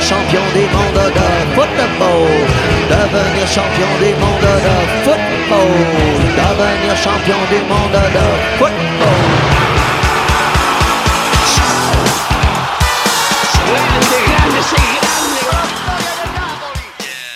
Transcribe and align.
champion. 0.00 0.40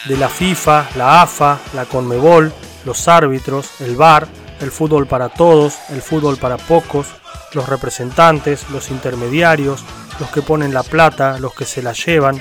De 0.06 0.16
la 0.18 0.28
FIFA, 0.28 0.88
la 0.96 1.22
AFA, 1.22 1.58
la 1.74 1.86
CONMEBOL, 1.86 2.52
los 2.84 3.08
árbitros, 3.08 3.80
el 3.80 3.96
VAR, 3.96 4.26
el 4.60 4.70
fútbol 4.70 5.06
para 5.06 5.28
todos, 5.28 5.74
el 5.90 6.02
fútbol 6.02 6.36
para 6.36 6.56
pocos, 6.56 7.06
los 7.54 7.68
representantes, 7.68 8.68
los 8.70 8.90
intermediarios, 8.90 9.82
los 10.20 10.30
que 10.30 10.42
ponen 10.42 10.74
la 10.74 10.82
plata, 10.82 11.38
los 11.38 11.54
que 11.54 11.64
se 11.64 11.82
la 11.82 11.92
llevan, 11.92 12.40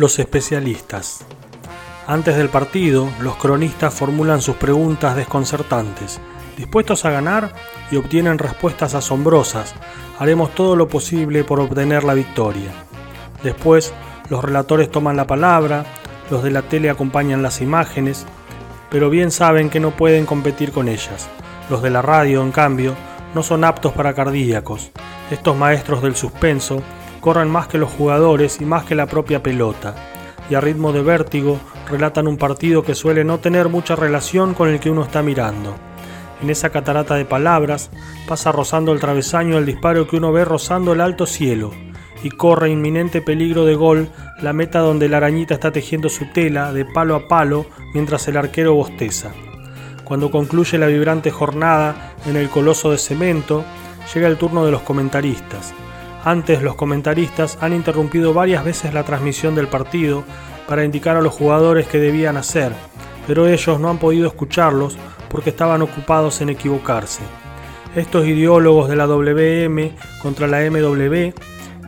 Los 0.00 0.18
especialistas. 0.18 1.26
Antes 2.06 2.34
del 2.38 2.48
partido, 2.48 3.06
los 3.20 3.36
cronistas 3.36 3.92
formulan 3.92 4.40
sus 4.40 4.56
preguntas 4.56 5.14
desconcertantes, 5.14 6.18
dispuestos 6.56 7.04
a 7.04 7.10
ganar 7.10 7.52
y 7.90 7.96
obtienen 7.96 8.38
respuestas 8.38 8.94
asombrosas. 8.94 9.74
Haremos 10.18 10.54
todo 10.54 10.74
lo 10.74 10.88
posible 10.88 11.44
por 11.44 11.60
obtener 11.60 12.04
la 12.04 12.14
victoria. 12.14 12.70
Después, 13.42 13.92
los 14.30 14.42
relatores 14.42 14.90
toman 14.90 15.18
la 15.18 15.26
palabra, 15.26 15.84
los 16.30 16.42
de 16.42 16.50
la 16.50 16.62
tele 16.62 16.88
acompañan 16.88 17.42
las 17.42 17.60
imágenes, 17.60 18.24
pero 18.88 19.10
bien 19.10 19.30
saben 19.30 19.68
que 19.68 19.80
no 19.80 19.90
pueden 19.90 20.24
competir 20.24 20.72
con 20.72 20.88
ellas. 20.88 21.28
Los 21.68 21.82
de 21.82 21.90
la 21.90 22.00
radio, 22.00 22.40
en 22.40 22.52
cambio, 22.52 22.94
no 23.34 23.42
son 23.42 23.64
aptos 23.64 23.92
para 23.92 24.14
cardíacos. 24.14 24.92
Estos 25.30 25.58
maestros 25.58 26.00
del 26.00 26.16
suspenso 26.16 26.82
corren 27.20 27.50
más 27.50 27.68
que 27.68 27.78
los 27.78 27.90
jugadores 27.90 28.60
y 28.60 28.64
más 28.64 28.84
que 28.84 28.94
la 28.94 29.06
propia 29.06 29.42
pelota, 29.42 29.94
y 30.48 30.54
a 30.54 30.60
ritmo 30.60 30.92
de 30.92 31.02
vértigo 31.02 31.60
relatan 31.88 32.26
un 32.26 32.36
partido 32.36 32.82
que 32.82 32.94
suele 32.94 33.24
no 33.24 33.38
tener 33.38 33.68
mucha 33.68 33.96
relación 33.96 34.54
con 34.54 34.68
el 34.68 34.80
que 34.80 34.90
uno 34.90 35.02
está 35.02 35.22
mirando. 35.22 35.74
En 36.42 36.50
esa 36.50 36.70
catarata 36.70 37.14
de 37.16 37.24
palabras 37.24 37.90
pasa 38.26 38.50
rozando 38.50 38.92
el 38.92 39.00
travesaño 39.00 39.58
el 39.58 39.66
disparo 39.66 40.06
que 40.08 40.16
uno 40.16 40.32
ve 40.32 40.44
rozando 40.44 40.92
el 40.92 41.00
alto 41.00 41.26
cielo, 41.26 41.72
y 42.22 42.30
corre 42.30 42.70
inminente 42.70 43.22
peligro 43.22 43.64
de 43.64 43.74
gol 43.74 44.08
la 44.40 44.52
meta 44.52 44.80
donde 44.80 45.08
la 45.08 45.18
arañita 45.18 45.54
está 45.54 45.70
tejiendo 45.70 46.08
su 46.08 46.26
tela 46.32 46.72
de 46.72 46.84
palo 46.84 47.14
a 47.14 47.28
palo 47.28 47.66
mientras 47.94 48.26
el 48.28 48.36
arquero 48.36 48.74
bosteza. 48.74 49.30
Cuando 50.04 50.30
concluye 50.30 50.76
la 50.78 50.86
vibrante 50.86 51.30
jornada 51.30 52.14
en 52.26 52.36
el 52.36 52.48
coloso 52.48 52.90
de 52.90 52.98
cemento, 52.98 53.64
llega 54.12 54.28
el 54.28 54.38
turno 54.38 54.64
de 54.64 54.72
los 54.72 54.82
comentaristas. 54.82 55.72
Antes 56.24 56.62
los 56.62 56.74
comentaristas 56.74 57.56
han 57.62 57.72
interrumpido 57.72 58.34
varias 58.34 58.62
veces 58.62 58.92
la 58.92 59.04
transmisión 59.04 59.54
del 59.54 59.68
partido 59.68 60.24
para 60.68 60.84
indicar 60.84 61.16
a 61.16 61.22
los 61.22 61.32
jugadores 61.32 61.88
qué 61.88 61.98
debían 61.98 62.36
hacer, 62.36 62.72
pero 63.26 63.46
ellos 63.46 63.80
no 63.80 63.88
han 63.88 63.98
podido 63.98 64.26
escucharlos 64.26 64.98
porque 65.30 65.50
estaban 65.50 65.80
ocupados 65.80 66.42
en 66.42 66.50
equivocarse. 66.50 67.22
Estos 67.96 68.26
ideólogos 68.26 68.88
de 68.88 68.96
la 68.96 69.06
WM 69.06 69.92
contra 70.22 70.46
la 70.46 70.60
MW, 70.60 71.32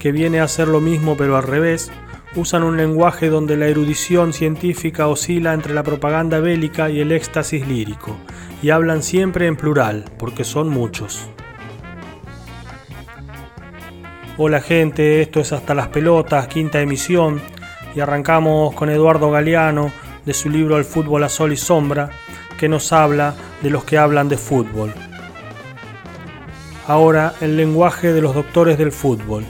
que 0.00 0.12
viene 0.12 0.40
a 0.40 0.44
hacer 0.44 0.66
lo 0.66 0.80
mismo 0.80 1.14
pero 1.16 1.36
al 1.36 1.42
revés, 1.42 1.92
usan 2.34 2.62
un 2.62 2.78
lenguaje 2.78 3.28
donde 3.28 3.58
la 3.58 3.66
erudición 3.66 4.32
científica 4.32 5.08
oscila 5.08 5.52
entre 5.52 5.74
la 5.74 5.82
propaganda 5.82 6.40
bélica 6.40 6.88
y 6.88 7.00
el 7.00 7.12
éxtasis 7.12 7.68
lírico, 7.68 8.16
y 8.62 8.70
hablan 8.70 9.02
siempre 9.02 9.46
en 9.46 9.56
plural, 9.56 10.06
porque 10.18 10.44
son 10.44 10.70
muchos. 10.70 11.28
Hola 14.44 14.60
gente, 14.60 15.22
esto 15.22 15.38
es 15.38 15.52
Hasta 15.52 15.72
las 15.72 15.86
Pelotas, 15.86 16.48
quinta 16.48 16.80
emisión, 16.80 17.40
y 17.94 18.00
arrancamos 18.00 18.74
con 18.74 18.90
Eduardo 18.90 19.30
Galeano 19.30 19.92
de 20.26 20.34
su 20.34 20.50
libro 20.50 20.78
El 20.78 20.84
fútbol 20.84 21.22
a 21.22 21.28
sol 21.28 21.52
y 21.52 21.56
sombra, 21.56 22.10
que 22.58 22.68
nos 22.68 22.92
habla 22.92 23.36
de 23.62 23.70
los 23.70 23.84
que 23.84 23.98
hablan 23.98 24.28
de 24.28 24.36
fútbol. 24.36 24.92
Ahora, 26.88 27.34
el 27.40 27.56
lenguaje 27.56 28.12
de 28.12 28.20
los 28.20 28.34
doctores 28.34 28.78
del 28.78 28.90
fútbol. 28.90 29.44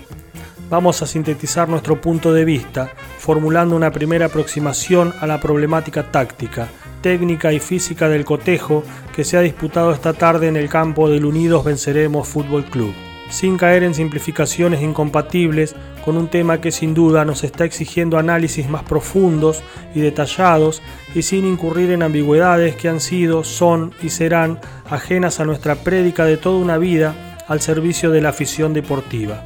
Vamos 0.68 1.00
a 1.00 1.06
sintetizar 1.06 1.70
nuestro 1.70 1.98
punto 1.98 2.34
de 2.34 2.44
vista, 2.44 2.90
formulando 3.18 3.74
una 3.74 3.92
primera 3.92 4.26
aproximación 4.26 5.14
a 5.22 5.26
la 5.26 5.40
problemática 5.40 6.12
táctica, 6.12 6.68
técnica 7.00 7.50
y 7.54 7.60
física 7.60 8.10
del 8.10 8.26
cotejo 8.26 8.84
que 9.16 9.24
se 9.24 9.38
ha 9.38 9.40
disputado 9.40 9.90
esta 9.92 10.12
tarde 10.12 10.48
en 10.48 10.56
el 10.56 10.68
campo 10.68 11.08
del 11.08 11.24
Unidos 11.24 11.64
Venceremos 11.64 12.28
Fútbol 12.28 12.66
Club 12.66 12.92
sin 13.32 13.56
caer 13.56 13.82
en 13.82 13.94
simplificaciones 13.94 14.82
incompatibles 14.82 15.74
con 16.04 16.18
un 16.18 16.28
tema 16.28 16.60
que 16.60 16.70
sin 16.70 16.92
duda 16.92 17.24
nos 17.24 17.44
está 17.44 17.64
exigiendo 17.64 18.18
análisis 18.18 18.68
más 18.68 18.82
profundos 18.82 19.62
y 19.94 20.00
detallados 20.00 20.82
y 21.14 21.22
sin 21.22 21.46
incurrir 21.46 21.92
en 21.92 22.02
ambigüedades 22.02 22.76
que 22.76 22.90
han 22.90 23.00
sido, 23.00 23.42
son 23.42 23.94
y 24.02 24.10
serán 24.10 24.60
ajenas 24.90 25.40
a 25.40 25.46
nuestra 25.46 25.76
prédica 25.76 26.26
de 26.26 26.36
toda 26.36 26.58
una 26.58 26.76
vida 26.76 27.38
al 27.48 27.62
servicio 27.62 28.10
de 28.10 28.20
la 28.20 28.28
afición 28.28 28.74
deportiva. 28.74 29.42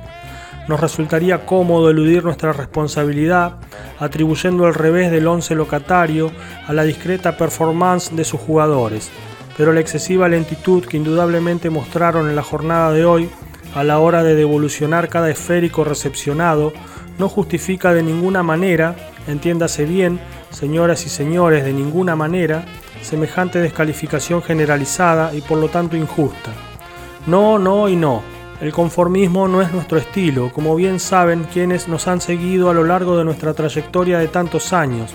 Nos 0.67 0.81
resultaría 0.81 1.47
cómodo 1.47 1.89
eludir 1.89 2.25
nuestra 2.25 2.53
responsabilidad 2.53 3.59
atribuyendo 4.01 4.67
el 4.67 4.75
revés 4.75 5.13
del 5.13 5.29
once 5.29 5.55
locatario 5.55 6.33
a 6.67 6.73
la 6.73 6.83
discreta 6.83 7.37
performance 7.37 8.11
de 8.17 8.25
sus 8.25 8.41
jugadores, 8.41 9.11
pero 9.57 9.73
la 9.73 9.81
excesiva 9.81 10.29
lentitud 10.29 10.85
que 10.85 10.97
indudablemente 10.97 11.71
mostraron 11.71 12.29
en 12.29 12.35
la 12.35 12.43
jornada 12.43 12.93
de 12.93 13.05
hoy 13.05 13.31
a 13.77 13.85
la 13.85 13.99
hora 13.99 14.25
de 14.25 14.35
devolucionar 14.35 15.11
cada 15.11 15.29
esférico 15.29 15.85
recepcionado 15.85 16.73
no 17.19 17.29
justifica 17.29 17.93
de 17.93 18.03
ninguna 18.03 18.43
manera, 18.43 18.97
entiéndase 19.29 19.85
bien, 19.85 20.19
señoras 20.51 21.05
y 21.05 21.11
señores, 21.11 21.63
de 21.63 21.75
ninguna 21.75 22.17
manera, 22.17 22.65
semejante 23.03 23.59
descalificación 23.59 24.43
generalizada 24.43 25.35
y 25.35 25.43
por 25.43 25.59
lo 25.59 25.69
tanto 25.69 25.95
injusta. 25.95 26.53
No, 27.27 27.59
no 27.59 27.91
y 27.91 27.97
no. 27.97 28.23
El 28.63 28.73
conformismo 28.73 29.47
no 29.47 29.61
es 29.61 29.71
nuestro 29.71 29.99
estilo, 29.99 30.51
como 30.55 30.75
bien 30.75 30.99
saben 30.99 31.47
quienes 31.53 31.87
nos 31.87 32.09
han 32.09 32.23
seguido 32.23 32.71
a 32.71 32.75
lo 32.75 32.83
largo 32.83 33.19
de 33.19 33.27
nuestra 33.27 33.53
trayectoria 33.53 34.19
de 34.19 34.29
tantos 34.29 34.73
años, 34.73 35.13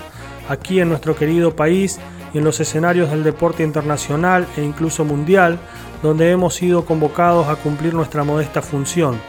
aquí 0.47 0.79
en 0.79 0.89
nuestro 0.89 1.15
querido 1.15 1.55
país 1.55 1.99
y 2.33 2.37
en 2.37 2.43
los 2.43 2.59
escenarios 2.59 3.09
del 3.09 3.23
deporte 3.23 3.63
internacional 3.63 4.47
e 4.57 4.63
incluso 4.63 5.05
mundial, 5.05 5.59
donde 6.01 6.31
hemos 6.31 6.55
sido 6.55 6.85
convocados 6.85 7.47
a 7.47 7.55
cumplir 7.55 7.93
nuestra 7.93 8.23
modesta 8.23 8.61
función. 8.61 9.19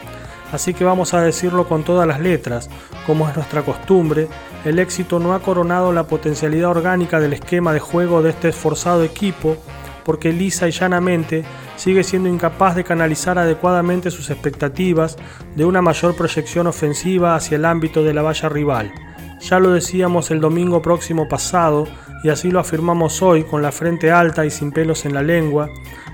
Así 0.51 0.73
que 0.73 0.83
vamos 0.83 1.13
a 1.13 1.21
decirlo 1.21 1.67
con 1.67 1.83
todas 1.83 2.07
las 2.07 2.19
letras, 2.19 2.69
como 3.07 3.27
es 3.27 3.35
nuestra 3.35 3.63
costumbre, 3.63 4.27
el 4.65 4.77
éxito 4.77 5.19
no 5.19 5.33
ha 5.33 5.39
coronado 5.39 5.91
la 5.91 6.05
potencialidad 6.05 6.69
orgánica 6.69 7.19
del 7.19 7.33
esquema 7.33 7.73
de 7.73 7.79
juego 7.79 8.21
de 8.21 8.29
este 8.29 8.49
esforzado 8.49 9.03
equipo, 9.03 9.57
porque 10.05 10.31
lisa 10.31 10.67
y 10.67 10.71
llanamente 10.71 11.43
sigue 11.75 12.03
siendo 12.03 12.29
incapaz 12.29 12.75
de 12.75 12.83
canalizar 12.83 13.39
adecuadamente 13.39 14.11
sus 14.11 14.29
expectativas 14.29 15.17
de 15.55 15.65
una 15.65 15.81
mayor 15.81 16.15
proyección 16.15 16.67
ofensiva 16.67 17.35
hacia 17.35 17.55
el 17.55 17.65
ámbito 17.65 18.03
de 18.03 18.13
la 18.13 18.21
valla 18.21 18.47
rival. 18.47 18.91
Ya 19.39 19.59
lo 19.59 19.71
decíamos 19.71 20.31
el 20.31 20.39
domingo 20.39 20.81
próximo 20.81 21.27
pasado, 21.27 21.87
y 22.23 22.29
así 22.29 22.49
lo 22.49 22.59
afirmamos 22.59 23.21
hoy 23.21 23.43
con 23.43 23.61
la 23.61 23.71
frente 23.71 24.09
alta 24.11 24.45
y 24.45 24.49
sin 24.49 24.71
pelos 24.71 25.05
en 25.05 25.13
la 25.13 25.21
lengua, 25.21 25.69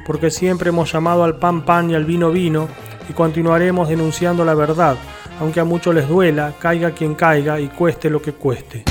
porque 0.06 0.32
siempre 0.32 0.70
hemos 0.70 0.92
llamado 0.92 1.24
al 1.24 1.38
pan 1.38 1.64
pan 1.64 1.92
y 1.92 1.96
al 1.96 2.06
vino 2.06 2.32
vino, 2.32 2.68
y 3.08 3.14
continuaremos 3.14 3.88
denunciando 3.88 4.44
la 4.44 4.56
verdad, 4.56 4.98
aunque 5.40 5.60
a 5.60 5.66
muchos 5.66 5.94
les 5.94 6.08
duela, 6.08 6.54
caiga 6.60 6.92
quien 6.92 7.16
caiga 7.16 7.60
y 7.60 7.68
cueste 7.68 8.10
lo 8.10 8.22
que 8.22 8.34
cueste. 8.34 8.89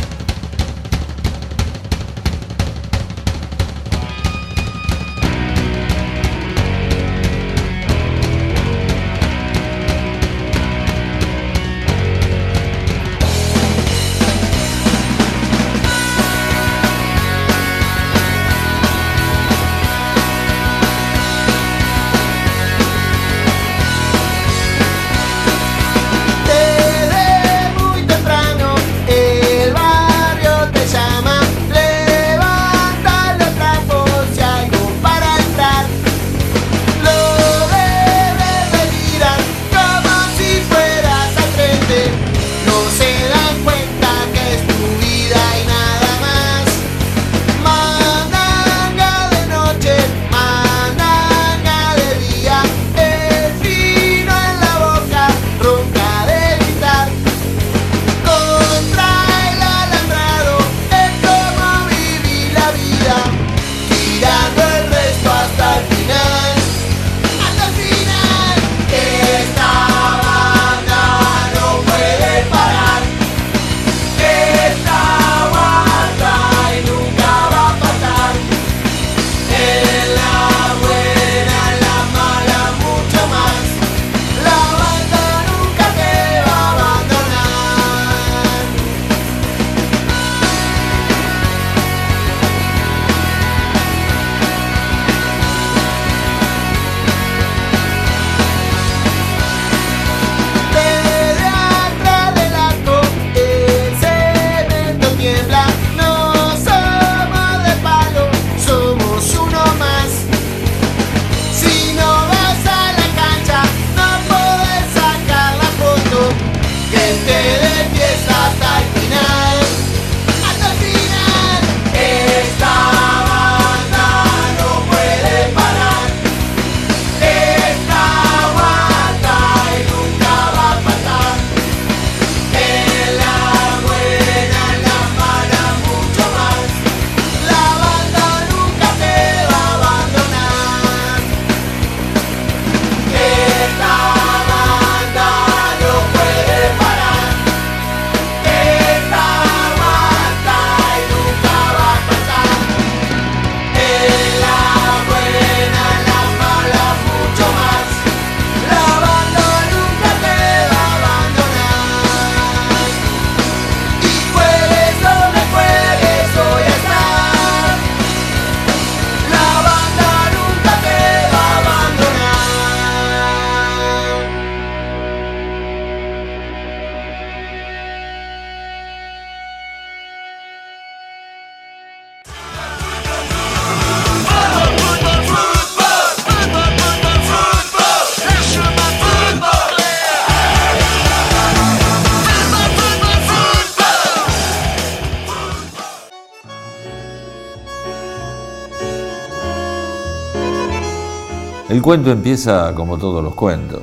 Cuento 201.88 202.10
empieza 202.10 202.74
como 202.74 202.98
todos 202.98 203.24
los 203.24 203.34
cuentos. 203.34 203.80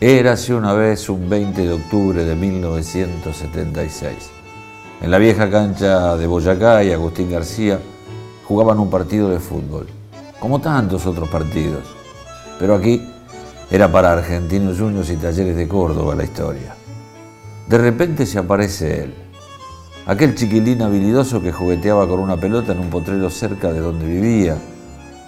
Érase 0.00 0.52
una 0.54 0.72
vez 0.72 1.08
un 1.08 1.30
20 1.30 1.68
de 1.68 1.72
octubre 1.72 2.24
de 2.24 2.34
1976. 2.34 4.12
En 5.00 5.08
la 5.08 5.18
vieja 5.18 5.48
cancha 5.48 6.16
de 6.16 6.26
Boyacá 6.26 6.82
y 6.82 6.90
Agustín 6.90 7.30
García 7.30 7.78
jugaban 8.44 8.80
un 8.80 8.90
partido 8.90 9.30
de 9.30 9.38
fútbol, 9.38 9.86
como 10.40 10.60
tantos 10.60 11.06
otros 11.06 11.28
partidos. 11.28 11.84
Pero 12.58 12.74
aquí 12.74 13.00
era 13.70 13.92
para 13.92 14.14
Argentinos 14.14 14.80
Juniors 14.80 15.08
y 15.10 15.16
Talleres 15.16 15.54
de 15.54 15.68
Córdoba 15.68 16.16
la 16.16 16.24
historia. 16.24 16.74
De 17.68 17.78
repente 17.78 18.26
se 18.26 18.40
aparece 18.40 19.04
él, 19.04 19.14
aquel 20.06 20.34
chiquilín 20.34 20.82
habilidoso 20.82 21.40
que 21.40 21.52
jugueteaba 21.52 22.08
con 22.08 22.18
una 22.18 22.36
pelota 22.36 22.72
en 22.72 22.80
un 22.80 22.90
potrero 22.90 23.30
cerca 23.30 23.72
de 23.72 23.78
donde 23.78 24.06
vivía, 24.06 24.58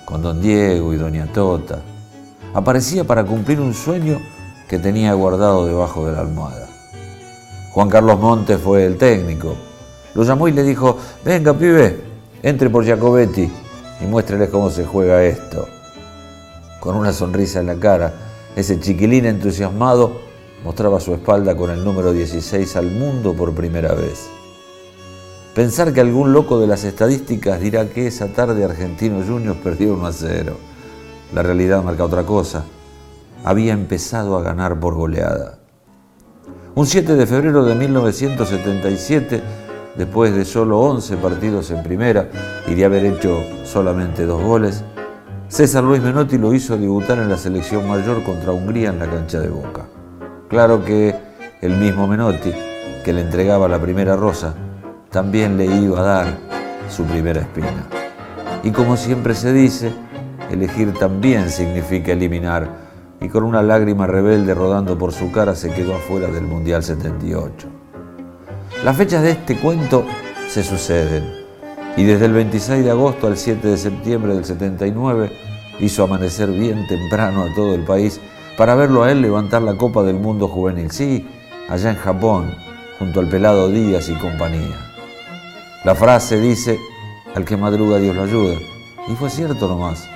con 0.04 0.22
don 0.22 0.40
Diego 0.40 0.92
y 0.92 0.96
doña 0.96 1.26
Tota. 1.32 1.80
Aparecía 2.52 3.04
para 3.04 3.24
cumplir 3.24 3.60
un 3.60 3.74
sueño 3.74 4.20
que 4.68 4.78
tenía 4.78 5.12
guardado 5.14 5.66
debajo 5.66 6.06
de 6.06 6.12
la 6.12 6.20
almohada. 6.20 6.68
Juan 7.72 7.88
Carlos 7.88 8.20
Montes 8.20 8.60
fue 8.60 8.86
el 8.86 8.96
técnico. 8.96 9.56
Lo 10.14 10.22
llamó 10.22 10.46
y 10.46 10.52
le 10.52 10.62
dijo, 10.62 10.96
venga 11.24 11.52
pibe, 11.54 12.00
entre 12.42 12.70
por 12.70 12.84
Giacobetti 12.84 13.50
y 14.00 14.04
muéstrele 14.06 14.48
cómo 14.48 14.70
se 14.70 14.84
juega 14.84 15.24
esto. 15.24 15.66
Con 16.80 16.96
una 16.96 17.12
sonrisa 17.12 17.60
en 17.60 17.66
la 17.66 17.76
cara, 17.76 18.12
ese 18.54 18.78
chiquilín 18.78 19.26
entusiasmado 19.26 20.20
mostraba 20.62 21.00
su 21.00 21.14
espalda 21.14 21.56
con 21.56 21.70
el 21.70 21.84
número 21.84 22.12
16 22.12 22.76
al 22.76 22.90
mundo 22.90 23.34
por 23.34 23.54
primera 23.54 23.94
vez. 23.94 24.28
Pensar 25.54 25.92
que 25.92 26.00
algún 26.00 26.32
loco 26.32 26.58
de 26.58 26.66
las 26.66 26.82
estadísticas 26.82 27.60
dirá 27.60 27.88
que 27.88 28.08
esa 28.08 28.26
tarde 28.26 28.64
Argentino 28.64 29.22
Juniors 29.24 29.58
perdió 29.62 29.94
1 29.94 30.06
a 30.06 30.12
0. 30.12 30.56
La 31.32 31.44
realidad 31.44 31.84
marca 31.84 32.04
otra 32.04 32.24
cosa. 32.24 32.64
Había 33.44 33.72
empezado 33.72 34.36
a 34.36 34.42
ganar 34.42 34.80
por 34.80 34.94
goleada. 34.94 35.60
Un 36.74 36.86
7 36.86 37.14
de 37.14 37.26
febrero 37.28 37.64
de 37.64 37.76
1977, 37.76 39.42
después 39.96 40.34
de 40.34 40.44
solo 40.44 40.80
11 40.80 41.18
partidos 41.18 41.70
en 41.70 41.84
primera 41.84 42.28
y 42.66 42.74
de 42.74 42.84
haber 42.84 43.04
hecho 43.04 43.40
solamente 43.62 44.26
dos 44.26 44.42
goles, 44.42 44.82
César 45.46 45.84
Luis 45.84 46.02
Menotti 46.02 46.36
lo 46.36 46.52
hizo 46.52 46.76
debutar 46.76 47.18
en 47.18 47.28
la 47.28 47.36
selección 47.36 47.86
mayor 47.86 48.24
contra 48.24 48.50
Hungría 48.50 48.88
en 48.88 48.98
la 48.98 49.08
cancha 49.08 49.38
de 49.38 49.50
Boca. 49.50 49.86
Claro 50.48 50.84
que 50.84 51.14
el 51.60 51.76
mismo 51.76 52.08
Menotti, 52.08 52.52
que 53.04 53.12
le 53.12 53.20
entregaba 53.20 53.68
la 53.68 53.80
primera 53.80 54.16
rosa, 54.16 54.56
también 55.14 55.56
le 55.56 55.66
iba 55.66 56.00
a 56.00 56.02
dar 56.02 56.26
su 56.90 57.04
primera 57.04 57.40
espina. 57.40 57.86
Y 58.64 58.72
como 58.72 58.96
siempre 58.96 59.36
se 59.36 59.52
dice, 59.52 59.92
elegir 60.50 60.92
también 60.94 61.50
significa 61.50 62.10
eliminar, 62.10 62.68
y 63.20 63.28
con 63.28 63.44
una 63.44 63.62
lágrima 63.62 64.08
rebelde 64.08 64.54
rodando 64.54 64.98
por 64.98 65.12
su 65.12 65.30
cara 65.30 65.54
se 65.54 65.70
quedó 65.70 65.94
afuera 65.94 66.26
del 66.26 66.42
Mundial 66.42 66.82
78. 66.82 67.68
Las 68.84 68.96
fechas 68.96 69.22
de 69.22 69.30
este 69.30 69.56
cuento 69.56 70.04
se 70.48 70.64
suceden, 70.64 71.22
y 71.96 72.02
desde 72.02 72.24
el 72.24 72.32
26 72.32 72.84
de 72.84 72.90
agosto 72.90 73.28
al 73.28 73.36
7 73.36 73.68
de 73.68 73.76
septiembre 73.76 74.34
del 74.34 74.44
79 74.44 75.30
hizo 75.78 76.02
amanecer 76.02 76.50
bien 76.50 76.88
temprano 76.88 77.44
a 77.44 77.54
todo 77.54 77.76
el 77.76 77.84
país 77.84 78.20
para 78.58 78.74
verlo 78.74 79.04
a 79.04 79.12
él 79.12 79.22
levantar 79.22 79.62
la 79.62 79.76
Copa 79.76 80.02
del 80.02 80.16
Mundo 80.16 80.48
Juvenil, 80.48 80.90
sí, 80.90 81.24
allá 81.68 81.90
en 81.90 81.96
Japón, 81.98 82.52
junto 82.98 83.20
al 83.20 83.28
pelado 83.28 83.68
Díaz 83.68 84.08
y 84.08 84.14
compañía. 84.14 84.93
La 85.84 85.94
frase 85.94 86.40
dice, 86.40 86.80
al 87.34 87.44
que 87.44 87.58
madruga 87.58 87.98
Dios 87.98 88.16
lo 88.16 88.22
ayuda. 88.22 88.54
Y 89.06 89.14
fue 89.16 89.28
cierto 89.28 89.68
nomás. 89.68 90.08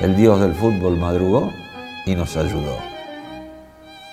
El 0.00 0.14
Dios 0.14 0.40
del 0.40 0.54
fútbol 0.54 0.98
madrugó 0.98 1.50
y 2.06 2.14
nos 2.14 2.36
ayudó. 2.36 2.76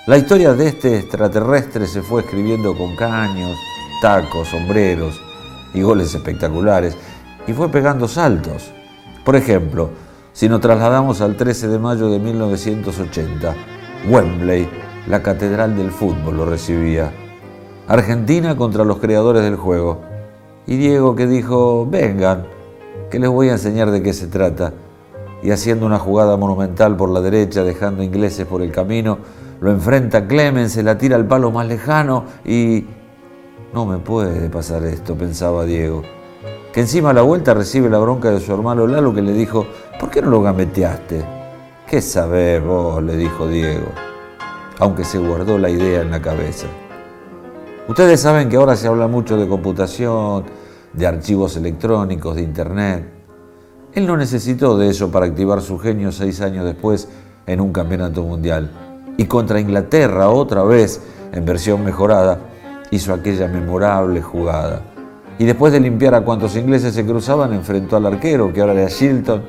La 0.07 0.17
historia 0.17 0.55
de 0.55 0.69
este 0.69 0.97
extraterrestre 0.97 1.85
se 1.85 2.01
fue 2.01 2.21
escribiendo 2.21 2.75
con 2.75 2.95
caños, 2.95 3.55
tacos, 4.01 4.47
sombreros 4.47 5.21
y 5.75 5.83
goles 5.83 6.15
espectaculares 6.15 6.97
y 7.45 7.53
fue 7.53 7.69
pegando 7.69 8.07
saltos. 8.07 8.71
Por 9.23 9.35
ejemplo, 9.35 9.91
si 10.33 10.49
nos 10.49 10.61
trasladamos 10.61 11.21
al 11.21 11.37
13 11.37 11.67
de 11.67 11.77
mayo 11.77 12.09
de 12.09 12.17
1980, 12.17 13.53
Wembley, 14.09 14.67
la 15.05 15.21
catedral 15.21 15.77
del 15.77 15.91
fútbol, 15.91 16.37
lo 16.37 16.45
recibía. 16.47 17.11
Argentina 17.87 18.57
contra 18.57 18.83
los 18.83 18.97
creadores 18.97 19.43
del 19.43 19.57
juego 19.57 20.16
y 20.67 20.75
Diego 20.75 21.15
que 21.15 21.25
dijo, 21.25 21.87
vengan, 21.89 22.45
que 23.09 23.19
les 23.19 23.29
voy 23.29 23.47
a 23.49 23.53
enseñar 23.53 23.89
de 23.89 24.03
qué 24.03 24.13
se 24.13 24.27
trata. 24.27 24.73
Y 25.41 25.51
haciendo 25.51 25.85
una 25.85 25.97
jugada 25.97 26.35
monumental 26.35 26.97
por 26.97 27.09
la 27.09 27.21
derecha, 27.21 27.63
dejando 27.63 28.03
ingleses 28.03 28.45
por 28.45 28.61
el 28.61 28.71
camino, 28.71 29.17
lo 29.61 29.71
enfrenta 29.71 30.27
Clemens, 30.27 30.73
se 30.73 30.83
la 30.83 30.97
tira 30.97 31.15
al 31.15 31.25
palo 31.25 31.51
más 31.51 31.67
lejano 31.67 32.25
y... 32.45 32.85
No 33.73 33.85
me 33.85 33.97
puede 33.97 34.49
pasar 34.49 34.85
esto, 34.85 35.15
pensaba 35.15 35.65
Diego. 35.65 36.01
Que 36.73 36.81
encima 36.81 37.09
a 37.09 37.13
la 37.13 37.21
vuelta 37.21 37.53
recibe 37.53 37.89
la 37.89 37.99
bronca 37.99 38.31
de 38.31 38.39
su 38.39 38.53
hermano 38.53 38.87
Lalo 38.87 39.13
que 39.13 39.21
le 39.21 39.33
dijo, 39.33 39.65
¿por 39.99 40.09
qué 40.09 40.21
no 40.21 40.29
lo 40.29 40.41
gameteaste? 40.41 41.23
¿Qué 41.87 42.01
sabés 42.01 42.63
vos? 42.63 43.03
le 43.03 43.15
dijo 43.15 43.47
Diego, 43.47 43.87
aunque 44.79 45.03
se 45.03 45.19
guardó 45.19 45.57
la 45.57 45.69
idea 45.69 46.01
en 46.01 46.11
la 46.11 46.21
cabeza. 46.21 46.67
Ustedes 47.87 48.19
saben 48.19 48.49
que 48.49 48.57
ahora 48.57 48.75
se 48.75 48.87
habla 48.87 49.07
mucho 49.07 49.37
de 49.37 49.47
computación, 49.47 50.43
de 50.91 51.07
archivos 51.07 51.55
electrónicos, 51.55 52.35
de 52.35 52.41
Internet. 52.41 53.05
Él 53.93 54.05
no 54.05 54.17
necesitó 54.17 54.77
de 54.77 54.89
eso 54.89 55.09
para 55.09 55.25
activar 55.25 55.61
su 55.61 55.79
genio 55.79 56.11
seis 56.11 56.41
años 56.41 56.65
después 56.65 57.07
en 57.45 57.61
un 57.61 57.71
campeonato 57.71 58.23
mundial. 58.23 58.69
Y 59.15 59.23
contra 59.25 59.61
Inglaterra, 59.61 60.27
otra 60.27 60.63
vez, 60.63 61.01
en 61.31 61.45
versión 61.45 61.85
mejorada, 61.85 62.39
hizo 62.91 63.13
aquella 63.13 63.47
memorable 63.47 64.21
jugada. 64.21 64.81
Y 65.39 65.45
después 65.45 65.71
de 65.71 65.79
limpiar 65.79 66.13
a 66.13 66.25
cuantos 66.25 66.57
ingleses 66.57 66.93
se 66.93 67.05
cruzaban, 67.05 67.53
enfrentó 67.53 67.95
al 67.95 68.05
arquero, 68.05 68.51
que 68.51 68.59
ahora 68.59 68.73
era 68.73 68.89
Shilton, 68.89 69.43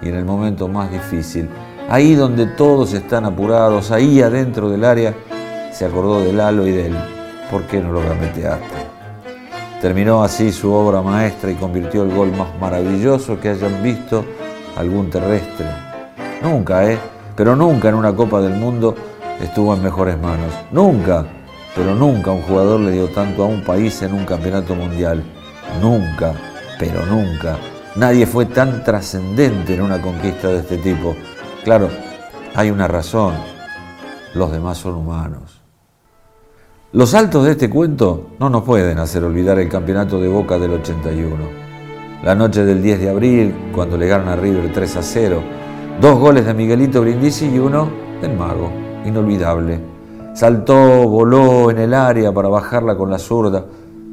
y 0.00 0.10
en 0.10 0.14
el 0.14 0.24
momento 0.24 0.68
más 0.68 0.92
difícil, 0.92 1.48
ahí 1.88 2.14
donde 2.14 2.46
todos 2.46 2.92
están 2.92 3.24
apurados, 3.24 3.90
ahí 3.90 4.22
adentro 4.22 4.70
del 4.70 4.84
área, 4.84 5.12
se 5.72 5.86
acordó 5.86 6.20
del 6.20 6.40
halo 6.40 6.66
y 6.68 6.72
del 6.72 6.94
¿por 7.50 7.64
qué 7.64 7.80
no 7.80 7.92
lo 7.92 8.00
gameteaste? 8.00 8.76
Terminó 9.80 10.22
así 10.22 10.52
su 10.52 10.72
obra 10.72 11.02
maestra 11.02 11.50
y 11.50 11.54
convirtió 11.54 12.02
el 12.02 12.14
gol 12.14 12.30
más 12.32 12.48
maravilloso 12.60 13.40
que 13.40 13.48
hayan 13.48 13.82
visto 13.82 14.24
algún 14.76 15.10
terrestre. 15.10 15.66
Nunca, 16.42 16.84
¿eh? 16.84 16.98
Pero 17.34 17.56
nunca 17.56 17.88
en 17.88 17.94
una 17.94 18.14
Copa 18.14 18.40
del 18.40 18.54
Mundo 18.54 18.94
estuvo 19.40 19.74
en 19.74 19.82
mejores 19.82 20.18
manos. 20.18 20.52
Nunca, 20.70 21.24
pero 21.74 21.94
nunca 21.94 22.30
un 22.30 22.42
jugador 22.42 22.80
le 22.80 22.92
dio 22.92 23.08
tanto 23.08 23.44
a 23.44 23.46
un 23.46 23.62
país 23.64 24.02
en 24.02 24.12
un 24.12 24.24
campeonato 24.24 24.74
mundial. 24.74 25.22
Nunca, 25.80 26.34
pero 26.78 27.04
nunca. 27.06 27.56
Nadie 27.96 28.26
fue 28.26 28.46
tan 28.46 28.84
trascendente 28.84 29.74
en 29.74 29.82
una 29.82 30.00
conquista 30.00 30.48
de 30.48 30.58
este 30.58 30.78
tipo. 30.78 31.16
Claro, 31.64 31.88
hay 32.54 32.70
una 32.70 32.86
razón. 32.86 33.34
Los 34.34 34.52
demás 34.52 34.78
son 34.78 34.94
humanos. 34.94 35.59
Los 36.92 37.10
saltos 37.10 37.44
de 37.44 37.52
este 37.52 37.70
cuento 37.70 38.30
no 38.40 38.50
nos 38.50 38.64
pueden 38.64 38.98
hacer 38.98 39.22
olvidar 39.22 39.60
el 39.60 39.68
campeonato 39.68 40.20
de 40.20 40.26
Boca 40.26 40.58
del 40.58 40.72
81. 40.72 41.36
La 42.24 42.34
noche 42.34 42.64
del 42.64 42.82
10 42.82 42.98
de 42.98 43.10
abril, 43.10 43.54
cuando 43.72 43.96
le 43.96 44.08
ganan 44.08 44.26
a 44.30 44.34
River 44.34 44.72
3 44.72 44.96
a 44.96 45.02
0, 45.04 45.40
dos 46.00 46.18
goles 46.18 46.44
de 46.46 46.52
Miguelito 46.52 47.00
Brindisi 47.00 47.46
y 47.46 47.60
uno 47.60 47.88
del 48.20 48.36
Mago, 48.36 48.72
inolvidable. 49.04 49.80
Saltó, 50.34 51.08
voló 51.08 51.70
en 51.70 51.78
el 51.78 51.94
área 51.94 52.32
para 52.32 52.48
bajarla 52.48 52.96
con 52.96 53.08
la 53.08 53.20
zurda, 53.20 53.66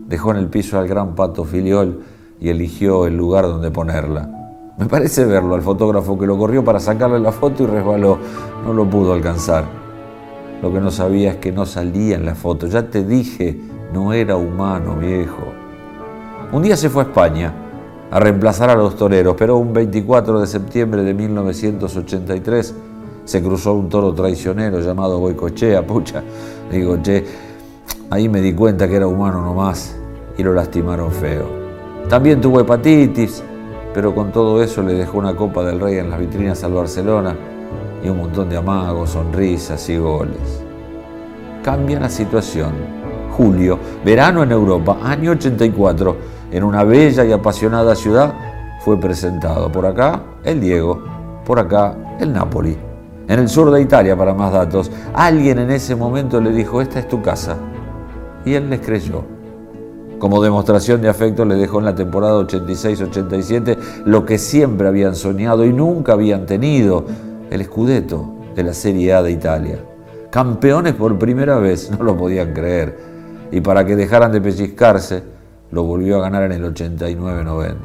dejó 0.08 0.30
en 0.30 0.38
el 0.38 0.48
piso 0.48 0.78
al 0.78 0.88
gran 0.88 1.16
Pato 1.16 1.46
Filiol 1.46 2.04
y 2.40 2.50
eligió 2.50 3.08
el 3.08 3.18
lugar 3.18 3.46
donde 3.46 3.72
ponerla. 3.72 4.30
Me 4.78 4.86
parece 4.86 5.26
verlo 5.26 5.56
al 5.56 5.64
fotógrafo 5.64 6.20
que 6.20 6.28
lo 6.28 6.38
corrió 6.38 6.64
para 6.64 6.80
sacarle 6.80 7.20
la 7.20 7.32
foto 7.32 7.64
y 7.64 7.66
resbaló, 7.66 8.20
no 8.64 8.72
lo 8.72 8.88
pudo 8.88 9.14
alcanzar. 9.14 9.87
Lo 10.62 10.74
que 10.74 10.80
no 10.80 10.90
sabía 10.90 11.32
es 11.32 11.38
que 11.38 11.52
no 11.52 11.66
salía 11.66 12.16
en 12.16 12.26
la 12.26 12.36
foto. 12.36 12.68
Ya 12.68 12.90
te 12.90 13.04
dije, 13.04 13.60
no 13.94 14.14
era 14.14 14.36
humano, 14.36 14.96
viejo. 14.96 15.54
Un 16.52 16.64
día 16.64 16.76
se 16.76 16.90
fue 16.90 17.04
a 17.04 17.06
España 17.08 17.54
a 18.10 18.20
reemplazar 18.20 18.70
a 18.70 18.76
los 18.76 18.96
toreros, 18.96 19.36
pero 19.38 19.58
un 19.58 19.74
24 19.74 20.40
de 20.40 20.48
septiembre 20.48 21.04
de 21.04 21.14
1983 21.14 22.76
se 23.26 23.44
cruzó 23.44 23.74
un 23.74 23.90
toro 23.90 24.14
traicionero 24.14 24.80
llamado 24.80 25.20
Boicochea, 25.20 25.86
pucha. 25.86 26.24
Digo, 26.72 26.98
che, 27.02 27.26
ahí 28.10 28.30
me 28.30 28.42
di 28.42 28.54
cuenta 28.54 28.88
que 28.88 28.96
era 28.96 29.08
humano 29.08 29.42
nomás 29.42 29.96
y 30.38 30.44
lo 30.44 30.54
lastimaron 30.54 31.12
feo. 31.12 31.46
También 32.10 32.40
tuvo 32.40 32.62
hepatitis, 32.62 33.44
pero 33.94 34.16
con 34.16 34.32
todo 34.32 34.64
eso 34.64 34.82
le 34.82 34.94
dejó 34.94 35.18
una 35.18 35.36
Copa 35.36 35.64
del 35.64 35.80
Rey 35.80 35.98
en 35.98 36.10
las 36.10 36.20
vitrinas 36.20 36.64
al 36.64 36.74
Barcelona 36.74 37.36
y 38.04 38.10
un 38.10 38.18
montón 38.18 38.50
de 38.50 38.58
amagos, 38.58 39.12
sonrisas 39.12 39.88
y 39.90 39.98
goles. 39.98 40.64
Cambia 41.64 42.00
la 42.00 42.10
situación. 42.10 42.72
Julio, 43.36 43.78
verano 44.04 44.44
en 44.44 44.52
Europa, 44.52 44.98
año 45.04 45.32
84, 45.32 46.18
en 46.52 46.64
una 46.64 46.84
bella 46.84 47.24
y 47.26 47.32
apasionada 47.32 47.96
ciudad, 47.96 48.34
fue 48.84 49.00
presentado 49.00 49.72
por 49.72 49.86
acá 49.86 50.24
el 50.44 50.62
Diego, 50.62 51.04
por 51.46 51.60
acá 51.60 51.96
el 52.20 52.34
Napoli. 52.34 52.78
En 53.28 53.40
el 53.40 53.50
sur 53.50 53.70
de 53.72 53.82
Italia, 53.82 54.16
para 54.16 54.34
más 54.34 54.54
datos, 54.54 54.90
alguien 55.14 55.60
en 55.60 55.72
ese 55.72 55.96
momento 55.96 56.40
le 56.40 56.52
dijo, 56.52 56.82
esta 56.82 57.00
es 57.00 57.08
tu 57.08 57.22
casa. 57.22 57.58
Y 58.46 58.54
él 58.54 58.70
les 58.70 58.80
creyó. 58.80 59.26
Como 60.20 60.42
demostración 60.42 61.02
de 61.02 61.10
afecto 61.10 61.46
le 61.46 61.56
dejó 61.56 61.80
en 61.80 61.86
la 61.86 61.94
temporada 61.94 62.40
86-87 62.42 64.04
lo 64.06 64.26
que 64.26 64.38
siempre 64.38 64.88
habían 64.88 65.16
soñado 65.16 65.64
y 65.64 65.74
nunca 65.74 66.14
habían 66.14 66.46
tenido, 66.46 67.06
el 67.50 67.62
escudeto 67.62 68.36
de 68.56 68.64
la 68.64 68.74
Serie 68.74 69.14
A 69.14 69.22
de 69.22 69.32
Italia. 69.32 69.80
Campeones 70.32 70.94
por 70.94 71.18
primera 71.18 71.58
vez, 71.58 71.92
no 71.98 72.04
lo 72.04 72.18
podían 72.18 72.54
creer. 72.54 72.98
Y 73.52 73.62
para 73.62 73.86
que 73.86 73.96
dejaran 73.96 74.32
de 74.32 74.42
pellizcarse, 74.42 75.24
lo 75.72 75.84
volvió 75.84 76.18
a 76.18 76.22
ganar 76.22 76.44
en 76.44 76.52
el 76.54 76.74
89-90. 76.74 77.78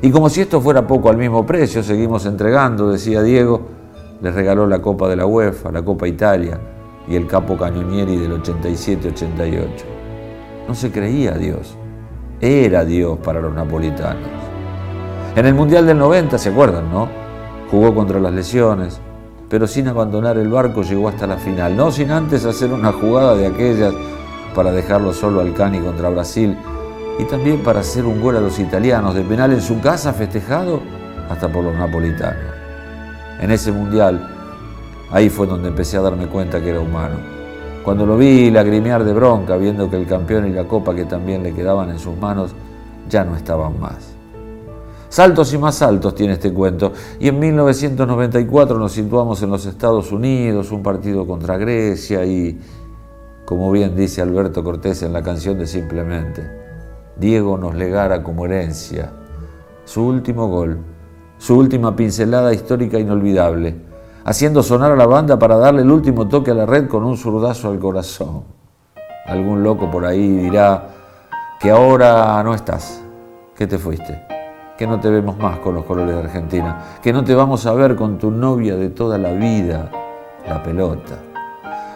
Y 0.00 0.10
como 0.10 0.28
si 0.28 0.40
esto 0.40 0.60
fuera 0.60 0.86
poco 0.86 1.10
al 1.10 1.16
mismo 1.16 1.46
precio, 1.46 1.82
seguimos 1.82 2.26
entregando, 2.26 2.90
decía 2.90 3.22
Diego, 3.22 3.60
les 4.20 4.34
regaló 4.34 4.66
la 4.66 4.80
Copa 4.80 5.08
de 5.08 5.16
la 5.16 5.26
UEFA, 5.26 5.70
la 5.72 5.82
Copa 5.82 6.08
Italia 6.08 6.58
y 7.08 7.16
el 7.16 7.26
Capo 7.26 7.56
Cañonieri 7.56 8.16
del 8.16 8.42
87-88. 8.42 9.66
No 10.66 10.74
se 10.74 10.90
creía 10.90 11.32
Dios, 11.32 11.76
era 12.40 12.84
Dios 12.84 13.18
para 13.18 13.40
los 13.40 13.52
napolitanos. 13.52 14.28
En 15.34 15.46
el 15.46 15.54
Mundial 15.54 15.86
del 15.86 15.98
90, 15.98 16.38
¿se 16.38 16.50
acuerdan, 16.50 16.90
no? 16.90 17.21
Jugó 17.72 17.94
contra 17.94 18.20
las 18.20 18.34
lesiones, 18.34 19.00
pero 19.48 19.66
sin 19.66 19.88
abandonar 19.88 20.36
el 20.36 20.50
barco 20.50 20.82
llegó 20.82 21.08
hasta 21.08 21.26
la 21.26 21.38
final, 21.38 21.74
no 21.74 21.90
sin 21.90 22.10
antes 22.10 22.44
hacer 22.44 22.70
una 22.70 22.92
jugada 22.92 23.34
de 23.34 23.46
aquellas 23.46 23.94
para 24.54 24.70
dejarlo 24.72 25.14
solo 25.14 25.40
al 25.40 25.54
Cani 25.54 25.78
contra 25.78 26.10
Brasil 26.10 26.54
y 27.18 27.24
también 27.24 27.62
para 27.62 27.80
hacer 27.80 28.04
un 28.04 28.20
gol 28.20 28.36
a 28.36 28.40
los 28.40 28.58
italianos 28.58 29.14
de 29.14 29.22
penal 29.22 29.54
en 29.54 29.62
su 29.62 29.80
casa 29.80 30.12
festejado 30.12 30.82
hasta 31.30 31.50
por 31.50 31.64
los 31.64 31.74
napolitanos. 31.74 32.44
En 33.40 33.50
ese 33.50 33.72
mundial, 33.72 34.28
ahí 35.10 35.30
fue 35.30 35.46
donde 35.46 35.68
empecé 35.68 35.96
a 35.96 36.02
darme 36.02 36.26
cuenta 36.26 36.60
que 36.60 36.68
era 36.68 36.80
humano. 36.80 37.16
Cuando 37.82 38.04
lo 38.04 38.18
vi 38.18 38.50
lagrimear 38.50 39.02
de 39.02 39.14
bronca 39.14 39.56
viendo 39.56 39.88
que 39.88 39.96
el 39.96 40.06
campeón 40.06 40.46
y 40.46 40.50
la 40.50 40.64
copa 40.64 40.94
que 40.94 41.06
también 41.06 41.42
le 41.42 41.54
quedaban 41.54 41.88
en 41.88 41.98
sus 41.98 42.18
manos 42.18 42.54
ya 43.08 43.24
no 43.24 43.34
estaban 43.34 43.80
más. 43.80 44.11
Saltos 45.12 45.52
y 45.52 45.58
más 45.58 45.74
saltos 45.74 46.14
tiene 46.14 46.32
este 46.32 46.54
cuento. 46.54 46.94
Y 47.20 47.28
en 47.28 47.38
1994 47.38 48.78
nos 48.78 48.92
situamos 48.92 49.42
en 49.42 49.50
los 49.50 49.66
Estados 49.66 50.10
Unidos, 50.10 50.72
un 50.72 50.82
partido 50.82 51.26
contra 51.26 51.58
Grecia 51.58 52.24
y, 52.24 52.58
como 53.44 53.70
bien 53.70 53.94
dice 53.94 54.22
Alberto 54.22 54.64
Cortés 54.64 55.02
en 55.02 55.12
la 55.12 55.22
canción 55.22 55.58
de 55.58 55.66
Simplemente, 55.66 56.50
Diego 57.14 57.58
nos 57.58 57.74
legara 57.74 58.22
como 58.22 58.46
herencia 58.46 59.12
su 59.84 60.02
último 60.02 60.48
gol, 60.48 60.78
su 61.36 61.58
última 61.58 61.94
pincelada 61.94 62.54
histórica 62.54 62.98
inolvidable, 62.98 63.76
haciendo 64.24 64.62
sonar 64.62 64.92
a 64.92 64.96
la 64.96 65.04
banda 65.04 65.38
para 65.38 65.58
darle 65.58 65.82
el 65.82 65.90
último 65.90 66.26
toque 66.26 66.52
a 66.52 66.54
la 66.54 66.64
red 66.64 66.88
con 66.88 67.04
un 67.04 67.18
zurdazo 67.18 67.68
al 67.68 67.78
corazón. 67.78 68.44
Algún 69.26 69.62
loco 69.62 69.90
por 69.90 70.06
ahí 70.06 70.26
dirá 70.26 70.88
que 71.60 71.70
ahora 71.70 72.42
no 72.42 72.54
estás, 72.54 73.02
que 73.54 73.66
te 73.66 73.76
fuiste, 73.76 74.32
que 74.82 74.86
no 74.88 74.98
te 74.98 75.10
vemos 75.10 75.38
más 75.38 75.60
con 75.60 75.76
los 75.76 75.84
colores 75.84 76.12
de 76.12 76.22
Argentina, 76.22 76.98
que 77.00 77.12
no 77.12 77.22
te 77.22 77.36
vamos 77.36 77.66
a 77.66 77.72
ver 77.72 77.94
con 77.94 78.18
tu 78.18 78.32
novia 78.32 78.74
de 78.74 78.88
toda 78.88 79.16
la 79.16 79.30
vida, 79.30 79.88
la 80.44 80.60
pelota. 80.60 81.20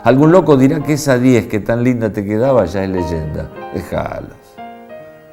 Algún 0.05 0.31
loco 0.31 0.57
dirá 0.57 0.79
que 0.79 0.93
esa 0.93 1.19
10 1.19 1.49
que 1.49 1.59
tan 1.59 1.83
linda 1.83 2.13
te 2.13 2.25
quedaba 2.25 2.65
ya 2.65 2.85
es 2.85 2.91
leyenda. 2.91 3.51
Déjalo. 3.75 4.37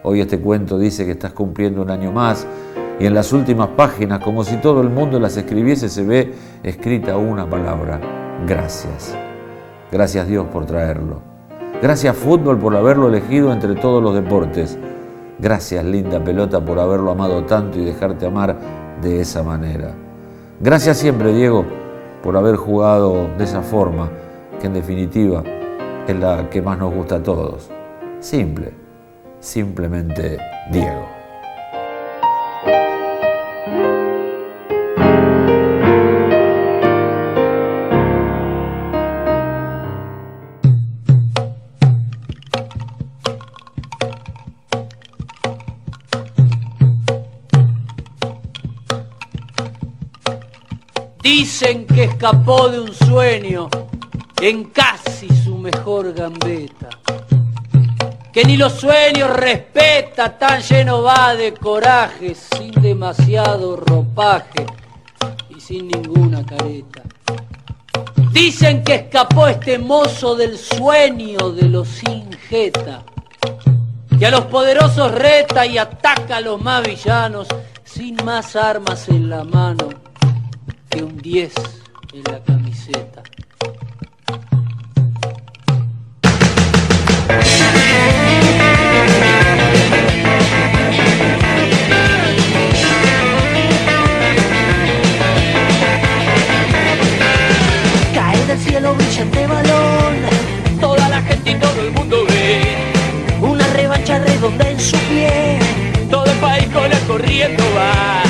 Hoy 0.01 0.21
este 0.21 0.39
cuento 0.39 0.79
dice 0.79 1.05
que 1.05 1.11
estás 1.11 1.33
cumpliendo 1.33 1.83
un 1.83 1.91
año 1.91 2.11
más 2.11 2.47
y 2.99 3.05
en 3.05 3.13
las 3.13 3.31
últimas 3.31 3.67
páginas, 3.67 4.17
como 4.23 4.43
si 4.43 4.55
todo 4.55 4.81
el 4.81 4.89
mundo 4.89 5.19
las 5.19 5.37
escribiese, 5.37 5.89
se 5.89 6.03
ve 6.03 6.33
escrita 6.63 7.17
una 7.17 7.47
palabra, 7.47 8.01
gracias. 8.47 9.15
Gracias 9.91 10.27
Dios 10.27 10.47
por 10.47 10.65
traerlo. 10.65 11.21
Gracias 11.83 12.17
fútbol 12.17 12.57
por 12.57 12.75
haberlo 12.75 13.09
elegido 13.09 13.53
entre 13.53 13.75
todos 13.75 14.01
los 14.01 14.15
deportes. 14.15 14.75
Gracias 15.43 15.83
linda 15.83 16.23
pelota 16.23 16.63
por 16.63 16.79
haberlo 16.79 17.11
amado 17.11 17.43
tanto 17.43 17.77
y 17.77 17.83
dejarte 17.83 18.25
amar 18.25 18.57
de 19.01 19.19
esa 19.19 19.43
manera. 19.43 19.93
Gracias 20.61 20.99
siempre 20.99 21.33
Diego 21.33 21.65
por 22.23 22.37
haber 22.37 22.55
jugado 22.55 23.27
de 23.37 23.43
esa 23.43 23.61
forma, 23.61 24.09
que 24.61 24.67
en 24.67 24.73
definitiva 24.73 25.43
es 26.07 26.15
la 26.15 26.49
que 26.49 26.61
más 26.61 26.77
nos 26.77 26.93
gusta 26.93 27.15
a 27.15 27.23
todos. 27.23 27.69
Simple 28.21 28.71
simplemente 29.41 30.37
Diego. 30.71 31.22
Dicen 51.23 51.87
que 51.87 52.03
escapó 52.03 52.67
de 52.67 52.81
un 52.81 52.93
sueño 52.93 53.69
en 54.41 54.65
casi 54.65 55.29
su 55.29 55.57
mejor 55.57 56.13
gambeta 56.13 56.89
que 58.33 58.43
ni 58.43 58.57
los 58.57 58.73
sueños 58.73 59.29
respeta, 59.29 60.37
tan 60.37 60.61
lleno 60.61 61.01
va 61.01 61.33
de 61.33 61.53
coraje, 61.53 62.35
sin 62.35 62.71
demasiado 62.71 63.77
ropaje 63.77 64.65
y 65.55 65.61
sin 65.61 65.87
ninguna 65.87 66.43
careta. 66.43 67.03
Dicen 68.33 68.83
que 68.83 68.95
escapó 68.95 69.47
este 69.47 69.77
mozo 69.77 70.35
del 70.35 70.57
sueño 70.57 71.51
de 71.51 71.69
los 71.69 72.03
injeta, 72.03 73.03
que 74.19 74.25
a 74.25 74.31
los 74.31 74.45
poderosos 74.47 75.11
reta 75.13 75.65
y 75.65 75.77
ataca 75.77 76.37
a 76.37 76.41
los 76.41 76.59
más 76.59 76.85
villanos, 76.85 77.47
sin 77.85 78.15
más 78.25 78.57
armas 78.57 79.07
en 79.07 79.29
la 79.29 79.45
mano 79.45 80.12
que 80.93 81.03
un 81.03 81.17
10 81.17 81.53
en 82.13 82.23
la 82.31 82.43
camiseta. 82.43 83.23
del 98.47 98.59
cielo 98.59 98.93
brillante 98.93 99.47
balón. 99.47 100.15
Toda 100.79 101.09
la 101.09 101.21
gente 101.21 101.51
y 101.51 101.55
todo 101.55 101.81
el 101.81 101.91
mundo 101.91 102.25
ve 102.27 102.61
una 103.41 103.65
revancha 103.73 104.19
redonda 104.19 104.69
en 104.69 104.79
su 104.79 104.97
pie. 105.09 105.57
Todo 106.11 106.25
el 106.25 106.37
país 106.37 106.67
con 106.67 106.91
el 106.91 106.99
corriendo 107.07 107.63
va. 107.75 108.21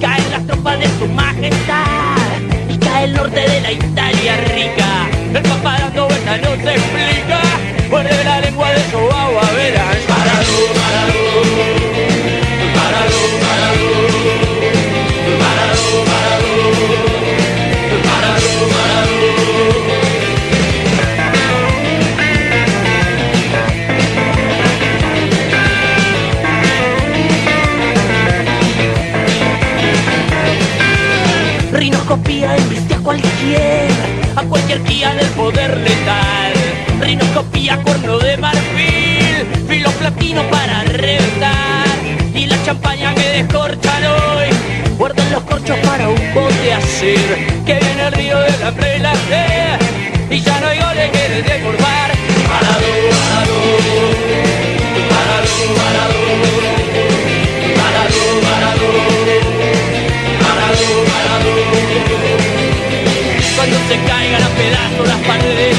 Caen 0.00 0.30
las 0.30 0.46
tropas 0.46 0.78
de 0.80 0.88
su 0.98 1.06
majestad 1.06 2.09
el 3.04 3.14
norte 3.14 3.40
de 3.40 3.60
la 3.60 3.72
Italia 3.72 4.36
rica. 4.54 5.08
El 5.34 5.42
papá 5.42 5.78
dando 5.78 6.06
vueltas 6.06 6.40
no 6.42 6.50
se 6.56 6.74
explica. 6.74 7.40
Muerde 7.88 8.24
la 8.24 8.40
lengua 8.40 8.70
de 8.70 8.90
su 8.90 8.98
agua, 8.98 9.42
a 33.40 33.42
cualquier, 33.42 33.90
a 34.36 34.42
cualquier 34.42 34.82
día 34.84 35.14
del 35.14 35.26
poder 35.28 35.76
letal. 35.78 36.52
Rinoscopía, 37.00 37.80
cuerno 37.82 38.18
de 38.18 38.36
marfil, 38.36 39.46
filo 39.66 39.90
platino 39.92 40.42
para 40.50 40.84
reventar. 40.84 41.86
Y 42.34 42.46
la 42.46 42.62
champaña 42.64 43.14
que 43.14 43.42
descorchan 43.42 44.04
hoy, 44.04 44.96
guardan 44.98 45.32
los 45.32 45.42
corchos 45.44 45.78
para 45.78 46.08
un 46.08 46.34
bote. 46.34 46.50
Que 47.64 47.74
viene 47.74 48.06
el 48.06 48.12
río 48.12 48.38
de 48.38 48.58
la 48.58 48.72
prelaje, 48.72 49.78
y 50.30 50.40
ya 50.40 50.60
no 50.60 50.66
hay 50.66 50.78
goles 50.78 51.10
que 51.10 51.42
desbordar. 51.42 51.80
Parado, 51.80 52.19
cuando 63.60 63.76
se 63.88 64.00
caigan 64.08 64.42
a 64.42 64.48
pedazos 64.56 65.06
las 65.06 65.18
paredes 65.26 65.76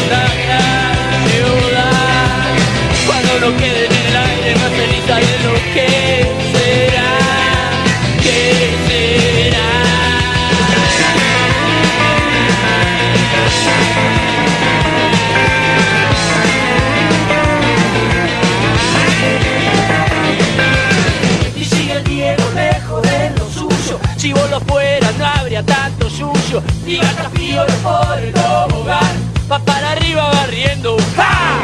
gasafíos 27.52 27.72
por 27.84 28.20
el 28.20 28.34
tobogán. 28.34 29.32
Va 29.52 29.60
para 29.60 29.92
arriba 29.92 30.30
barriendo, 30.34 30.98
¡ja! 31.16 31.64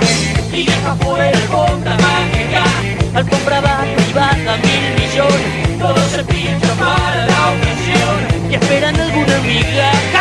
Y 0.52 0.66
deja 0.66 0.96
fuera 0.96 1.38
alfombra 1.38 1.98
mágica, 1.98 2.64
alfombra 3.14 3.62
va 3.62 3.86
privada, 3.96 4.58
mil 4.58 4.94
millones, 5.00 5.80
todo 5.80 6.10
se 6.10 6.24
pincha 6.24 6.74
para 6.80 7.26
la 7.28 7.52
ocasión 7.52 8.52
y 8.52 8.56
esperan 8.56 9.00
alguna 9.00 9.38
amiga. 9.38 10.17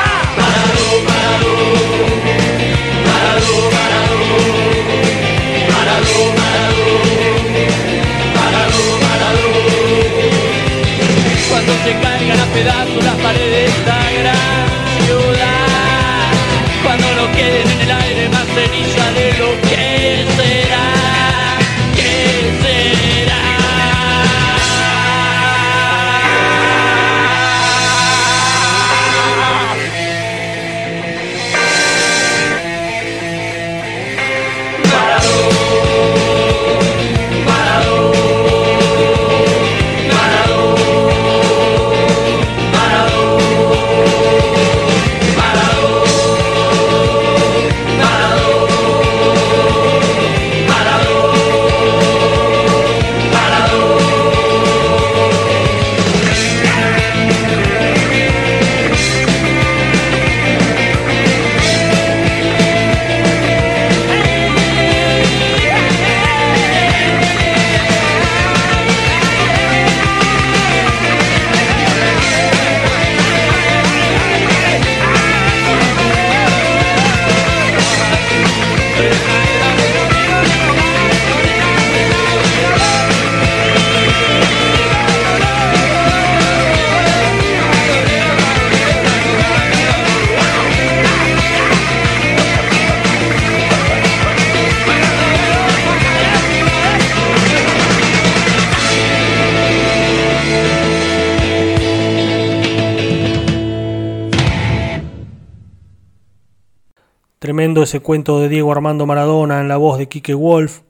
Cuento 108.00 108.40
de 108.40 108.48
Diego 108.48 108.72
Armando 108.72 109.06
Maradona 109.06 109.60
en 109.60 109.68
la 109.68 109.76
voz 109.76 109.98
de 109.98 110.08
Quique 110.08 110.34
Wolf. 110.34 110.80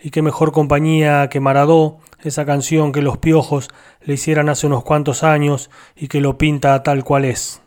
Y 0.00 0.10
qué 0.10 0.22
mejor 0.22 0.52
compañía 0.52 1.28
que 1.28 1.40
Maradó, 1.40 1.98
esa 2.22 2.44
canción 2.44 2.92
que 2.92 3.02
los 3.02 3.18
piojos 3.18 3.70
le 4.00 4.14
hicieran 4.14 4.48
hace 4.48 4.66
unos 4.66 4.82
cuantos 4.82 5.22
años 5.22 5.70
y 5.96 6.08
que 6.08 6.20
lo 6.20 6.38
pinta 6.38 6.82
tal 6.82 7.04
cual 7.04 7.24
es. 7.24 7.62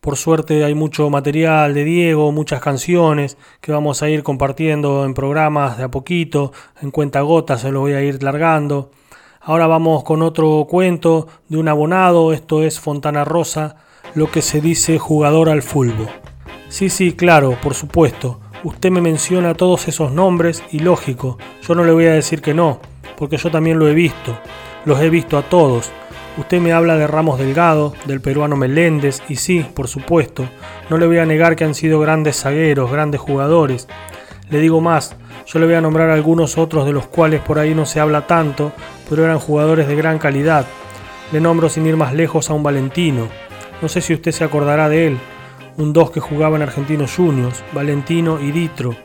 Por 0.00 0.16
suerte 0.16 0.64
hay 0.64 0.74
mucho 0.74 1.10
material 1.10 1.74
de 1.74 1.84
Diego, 1.84 2.30
muchas 2.30 2.60
canciones 2.60 3.36
que 3.60 3.72
vamos 3.72 4.02
a 4.02 4.08
ir 4.08 4.22
compartiendo 4.22 5.04
en 5.04 5.12
programas 5.12 5.76
de 5.76 5.84
a 5.84 5.90
poquito, 5.90 6.52
en 6.80 6.90
cuenta 6.90 7.20
gotas 7.22 7.62
se 7.62 7.72
lo 7.72 7.80
voy 7.80 7.94
a 7.94 8.02
ir 8.02 8.22
largando. 8.22 8.90
Ahora 9.40 9.66
vamos 9.66 10.04
con 10.04 10.22
otro 10.22 10.66
cuento 10.68 11.26
de 11.48 11.58
un 11.58 11.68
abonado, 11.68 12.32
esto 12.32 12.62
es 12.62 12.78
Fontana 12.78 13.24
Rosa, 13.24 13.76
lo 14.14 14.30
que 14.30 14.40
se 14.40 14.60
dice 14.60 14.98
jugador 14.98 15.48
al 15.48 15.62
fútbol. 15.62 16.08
Sí, 16.68 16.90
sí, 16.90 17.12
claro, 17.12 17.56
por 17.62 17.74
supuesto. 17.74 18.40
Usted 18.62 18.90
me 18.90 19.00
menciona 19.00 19.54
todos 19.54 19.88
esos 19.88 20.12
nombres 20.12 20.62
y 20.70 20.80
lógico, 20.80 21.38
yo 21.62 21.74
no 21.74 21.82
le 21.82 21.92
voy 21.92 22.06
a 22.06 22.12
decir 22.12 22.42
que 22.42 22.52
no, 22.52 22.80
porque 23.16 23.38
yo 23.38 23.50
también 23.50 23.78
lo 23.78 23.88
he 23.88 23.94
visto. 23.94 24.38
Los 24.84 25.00
he 25.00 25.08
visto 25.08 25.38
a 25.38 25.42
todos. 25.42 25.90
Usted 26.36 26.60
me 26.60 26.72
habla 26.72 26.96
de 26.96 27.06
Ramos 27.06 27.38
Delgado, 27.38 27.94
del 28.04 28.20
peruano 28.20 28.56
Meléndez, 28.56 29.22
y 29.28 29.36
sí, 29.36 29.64
por 29.74 29.88
supuesto, 29.88 30.48
no 30.90 30.98
le 30.98 31.06
voy 31.06 31.18
a 31.18 31.26
negar 31.26 31.56
que 31.56 31.64
han 31.64 31.74
sido 31.74 32.00
grandes 32.00 32.42
zagueros, 32.42 32.92
grandes 32.92 33.20
jugadores. 33.20 33.88
Le 34.50 34.60
digo 34.60 34.80
más, 34.80 35.16
yo 35.46 35.58
le 35.58 35.66
voy 35.66 35.74
a 35.74 35.80
nombrar 35.80 36.10
algunos 36.10 36.58
otros 36.58 36.84
de 36.84 36.92
los 36.92 37.06
cuales 37.06 37.40
por 37.40 37.58
ahí 37.58 37.74
no 37.74 37.86
se 37.86 38.00
habla 38.00 38.26
tanto, 38.26 38.72
pero 39.08 39.24
eran 39.24 39.38
jugadores 39.38 39.88
de 39.88 39.96
gran 39.96 40.18
calidad. 40.18 40.66
Le 41.32 41.40
nombro 41.40 41.68
sin 41.70 41.86
ir 41.86 41.96
más 41.96 42.12
lejos 42.12 42.50
a 42.50 42.54
un 42.54 42.62
Valentino. 42.62 43.28
No 43.80 43.88
sé 43.88 44.00
si 44.00 44.12
usted 44.12 44.32
se 44.32 44.44
acordará 44.44 44.88
de 44.88 45.06
él, 45.06 45.18
un 45.78 45.92
2 45.92 46.10
que 46.10 46.20
jugaba 46.20 46.56
en 46.56 46.62
Argentinos 46.62 47.14
Juniors, 47.14 47.62
Valentino 47.72 48.40
y 48.40 48.50
Ditro. 48.50 48.96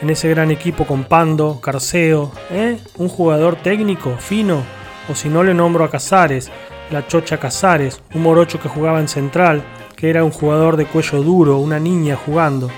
En 0.00 0.08
ese 0.08 0.30
gran 0.30 0.50
equipo 0.50 0.86
con 0.86 1.04
Pando, 1.04 1.60
Carceo, 1.60 2.32
¿eh? 2.50 2.78
Un 2.96 3.08
jugador 3.08 3.56
técnico, 3.56 4.16
fino. 4.18 4.62
O 5.10 5.14
si 5.14 5.28
no 5.28 5.42
le 5.42 5.52
nombro 5.52 5.84
a 5.84 5.90
Casares, 5.90 6.50
la 6.90 7.06
Chocha 7.06 7.38
Casares, 7.38 8.02
un 8.14 8.22
morocho 8.22 8.58
que 8.58 8.70
jugaba 8.70 8.98
en 8.98 9.08
Central, 9.08 9.62
que 9.94 10.08
era 10.08 10.24
un 10.24 10.30
jugador 10.30 10.76
de 10.76 10.86
cuello 10.86 11.22
duro, 11.22 11.58
una 11.58 11.78
niña 11.78 12.16
jugando. 12.16 12.70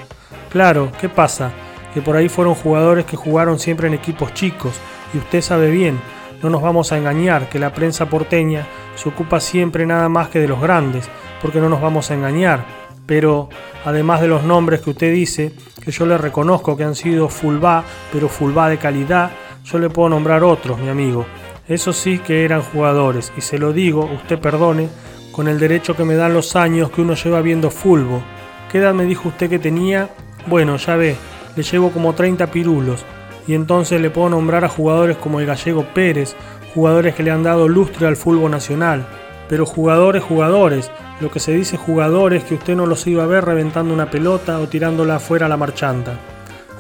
Claro, 0.51 0.91
¿qué 1.01 1.09
pasa? 1.09 1.53
Que 1.95 2.03
por 2.03 2.17
ahí 2.17 2.29
fueron 2.29 2.57
jugadores 2.57 3.05
que 3.05 3.17
jugaron 3.17 3.61
siempre 3.61 3.87
en 3.87 3.95
equipos 3.95 4.35
chicos, 4.35 4.75
y 5.15 5.19
usted 5.19 5.43
sabe 5.43 5.71
bien, 5.71 6.01
no 6.43 6.51
nos 6.51 6.61
vamos 6.61 6.91
a 6.91 6.99
engañar 6.99 7.49
que 7.49 7.61
la 7.61 7.73
prensa 7.73 8.07
porteña 8.07 8.67
se 8.97 9.09
ocupa 9.09 9.39
siempre 9.39 9.87
nada 9.87 10.09
más 10.09 10.29
que 10.29 10.41
de 10.41 10.49
los 10.49 10.61
grandes, 10.61 11.09
porque 11.41 11.61
no 11.61 11.69
nos 11.69 11.81
vamos 11.81 12.11
a 12.11 12.15
engañar 12.15 12.84
pero 13.07 13.49
además 13.85 14.21
de 14.21 14.29
los 14.29 14.45
nombres 14.45 14.81
que 14.81 14.91
usted 14.91 15.13
dice, 15.13 15.53
que 15.83 15.91
yo 15.91 16.07
le 16.07 16.19
reconozco 16.19 16.77
que 16.77 16.85
han 16.85 16.95
sido 16.95 17.29
fulba, 17.29 17.85
pero 18.13 18.29
fulba 18.29 18.69
de 18.69 18.79
calidad, 18.79 19.31
yo 19.65 19.79
le 19.79 19.91
puedo 19.91 20.09
nombrar 20.09 20.43
otros, 20.43 20.79
mi 20.79 20.89
amigo. 20.89 21.27
Eso 21.69 21.93
sí 21.93 22.19
que 22.19 22.45
eran 22.45 22.63
jugadores, 22.63 23.33
y 23.37 23.41
se 23.41 23.59
lo 23.59 23.73
digo, 23.73 24.05
usted 24.05 24.39
perdone, 24.39 24.89
con 25.33 25.49
el 25.49 25.59
derecho 25.59 25.97
que 25.97 26.05
me 26.05 26.15
dan 26.15 26.35
los 26.35 26.55
años 26.57 26.91
que 26.91 27.01
uno 27.01 27.15
lleva 27.15 27.41
viendo 27.41 27.71
fulbo. 27.71 28.23
¿Qué 28.71 28.79
edad 28.79 28.95
me 28.95 29.05
dijo 29.05 29.29
usted 29.29 29.51
que 29.51 29.59
tenía? 29.59 30.11
Bueno, 30.47 30.77
ya 30.77 30.97
ve, 30.97 31.17
le 31.57 31.63
llevo 31.63 31.91
como 31.91 32.15
30 32.15 32.47
pirulos, 32.51 33.05
y 33.47 33.55
entonces 33.55 34.01
le 34.01 34.11
puedo 34.11 34.31
nombrar 34.31 34.65
a 34.65 34.69
jugadores 34.69 35.17
como 35.17 35.41
el 35.41 35.47
gallego 35.47 35.85
Pérez, 35.95 36.37
jugadores 36.75 37.15
que 37.15 37.23
le 37.23 37.31
han 37.31 37.43
dado 37.43 37.69
lustre 37.69 38.07
al 38.07 38.17
fútbol 38.17 38.51
nacional, 38.51 39.07
pero 39.49 39.67
jugadores, 39.67 40.23
jugadores, 40.23 40.91
lo 41.21 41.31
que 41.31 41.41
se 41.41 41.53
dice 41.53 41.77
jugadores 41.77 42.45
que 42.45 42.55
usted 42.55 42.77
no 42.77 42.87
los 42.87 43.07
iba 43.07 43.25
a 43.25 43.27
ver 43.27 43.45
reventando 43.45 43.95
una 43.95 44.11
pelota 44.11 44.59
o 44.59 44.69
tirándola 44.69 45.17
afuera 45.17 45.47
a 45.47 45.49
la 45.49 45.57
marchanta. 45.57 46.19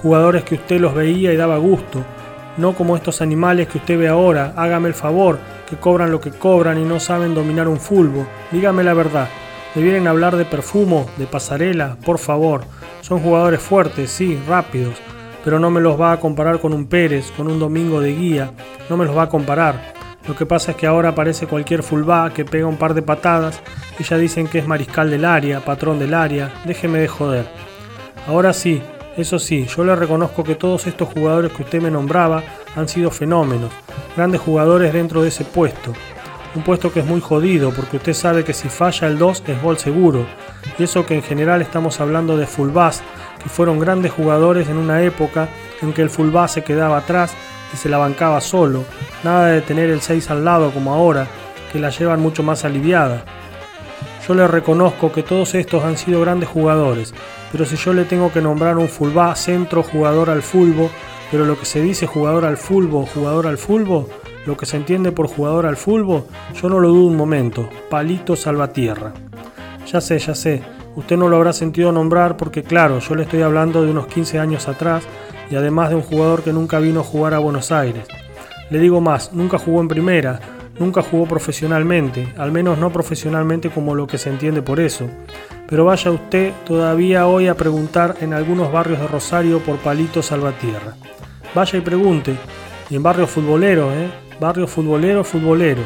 Jugadores 0.03 0.45
que 0.45 0.57
usted 0.57 0.81
los 0.81 0.95
veía 0.95 1.33
y 1.33 1.37
daba 1.37 1.57
gusto. 1.59 2.05
No 2.57 2.75
como 2.75 2.97
estos 2.97 3.21
animales 3.21 3.69
que 3.69 3.79
usted 3.79 3.99
ve 3.99 4.09
ahora, 4.09 4.53
hágame 4.57 4.89
el 4.89 4.95
favor, 4.95 5.39
que 5.69 5.77
cobran 5.77 6.11
lo 6.11 6.21
que 6.21 6.31
cobran 6.31 6.79
y 6.79 6.85
no 6.85 7.01
saben 7.01 7.35
dominar 7.35 7.69
un 7.69 7.79
fulbo. 7.81 8.27
Dígame 8.53 8.85
la 8.85 8.95
verdad. 8.95 9.29
¿Me 9.75 9.83
vienen 9.83 10.07
a 10.07 10.11
hablar 10.11 10.37
de 10.37 10.45
perfumo, 10.45 11.07
de 11.17 11.27
pasarela? 11.27 11.97
Por 12.05 12.19
favor. 12.19 12.63
Son 13.01 13.19
jugadores 13.19 13.61
fuertes, 13.61 14.11
sí, 14.11 14.39
rápidos. 14.47 14.95
Pero 15.43 15.59
no 15.59 15.71
me 15.71 15.81
los 15.81 16.01
va 16.01 16.13
a 16.13 16.21
comparar 16.21 16.61
con 16.61 16.73
un 16.73 16.87
Pérez, 16.87 17.33
con 17.37 17.49
un 17.49 17.59
Domingo 17.59 18.01
de 18.01 18.15
Guía. 18.15 18.51
No 18.89 18.97
me 18.97 19.05
los 19.05 19.17
va 19.17 19.25
a 19.25 19.29
comparar. 19.29 19.95
Lo 20.27 20.35
que 20.35 20.47
pasa 20.47 20.71
es 20.71 20.77
que 20.79 20.87
ahora 20.87 21.11
aparece 21.11 21.47
cualquier 21.47 21.83
fullback 21.83 22.33
que 22.33 22.45
pega 22.47 22.67
un 22.67 22.79
par 22.79 22.95
de 22.95 23.03
patadas 23.03 23.61
y 23.99 24.05
ya 24.05 24.17
dicen 24.17 24.49
que 24.49 24.59
es 24.59 24.67
mariscal 24.67 25.11
del 25.11 25.25
área, 25.25 25.61
patrón 25.61 25.99
del 25.99 26.15
área, 26.15 26.51
déjeme 26.65 26.99
de 26.99 27.09
joder. 27.09 27.47
Ahora 28.27 28.55
sí, 28.55 28.83
eso 29.19 29.39
sí, 29.39 29.67
yo 29.67 29.85
le 29.85 29.95
reconozco 29.95 30.43
que 30.43 30.55
todos 30.55 30.87
estos 30.87 31.11
jugadores 31.11 31.53
que 31.53 31.63
usted 31.63 31.83
me 31.83 31.91
nombraba 31.91 32.43
han 32.75 32.89
sido 32.89 33.11
fenómenos, 33.11 33.71
grandes 34.17 34.41
jugadores 34.41 34.95
dentro 34.95 35.21
de 35.21 35.29
ese 35.29 35.45
puesto. 35.45 35.93
Un 36.55 36.63
puesto 36.63 36.91
que 36.91 37.01
es 37.01 37.07
muy 37.07 37.21
jodido 37.21 37.73
porque 37.73 37.99
usted 37.99 38.15
sabe 38.15 38.45
que 38.45 38.55
si 38.55 38.69
falla 38.69 39.09
el 39.09 39.19
2 39.19 39.45
es 39.47 39.63
gol 39.63 39.77
seguro. 39.77 40.25
Y 40.79 40.85
eso 40.85 41.05
que 41.05 41.15
en 41.15 41.23
general 41.23 41.61
estamos 41.61 42.01
hablando 42.01 42.37
de 42.37 42.47
fullbacks, 42.47 43.03
que 43.43 43.49
fueron 43.49 43.79
grandes 43.79 44.13
jugadores 44.13 44.69
en 44.69 44.79
una 44.79 45.03
época 45.03 45.49
en 45.83 45.93
que 45.93 46.03
el 46.03 46.11
fullback 46.11 46.49
se 46.49 46.65
quedaba 46.65 46.99
atrás 46.99 47.35
y 47.75 47.77
se 47.77 47.89
la 47.89 47.99
bancaba 47.99 48.41
solo, 48.41 48.85
nada 49.25 49.49
de 49.49 49.61
tener 49.61 49.91
el 49.91 50.01
6 50.01 50.31
al 50.31 50.45
lado 50.45 50.71
como 50.71 50.95
ahora, 50.95 51.27
que 51.73 51.81
la 51.81 51.91
llevan 51.91 52.21
mucho 52.21 52.45
más 52.45 52.65
aliviada. 52.65 53.25
Yo 54.27 54.35
le 54.35 54.47
reconozco 54.47 55.13
que 55.13 55.25
todos 55.25 55.55
estos 55.55 55.85
han 55.85 55.99
sido 55.99 56.21
grandes 56.21 56.49
jugadores, 56.49 57.13
pero 57.51 57.67
si 57.67 57.77
yo 57.77 57.93
le 57.93 58.05
tengo 58.05 58.33
que 58.33 58.41
nombrar 58.41 58.79
un 58.79 58.89
fulbá, 58.89 59.35
centro, 59.35 59.83
jugador 59.83 60.31
al 60.31 60.43
fulbo, 60.43 60.89
pero 61.31 61.45
lo 61.45 61.59
que 61.59 61.67
se 61.67 61.83
dice 61.83 62.07
jugador 62.07 62.45
al 62.45 62.57
fulbo, 62.57 63.07
jugador 63.07 63.49
al 63.49 63.59
fulbo, 63.59 64.09
lo 64.47 64.57
que 64.57 64.67
se 64.67 64.77
entiende 64.77 65.11
por 65.11 65.27
jugador 65.27 65.67
al 65.67 65.77
fulbo, 65.77 66.29
yo 66.55 66.69
no 66.69 66.79
lo 66.79 66.89
dudo 66.89 67.07
un 67.07 67.17
momento, 67.17 67.69
Palito 67.91 68.37
Salvatierra. 68.37 69.13
Ya 69.87 70.01
sé, 70.01 70.19
ya 70.19 70.35
sé, 70.35 70.63
usted 70.95 71.17
no 71.17 71.29
lo 71.29 71.37
habrá 71.37 71.53
sentido 71.53 71.93
nombrar 71.93 72.37
porque 72.37 72.63
claro, 72.63 73.01
yo 73.01 73.15
le 73.15 73.25
estoy 73.25 73.43
hablando 73.43 73.83
de 73.83 73.91
unos 73.91 74.07
15 74.07 74.39
años 74.39 74.69
atrás 74.69 75.05
y 75.51 75.57
además 75.57 75.91
de 75.91 75.97
un 75.97 76.03
jugador 76.03 76.43
que 76.43 76.53
nunca 76.53 76.79
vino 76.79 77.01
a 77.01 77.05
jugar 77.05 77.35
a 77.35 77.39
Buenos 77.39 77.73
Aires. 77.73 78.07
Le 78.71 78.79
digo 78.79 79.01
más, 79.01 79.33
nunca 79.33 79.59
jugó 79.59 79.81
en 79.81 79.89
primera, 79.89 80.41
nunca 80.79 81.03
jugó 81.03 81.27
profesionalmente, 81.27 82.33
al 82.37 82.53
menos 82.53 82.79
no 82.79 82.91
profesionalmente 82.91 83.71
como 83.71 83.95
lo 83.95 84.07
que 84.07 84.19
se 84.19 84.31
entiende 84.31 84.63
por 84.63 84.81
eso. 84.81 85.07
Pero 85.69 85.85
vaya 85.85 86.11
usted 86.11 86.53
todavía 86.67 87.27
hoy 87.27 87.49
a 87.49 87.57
preguntar 87.57 88.17
en 88.21 88.33
algunos 88.33 88.73
barrios 88.73 89.01
de 89.01 89.09
Rosario 89.09 89.61
por 89.61 89.79
Palito 89.79 90.23
Salvatierra. 90.23 90.95
Vaya 91.55 91.79
y 91.79 91.83
pregunte, 91.83 92.37
y 92.91 92.97
en 92.97 93.03
barrios 93.03 93.31
futboleros, 93.31 93.93
¿eh? 93.95 94.11
barrios 94.41 94.71
futboleros, 94.71 95.27
futboleros, 95.27 95.85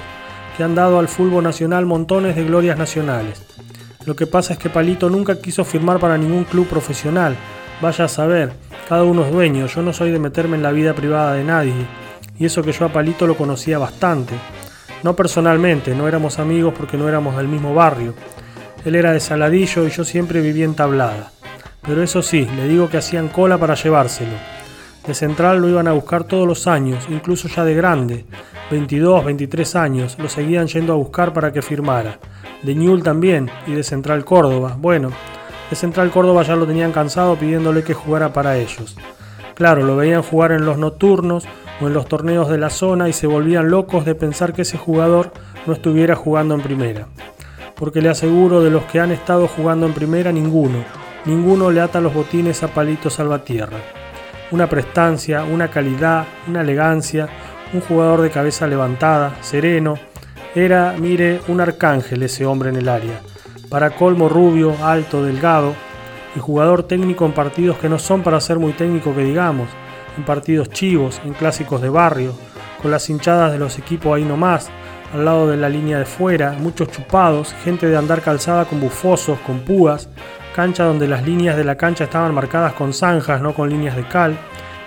que 0.57 0.65
han 0.65 0.75
dado 0.75 0.99
al 0.99 1.09
fútbol 1.09 1.45
nacional 1.45 1.87
montones 1.87 2.35
de 2.35 2.45
glorias 2.45 2.79
nacionales. 2.79 3.43
Lo 4.05 4.17
que 4.17 4.27
pasa 4.27 4.55
es 4.55 4.59
que 4.59 4.71
Palito 4.71 5.11
nunca 5.11 5.41
quiso 5.41 5.65
firmar 5.65 6.01
para 6.01 6.17
ningún 6.17 6.45
club 6.45 6.67
profesional. 6.67 7.37
Vaya 7.81 8.07
a 8.07 8.09
saber, 8.09 8.53
cada 8.89 9.05
uno 9.05 9.25
es 9.25 9.31
dueño, 9.31 9.67
yo 9.67 9.83
no 9.83 9.93
soy 9.93 10.11
de 10.11 10.19
meterme 10.19 10.57
en 10.57 10.65
la 10.65 10.73
vida 10.73 10.95
privada 10.95 11.35
de 11.35 11.45
nadie. 11.45 11.87
Y 12.39 12.47
eso 12.47 12.63
que 12.63 12.73
yo 12.73 12.87
a 12.87 12.93
Palito 12.93 13.27
lo 13.27 13.37
conocía 13.37 13.79
bastante. 13.79 14.35
No 15.05 15.15
personalmente, 15.15 15.95
no 15.95 16.09
éramos 16.09 16.41
amigos 16.41 16.75
porque 16.77 16.97
no 16.97 17.09
éramos 17.09 17.37
del 17.37 17.47
mismo 17.47 17.75
barrio. 17.75 18.15
Él 18.85 18.97
era 18.97 19.13
de 19.13 19.21
Saladillo 19.21 19.87
y 19.87 19.91
yo 19.91 20.05
siempre 20.05 20.41
vivía 20.41 20.65
en 20.65 20.75
Tablada. 20.75 21.31
Pero 21.83 22.03
eso 22.03 22.21
sí, 22.21 22.49
le 22.57 22.67
digo 22.67 22.89
que 22.89 22.99
hacían 22.99 23.29
cola 23.29 23.59
para 23.59 23.75
llevárselo. 23.75 24.35
De 25.07 25.15
Central 25.15 25.61
lo 25.61 25.69
iban 25.69 25.87
a 25.87 25.93
buscar 25.93 26.25
todos 26.25 26.47
los 26.47 26.67
años, 26.67 27.07
incluso 27.09 27.49
ya 27.49 27.65
de 27.65 27.75
grande. 27.75 28.25
22, 28.71 29.25
23 29.25 29.77
años, 29.77 30.19
lo 30.19 30.29
seguían 30.29 30.67
yendo 30.67 30.93
a 30.93 30.97
buscar 30.97 31.33
para 31.33 31.53
que 31.53 31.63
firmara. 31.63 32.19
De 32.63 32.75
Ñul 32.75 33.03
también, 33.03 33.49
y 33.67 33.73
de 33.73 33.85
Central 33.85 34.25
Córdoba. 34.25 34.77
Bueno, 34.79 35.11
de 35.71 35.77
Central 35.77 36.11
Córdoba 36.11 36.43
ya 36.43 36.57
lo 36.57 36.67
tenían 36.67 36.93
cansado 36.93 37.37
pidiéndole 37.37 37.85
que 37.85 37.95
jugara 37.95 38.33
para 38.33 38.57
ellos. 38.57 38.97
Claro, 39.55 39.83
lo 39.83 39.97
veían 39.97 40.23
jugar 40.23 40.53
en 40.53 40.65
los 40.65 40.79
nocturnos 40.79 41.45
o 41.81 41.87
en 41.87 41.95
los 41.95 42.07
torneos 42.07 42.49
de 42.49 42.59
la 42.59 42.71
zona 42.71 43.09
y 43.09 43.13
se 43.13 43.27
volvían 43.27 43.71
locos 43.71 44.05
de 44.05 44.15
pensar 44.15 44.53
que 44.53 44.63
ese 44.63 44.79
jugador 44.79 45.33
no 45.67 45.73
estuviera 45.73 46.15
jugando 46.15 46.55
en 46.55 46.63
primera. 46.63 47.09
Porque 47.75 48.01
le 48.01 48.09
aseguro 48.09 48.63
de 48.63 48.71
los 48.71 48.85
que 48.85 49.01
han 49.01 49.13
estado 49.13 49.49
jugando 49.49 49.87
en 49.87 49.95
primera, 49.95 50.33
ninguno, 50.33 50.85
ninguno 51.25 51.71
le 51.71 51.81
ata 51.81 52.01
los 52.01 52.15
botines 52.15 52.63
a 52.63 52.69
Palito 52.69 53.11
Salvatierra 53.11 53.79
una 54.51 54.69
prestancia, 54.69 55.45
una 55.45 55.69
calidad, 55.69 56.27
una 56.47 56.63
elegancia, 56.63 57.29
un 57.73 57.81
jugador 57.81 58.23
de 58.23 58.31
cabeza 58.31 58.67
levantada, 58.67 59.37
sereno. 59.43 59.99
Era, 60.55 60.95
mire, 60.99 61.41
un 61.49 61.61
arcángel 61.61 62.23
ese 62.23 62.47
hombre 62.47 62.71
en 62.71 62.77
el 62.77 62.89
área. 62.89 63.21
Para 63.69 63.91
colmo 63.91 64.29
rubio, 64.29 64.75
alto, 64.83 65.23
delgado, 65.23 65.75
y 66.35 66.41
jugador 66.41 66.83
técnico 66.85 67.27
en 67.27 67.33
partidos 67.33 67.79
que 67.79 67.89
no 67.89 67.99
son 67.99 68.23
para 68.23 68.41
ser 68.41 68.59
muy 68.59 68.73
técnico 68.73 69.15
que 69.15 69.25
digamos, 69.25 69.69
en 70.17 70.25
partidos 70.25 70.71
chivos, 70.71 71.21
en 71.25 71.35
clásicos 71.35 71.81
de 71.81 71.89
barrio, 71.89 72.33
con 72.81 72.91
las 72.91 73.09
hinchadas 73.11 73.53
de 73.53 73.59
los 73.59 73.79
equipos 73.79 74.17
ahí 74.17 74.25
nomás, 74.25 74.71
al 75.13 75.25
lado 75.25 75.49
de 75.49 75.57
la 75.57 75.69
línea 75.69 75.99
de 75.99 76.05
fuera, 76.05 76.53
muchos 76.53 76.91
chupados, 76.91 77.55
gente 77.65 77.87
de 77.87 77.97
andar 77.97 78.23
calzada 78.23 78.65
con 78.67 78.81
bufosos, 78.81 79.39
con 79.41 79.61
púas, 79.61 80.09
cancha 80.55 80.85
donde 80.85 81.09
las 81.09 81.25
líneas 81.25 81.57
de 81.57 81.65
la 81.65 81.77
cancha 81.77 82.05
estaban 82.05 82.35
marcadas 82.35 82.75
con 82.75 82.93
zanjas, 82.93 83.41
no 83.41 83.55
con 83.55 83.71
líneas 83.71 83.97
de 83.97 84.07
cal, 84.07 84.37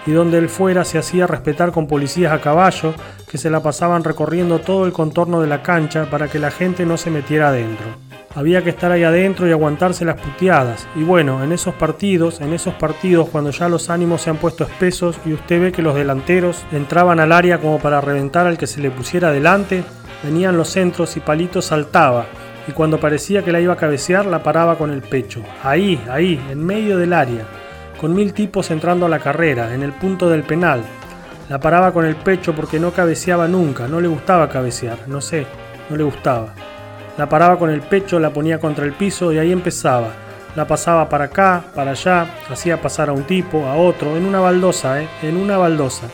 y 0.06 0.12
donde 0.12 0.38
el 0.38 0.50
fuera 0.50 0.84
se 0.86 0.98
hacía 0.98 1.28
respetar 1.28 1.72
con 1.72 1.88
policías 1.88 2.34
a 2.34 2.42
caballo 2.42 2.94
que 3.30 3.38
se 3.38 3.50
la 3.50 3.62
pasaban 3.62 4.04
recorriendo 4.04 4.60
todo 4.60 4.86
el 4.86 4.94
contorno 4.94 5.42
de 5.42 5.48
la 5.48 5.62
cancha 5.62 6.10
para 6.10 6.28
que 6.28 6.40
la 6.40 6.52
gente 6.52 6.86
no 6.86 6.98
se 6.98 7.12
metiera 7.12 7.50
adentro. 7.50 7.86
Había 8.34 8.64
que 8.64 8.70
estar 8.70 8.92
ahí 8.92 9.04
adentro 9.04 9.48
y 9.48 9.52
aguantarse 9.52 10.06
las 10.06 10.20
puteadas. 10.20 10.88
Y 10.96 11.04
bueno, 11.04 11.44
en 11.44 11.52
esos 11.52 11.76
partidos, 11.76 12.40
en 12.40 12.54
esos 12.54 12.74
partidos 12.76 13.28
cuando 13.30 13.52
ya 13.52 13.68
los 13.68 13.90
ánimos 13.90 14.22
se 14.22 14.30
han 14.30 14.38
puesto 14.38 14.64
espesos 14.64 15.18
y 15.26 15.34
usted 15.34 15.62
ve 15.62 15.72
que 15.72 15.82
los 15.82 15.96
delanteros 15.96 16.64
entraban 16.72 17.20
al 17.20 17.32
área 17.32 17.60
como 17.60 17.80
para 17.80 18.02
reventar 18.02 18.48
al 18.48 18.58
que 18.58 18.68
se 18.68 18.82
le 18.82 18.90
pusiera 18.90 19.32
delante, 19.32 19.84
venían 20.24 20.58
los 20.58 20.70
centros 20.70 21.18
y 21.18 21.20
Palito 21.20 21.62
saltaba, 21.62 22.26
y 22.68 22.72
cuando 22.74 23.00
parecía 23.00 23.44
que 23.44 23.52
la 23.52 23.60
iba 23.60 23.74
a 23.74 23.78
cabecear 23.78 24.26
la 24.26 24.44
paraba 24.44 24.78
con 24.78 24.92
el 24.92 25.02
pecho, 25.02 25.42
ahí, 25.64 26.02
ahí, 26.10 26.40
en 26.50 26.64
medio 26.64 26.98
del 26.98 27.14
área, 27.14 27.46
con 28.02 28.16
mil 28.16 28.34
tipos 28.34 28.72
entrando 28.72 29.06
a 29.06 29.10
la 29.10 29.20
carrera, 29.20 29.74
en 29.74 29.84
el 29.84 29.94
punto 29.94 30.28
del 30.28 30.42
penal. 30.42 30.82
La 31.48 31.60
paraba 31.60 31.94
con 31.94 32.06
el 32.06 32.16
pecho 32.16 32.54
porque 32.54 32.80
no 32.80 32.92
cabeceaba 32.92 33.48
nunca, 33.48 33.88
no 33.88 34.02
le 34.02 34.08
gustaba 34.08 34.50
cabecear, 34.50 35.08
no 35.08 35.22
sé, 35.22 35.46
no 35.90 35.96
le 35.96 36.04
gustaba. 36.04 36.56
La 37.18 37.30
paraba 37.30 37.60
con 37.60 37.70
el 37.70 37.82
pecho, 37.82 38.20
la 38.20 38.34
ponía 38.34 38.60
contra 38.60 38.86
el 38.86 38.94
piso 38.94 39.32
y 39.32 39.38
ahí 39.38 39.52
empezaba. 39.52 40.10
La 40.56 40.66
pasaba 40.66 41.08
para 41.08 41.26
acá, 41.26 41.64
para 41.76 41.92
allá, 41.92 42.26
hacía 42.50 42.82
pasar 42.82 43.10
a 43.10 43.14
un 43.14 43.24
tipo, 43.24 43.66
a 43.68 43.76
otro, 43.76 44.18
en 44.18 44.26
una 44.26 44.40
baldosa, 44.40 45.02
¿eh? 45.02 45.08
en 45.22 45.38
una 45.38 45.58
baldosa. 45.58 46.08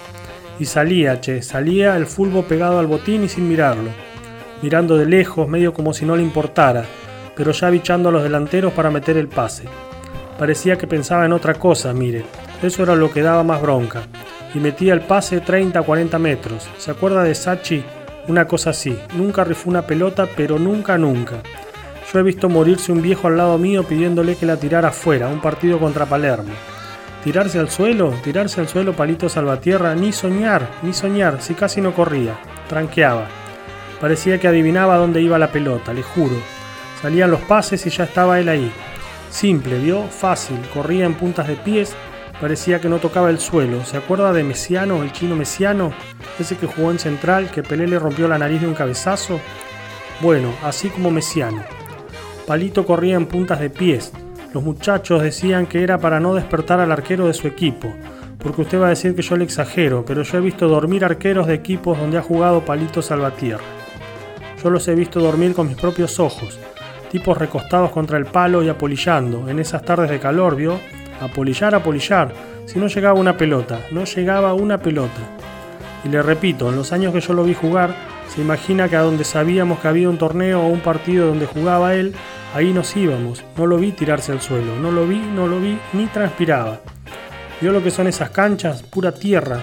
Y 0.59 0.65
salía, 0.65 1.21
che, 1.21 1.41
salía 1.41 1.95
el 1.95 2.05
fulbo 2.05 2.43
pegado 2.43 2.77
al 2.79 2.87
botín 2.87 3.23
y 3.23 3.29
sin 3.29 3.47
mirarlo 3.47 3.89
mirando 4.61 4.97
de 4.97 5.05
lejos, 5.05 5.47
medio 5.47 5.73
como 5.73 5.93
si 5.93 6.05
no 6.05 6.15
le 6.15 6.23
importara, 6.23 6.85
pero 7.35 7.51
ya 7.51 7.69
bichando 7.69 8.09
a 8.09 8.11
los 8.11 8.23
delanteros 8.23 8.73
para 8.73 8.89
meter 8.89 9.17
el 9.17 9.27
pase. 9.27 9.65
Parecía 10.37 10.77
que 10.77 10.85
pensaba 10.85 11.25
en 11.25 11.33
otra 11.33 11.55
cosa, 11.55 11.93
mire, 11.93 12.23
eso 12.61 12.83
era 12.83 12.95
lo 12.95 13.11
que 13.11 13.23
daba 13.23 13.43
más 13.43 13.61
bronca. 13.61 14.03
Y 14.53 14.59
metía 14.59 14.93
el 14.93 15.01
pase 15.01 15.41
30 15.41 15.79
a 15.79 15.83
40 15.83 16.19
metros. 16.19 16.67
¿Se 16.77 16.91
acuerda 16.91 17.23
de 17.23 17.33
Sachi? 17.33 17.83
Una 18.27 18.45
cosa 18.45 18.69
así. 18.69 18.97
Nunca 19.15 19.43
rifó 19.43 19.69
una 19.69 19.83
pelota, 19.83 20.27
pero 20.35 20.59
nunca, 20.59 20.97
nunca. 20.97 21.37
Yo 22.11 22.19
he 22.19 22.23
visto 22.23 22.49
morirse 22.49 22.91
un 22.91 23.01
viejo 23.01 23.27
al 23.27 23.37
lado 23.37 23.57
mío 23.57 23.83
pidiéndole 23.83 24.35
que 24.35 24.45
la 24.45 24.57
tirara 24.57 24.89
afuera, 24.89 25.27
un 25.27 25.41
partido 25.41 25.79
contra 25.79 26.05
Palermo. 26.05 26.53
Tirarse 27.23 27.59
al 27.59 27.69
suelo, 27.69 28.13
tirarse 28.23 28.61
al 28.61 28.67
suelo 28.67 28.93
palito 28.93 29.27
salvatierra, 29.27 29.95
ni 29.95 30.13
soñar, 30.13 30.67
ni 30.83 30.93
soñar, 30.93 31.41
si 31.41 31.55
casi 31.55 31.81
no 31.81 31.93
corría, 31.93 32.37
tranqueaba. 32.69 33.27
Parecía 33.99 34.39
que 34.39 34.47
adivinaba 34.47 34.97
dónde 34.97 35.21
iba 35.21 35.39
la 35.39 35.51
pelota, 35.51 35.93
le 35.93 36.03
juro. 36.03 36.35
Salían 37.01 37.31
los 37.31 37.41
pases 37.41 37.85
y 37.85 37.89
ya 37.89 38.05
estaba 38.05 38.39
él 38.39 38.47
ahí. 38.47 38.71
Simple, 39.29 39.77
vio, 39.79 40.03
fácil, 40.03 40.57
corría 40.73 41.05
en 41.05 41.13
puntas 41.13 41.47
de 41.47 41.55
pies, 41.55 41.95
parecía 42.39 42.79
que 42.79 42.89
no 42.89 42.99
tocaba 42.99 43.29
el 43.29 43.39
suelo. 43.39 43.83
¿Se 43.83 43.97
acuerda 43.97 44.33
de 44.33 44.43
Mesiano, 44.43 45.03
el 45.03 45.11
chino 45.11 45.35
Mesiano? 45.35 45.91
Ese 46.39 46.55
que 46.55 46.67
jugó 46.67 46.91
en 46.91 46.99
Central, 46.99 47.51
que 47.51 47.63
Pelé 47.63 47.87
le 47.87 47.99
rompió 47.99 48.27
la 48.27 48.37
nariz 48.37 48.61
de 48.61 48.67
un 48.67 48.73
cabezazo. 48.73 49.39
Bueno, 50.21 50.51
así 50.63 50.89
como 50.89 51.11
Mesiano. 51.11 51.63
Palito 52.47 52.85
corría 52.85 53.15
en 53.15 53.25
puntas 53.25 53.59
de 53.59 53.69
pies. 53.69 54.13
Los 54.53 54.63
muchachos 54.63 55.21
decían 55.21 55.67
que 55.67 55.83
era 55.83 55.97
para 55.97 56.19
no 56.19 56.33
despertar 56.33 56.79
al 56.79 56.91
arquero 56.91 57.27
de 57.27 57.33
su 57.33 57.47
equipo. 57.47 57.93
Porque 58.39 58.61
usted 58.61 58.79
va 58.79 58.85
a 58.87 58.89
decir 58.89 59.13
que 59.13 59.21
yo 59.21 59.35
le 59.35 59.43
exagero, 59.43 60.05
pero 60.05 60.23
yo 60.23 60.37
he 60.37 60.41
visto 60.41 60.67
dormir 60.67 61.03
arqueros 61.03 61.47
de 61.47 61.55
equipos 61.55 61.97
donde 61.97 62.17
ha 62.17 62.21
jugado 62.21 62.63
Palito 62.63 63.01
Salvatierra. 63.01 63.63
Yo 64.63 64.69
los 64.69 64.87
he 64.87 64.95
visto 64.95 65.19
dormir 65.19 65.53
con 65.53 65.67
mis 65.67 65.75
propios 65.75 66.19
ojos, 66.19 66.57
tipos 67.11 67.37
recostados 67.37 67.91
contra 67.91 68.17
el 68.17 68.25
palo 68.25 68.63
y 68.63 68.69
apolillando, 68.69 69.49
en 69.49 69.59
esas 69.59 69.83
tardes 69.83 70.09
de 70.09 70.19
calor, 70.19 70.55
¿vio? 70.55 70.79
Apolillar, 71.21 71.75
apolillar, 71.75 72.33
si 72.65 72.79
no 72.79 72.87
llegaba 72.87 73.19
una 73.19 73.37
pelota, 73.37 73.79
no 73.91 74.03
llegaba 74.03 74.53
una 74.53 74.79
pelota. 74.79 75.21
Y 76.03 76.09
le 76.09 76.21
repito, 76.21 76.69
en 76.69 76.75
los 76.75 76.91
años 76.91 77.13
que 77.13 77.21
yo 77.21 77.33
lo 77.33 77.43
vi 77.43 77.53
jugar, 77.53 77.95
se 78.27 78.41
imagina 78.41 78.89
que 78.89 78.97
a 78.97 79.01
donde 79.01 79.23
sabíamos 79.23 79.79
que 79.79 79.87
había 79.87 80.09
un 80.09 80.17
torneo 80.17 80.61
o 80.61 80.67
un 80.67 80.81
partido 80.81 81.27
donde 81.27 81.45
jugaba 81.45 81.95
él, 81.95 82.13
ahí 82.53 82.73
nos 82.73 82.95
íbamos. 82.95 83.43
No 83.57 83.65
lo 83.65 83.77
vi 83.77 83.91
tirarse 83.91 84.31
al 84.31 84.41
suelo, 84.41 84.75
no 84.75 84.91
lo 84.91 85.07
vi, 85.07 85.17
no 85.17 85.47
lo 85.47 85.59
vi, 85.59 85.79
ni 85.93 86.05
transpiraba. 86.07 86.81
¿Vio 87.61 87.71
lo 87.71 87.81
que 87.81 87.89
son 87.89 88.07
esas 88.07 88.29
canchas? 88.29 88.83
Pura 88.83 89.11
tierra. 89.11 89.59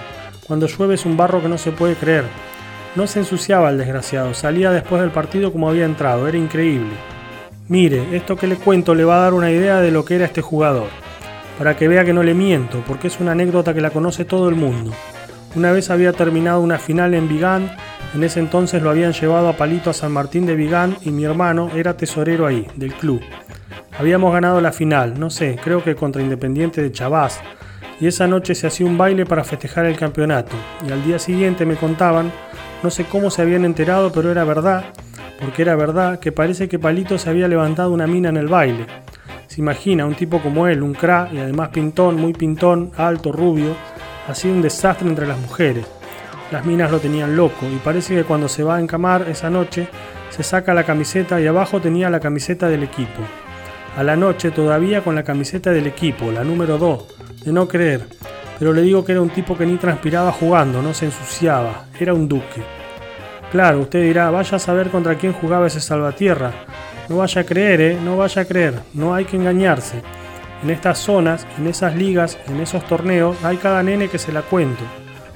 Cuando 0.46 0.66
llueve 0.66 0.94
es 0.94 1.06
un 1.06 1.16
barro 1.16 1.40
que 1.40 1.48
no 1.48 1.58
se 1.58 1.72
puede 1.72 1.94
creer. 1.94 2.24
No 2.96 3.06
se 3.06 3.20
ensuciaba 3.20 3.70
el 3.70 3.78
desgraciado, 3.78 4.34
salía 4.34 4.70
después 4.70 5.00
del 5.02 5.10
partido 5.10 5.52
como 5.52 5.68
había 5.68 5.84
entrado, 5.84 6.26
era 6.26 6.38
increíble. 6.38 6.94
Mire, 7.68 8.14
esto 8.14 8.36
que 8.36 8.46
le 8.46 8.56
cuento 8.56 8.94
le 8.94 9.04
va 9.04 9.16
a 9.16 9.20
dar 9.20 9.32
una 9.32 9.50
idea 9.50 9.80
de 9.80 9.90
lo 9.90 10.04
que 10.04 10.16
era 10.16 10.26
este 10.26 10.42
jugador, 10.42 10.88
para 11.56 11.76
que 11.76 11.88
vea 11.88 12.04
que 12.04 12.12
no 12.12 12.22
le 12.22 12.34
miento, 12.34 12.84
porque 12.86 13.06
es 13.06 13.20
una 13.20 13.32
anécdota 13.32 13.72
que 13.72 13.80
la 13.80 13.88
conoce 13.88 14.26
todo 14.26 14.50
el 14.50 14.54
mundo. 14.54 14.92
Una 15.54 15.72
vez 15.72 15.88
había 15.88 16.12
terminado 16.12 16.60
una 16.60 16.78
final 16.78 17.14
en 17.14 17.26
Vigán, 17.26 17.74
en 18.14 18.22
ese 18.22 18.40
entonces 18.40 18.82
lo 18.82 18.90
habían 18.90 19.14
llevado 19.14 19.48
a 19.48 19.56
Palito 19.56 19.88
a 19.88 19.94
San 19.94 20.12
Martín 20.12 20.44
de 20.44 20.56
Vigán 20.56 20.98
y 21.02 21.10
mi 21.10 21.24
hermano 21.24 21.70
era 21.74 21.96
tesorero 21.96 22.46
ahí, 22.46 22.66
del 22.76 22.92
club. 22.92 23.22
Habíamos 23.98 24.34
ganado 24.34 24.60
la 24.60 24.72
final, 24.72 25.18
no 25.18 25.30
sé, 25.30 25.58
creo 25.64 25.82
que 25.82 25.94
contra 25.94 26.20
Independiente 26.20 26.82
de 26.82 26.92
Chavás, 26.92 27.40
y 27.98 28.08
esa 28.08 28.26
noche 28.26 28.54
se 28.54 28.66
hacía 28.66 28.84
un 28.84 28.98
baile 28.98 29.24
para 29.24 29.42
festejar 29.42 29.86
el 29.86 29.96
campeonato, 29.96 30.54
y 30.86 30.92
al 30.92 31.02
día 31.02 31.18
siguiente 31.18 31.64
me 31.64 31.76
contaban 31.76 32.30
no 32.84 32.90
sé 32.90 33.06
cómo 33.06 33.30
se 33.30 33.40
habían 33.40 33.64
enterado, 33.64 34.12
pero 34.12 34.30
era 34.30 34.44
verdad. 34.44 34.84
Porque 35.40 35.62
era 35.62 35.76
verdad 35.76 36.18
que 36.18 36.32
parece 36.32 36.68
que 36.68 36.78
Palito 36.78 37.18
se 37.18 37.30
había 37.30 37.48
levantado 37.48 37.90
una 37.90 38.06
mina 38.06 38.28
en 38.28 38.36
el 38.36 38.48
baile. 38.48 38.86
Se 39.46 39.60
imagina 39.60 40.06
un 40.06 40.14
tipo 40.14 40.40
como 40.40 40.66
él, 40.66 40.82
un 40.82 40.94
cra 40.94 41.28
y 41.32 41.38
además 41.38 41.68
pintón, 41.68 42.16
muy 42.16 42.32
pintón, 42.32 42.92
alto, 42.96 43.32
rubio, 43.32 43.76
hacía 44.28 44.52
un 44.52 44.62
desastre 44.62 45.08
entre 45.08 45.26
las 45.26 45.38
mujeres. 45.38 45.86
Las 46.50 46.64
minas 46.64 46.90
lo 46.90 46.98
tenían 46.98 47.36
loco 47.36 47.66
y 47.72 47.78
parece 47.78 48.14
que 48.14 48.24
cuando 48.24 48.48
se 48.48 48.62
va 48.62 48.76
a 48.76 48.80
encamar 48.80 49.28
esa 49.28 49.50
noche 49.50 49.88
se 50.30 50.42
saca 50.42 50.74
la 50.74 50.84
camiseta 50.84 51.40
y 51.40 51.46
abajo 51.46 51.80
tenía 51.80 52.10
la 52.10 52.20
camiseta 52.20 52.68
del 52.68 52.82
equipo. 52.82 53.22
A 53.96 54.02
la 54.02 54.16
noche 54.16 54.50
todavía 54.50 55.02
con 55.02 55.14
la 55.14 55.22
camiseta 55.22 55.70
del 55.70 55.86
equipo, 55.86 56.32
la 56.32 56.42
número 56.42 56.78
2, 56.78 57.44
de 57.44 57.52
no 57.52 57.68
creer, 57.68 58.06
pero 58.58 58.72
le 58.72 58.82
digo 58.82 59.04
que 59.04 59.12
era 59.12 59.20
un 59.20 59.30
tipo 59.30 59.56
que 59.56 59.66
ni 59.66 59.76
transpiraba 59.76 60.32
jugando, 60.32 60.82
no 60.82 60.94
se 60.94 61.06
ensuciaba, 61.06 61.86
era 61.98 62.14
un 62.14 62.28
duque. 62.28 62.83
Claro, 63.54 63.82
usted 63.82 64.02
dirá, 64.02 64.30
vaya 64.30 64.56
a 64.56 64.58
saber 64.58 64.90
contra 64.90 65.14
quién 65.14 65.32
jugaba 65.32 65.68
ese 65.68 65.78
salvatierra. 65.78 66.50
No 67.08 67.18
vaya 67.18 67.42
a 67.42 67.44
creer, 67.44 67.80
¿eh? 67.80 67.98
No 68.02 68.16
vaya 68.16 68.42
a 68.42 68.44
creer, 68.46 68.74
no 68.94 69.14
hay 69.14 69.26
que 69.26 69.36
engañarse. 69.36 70.02
En 70.64 70.70
estas 70.70 70.98
zonas, 70.98 71.46
en 71.56 71.68
esas 71.68 71.94
ligas, 71.94 72.36
en 72.48 72.58
esos 72.58 72.84
torneos, 72.84 73.36
hay 73.44 73.58
cada 73.58 73.80
nene 73.84 74.08
que 74.08 74.18
se 74.18 74.32
la 74.32 74.42
cuento. 74.42 74.82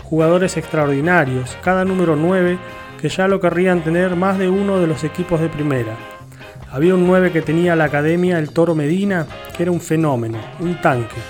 Jugadores 0.02 0.56
extraordinarios, 0.56 1.56
cada 1.62 1.84
número 1.84 2.16
9 2.16 2.58
que 3.00 3.08
ya 3.08 3.28
lo 3.28 3.38
querrían 3.38 3.84
tener 3.84 4.16
más 4.16 4.36
de 4.36 4.48
uno 4.48 4.80
de 4.80 4.88
los 4.88 5.04
equipos 5.04 5.40
de 5.40 5.48
primera. 5.48 5.94
Había 6.72 6.96
un 6.96 7.06
9 7.06 7.30
que 7.30 7.42
tenía 7.42 7.76
la 7.76 7.84
academia 7.84 8.40
el 8.40 8.50
Toro 8.50 8.74
Medina, 8.74 9.28
que 9.56 9.62
era 9.62 9.70
un 9.70 9.80
fenómeno, 9.80 10.38
un 10.58 10.80
tanque. 10.80 11.20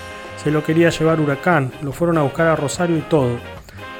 Se 0.43 0.49
lo 0.49 0.63
quería 0.63 0.89
llevar 0.89 1.19
Huracán, 1.19 1.71
lo 1.83 1.91
fueron 1.91 2.17
a 2.17 2.23
buscar 2.23 2.47
a 2.47 2.55
Rosario 2.55 2.97
y 2.97 3.01
todo. 3.01 3.37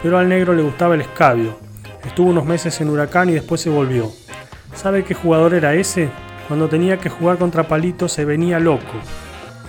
Pero 0.02 0.18
al 0.18 0.28
negro 0.28 0.56
le 0.56 0.64
gustaba 0.64 0.96
el 0.96 1.02
escabio. 1.02 1.69
Estuvo 2.06 2.30
unos 2.30 2.46
meses 2.46 2.80
en 2.82 2.90
Huracán 2.90 3.30
y 3.30 3.34
después 3.34 3.62
se 3.62 3.70
volvió. 3.70 4.12
¿Sabe 4.74 5.04
qué 5.04 5.14
jugador 5.14 5.54
era 5.54 5.74
ese? 5.76 6.10
Cuando 6.48 6.70
tenía 6.70 6.98
que 6.98 7.10
jugar 7.10 7.38
contra 7.38 7.68
Palito 7.68 8.08
se 8.08 8.26
venía 8.26 8.60
loco. 8.60 8.84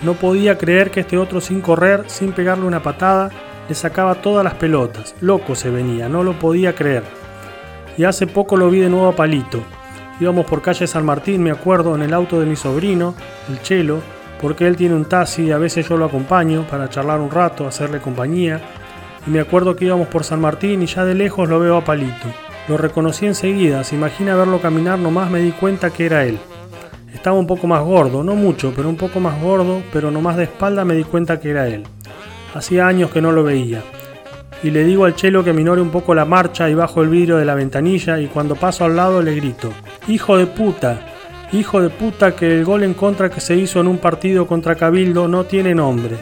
No 0.01 0.13
podía 0.13 0.57
creer 0.57 0.89
que 0.91 1.01
este 1.01 1.17
otro 1.17 1.41
sin 1.41 1.61
correr, 1.61 2.05
sin 2.07 2.31
pegarle 2.31 2.65
una 2.65 2.81
patada, 2.81 3.29
le 3.69 3.75
sacaba 3.75 4.15
todas 4.15 4.43
las 4.43 4.55
pelotas. 4.55 5.13
Loco 5.21 5.55
se 5.55 5.69
venía, 5.69 6.09
no 6.09 6.23
lo 6.23 6.39
podía 6.39 6.73
creer. 6.73 7.03
Y 7.97 8.05
hace 8.05 8.25
poco 8.25 8.57
lo 8.57 8.69
vi 8.69 8.79
de 8.79 8.89
nuevo 8.89 9.07
a 9.07 9.15
Palito. 9.15 9.59
Íbamos 10.19 10.45
por 10.45 10.61
calle 10.61 10.87
San 10.87 11.05
Martín, 11.05 11.43
me 11.43 11.51
acuerdo, 11.51 11.95
en 11.95 12.01
el 12.01 12.13
auto 12.13 12.39
de 12.39 12.45
mi 12.45 12.55
sobrino, 12.55 13.13
el 13.49 13.61
Chelo, 13.61 13.99
porque 14.41 14.65
él 14.65 14.75
tiene 14.75 14.95
un 14.95 15.05
taxi 15.05 15.43
y 15.43 15.51
a 15.51 15.57
veces 15.57 15.87
yo 15.87 15.97
lo 15.97 16.05
acompaño 16.05 16.65
para 16.67 16.89
charlar 16.89 17.19
un 17.19 17.29
rato, 17.29 17.67
hacerle 17.67 17.99
compañía. 17.99 18.59
Y 19.27 19.29
me 19.29 19.39
acuerdo 19.39 19.75
que 19.75 19.85
íbamos 19.85 20.07
por 20.07 20.23
San 20.23 20.41
Martín 20.41 20.81
y 20.81 20.87
ya 20.87 21.05
de 21.05 21.13
lejos 21.13 21.47
lo 21.47 21.59
veo 21.59 21.77
a 21.77 21.83
Palito. 21.83 22.27
Lo 22.67 22.77
reconocí 22.77 23.25
enseguida, 23.25 23.83
se 23.83 23.95
imagina 23.95 24.35
verlo 24.35 24.61
caminar, 24.61 24.97
nomás 24.99 25.29
me 25.29 25.39
di 25.39 25.51
cuenta 25.51 25.91
que 25.91 26.05
era 26.05 26.25
él. 26.25 26.39
Estaba 27.13 27.37
un 27.37 27.47
poco 27.47 27.67
más 27.67 27.83
gordo, 27.83 28.23
no 28.23 28.35
mucho, 28.35 28.73
pero 28.75 28.89
un 28.89 28.95
poco 28.95 29.19
más 29.19 29.39
gordo, 29.41 29.83
pero 29.91 30.09
nomás 30.09 30.37
de 30.37 30.45
espalda 30.45 30.85
me 30.85 30.95
di 30.95 31.03
cuenta 31.03 31.39
que 31.39 31.51
era 31.51 31.67
él. 31.67 31.83
Hacía 32.55 32.87
años 32.87 33.11
que 33.11 33.21
no 33.21 33.31
lo 33.31 33.43
veía. 33.43 33.81
Y 34.63 34.71
le 34.71 34.83
digo 34.83 35.05
al 35.05 35.15
chelo 35.15 35.43
que 35.43 35.53
minore 35.53 35.81
un 35.81 35.89
poco 35.89 36.13
la 36.13 36.25
marcha 36.25 36.69
y 36.69 36.75
bajo 36.75 37.01
el 37.01 37.09
vidrio 37.09 37.37
de 37.37 37.45
la 37.45 37.55
ventanilla 37.55 38.19
y 38.19 38.27
cuando 38.27 38.55
paso 38.55 38.85
al 38.85 38.95
lado 38.95 39.21
le 39.21 39.35
grito, 39.35 39.71
¡Hijo 40.07 40.37
de 40.37 40.47
puta! 40.47 40.99
Hijo 41.51 41.81
de 41.81 41.89
puta 41.89 42.35
que 42.35 42.59
el 42.59 42.63
gol 42.63 42.83
en 42.83 42.93
contra 42.93 43.29
que 43.29 43.41
se 43.41 43.55
hizo 43.55 43.81
en 43.81 43.87
un 43.87 43.97
partido 43.97 44.47
contra 44.47 44.75
Cabildo 44.75 45.27
no 45.27 45.43
tiene 45.43 45.75
nombre. 45.75 46.17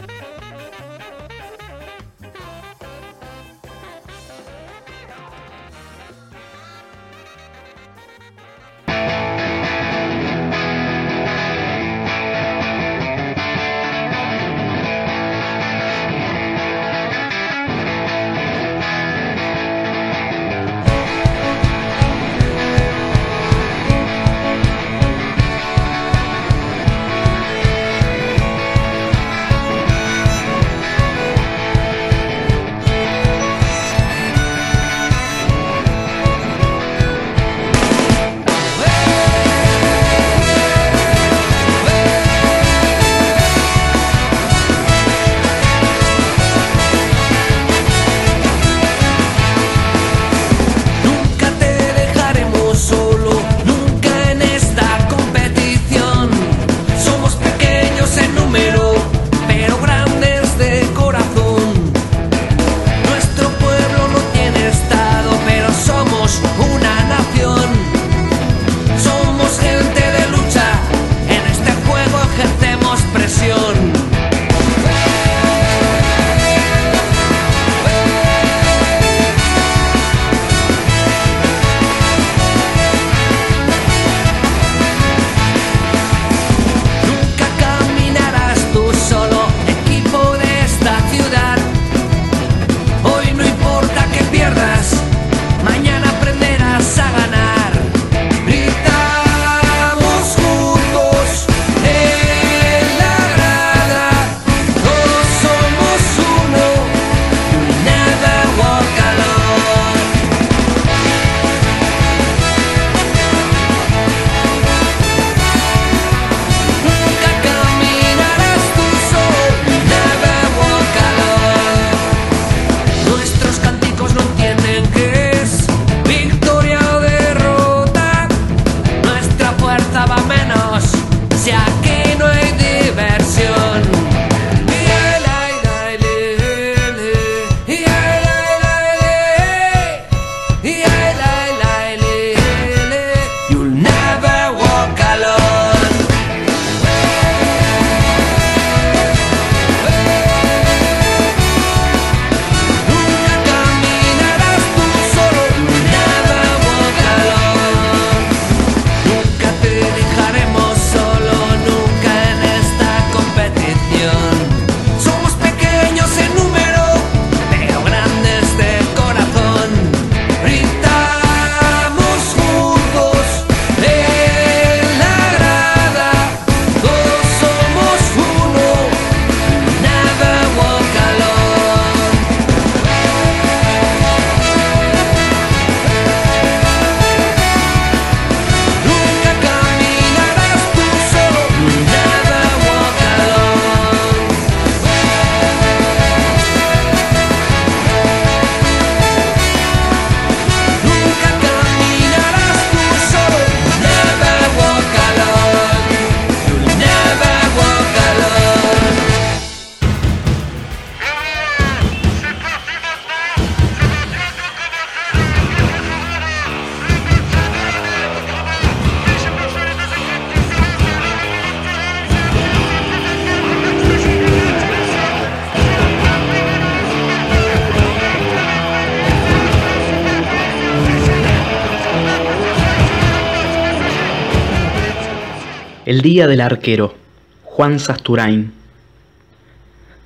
Día 236.02 236.26
del 236.26 236.40
arquero, 236.40 236.94
Juan 237.42 237.78
Sasturain. 237.78 238.54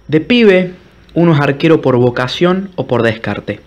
De 0.09 0.21
pibe, 0.21 0.75
uno 1.15 1.35
es 1.35 1.41
arquero 1.41 1.83
por 1.83 1.97
vocación 1.99 2.71
o 2.75 2.89
por 2.89 3.03
descarte. 3.05 3.61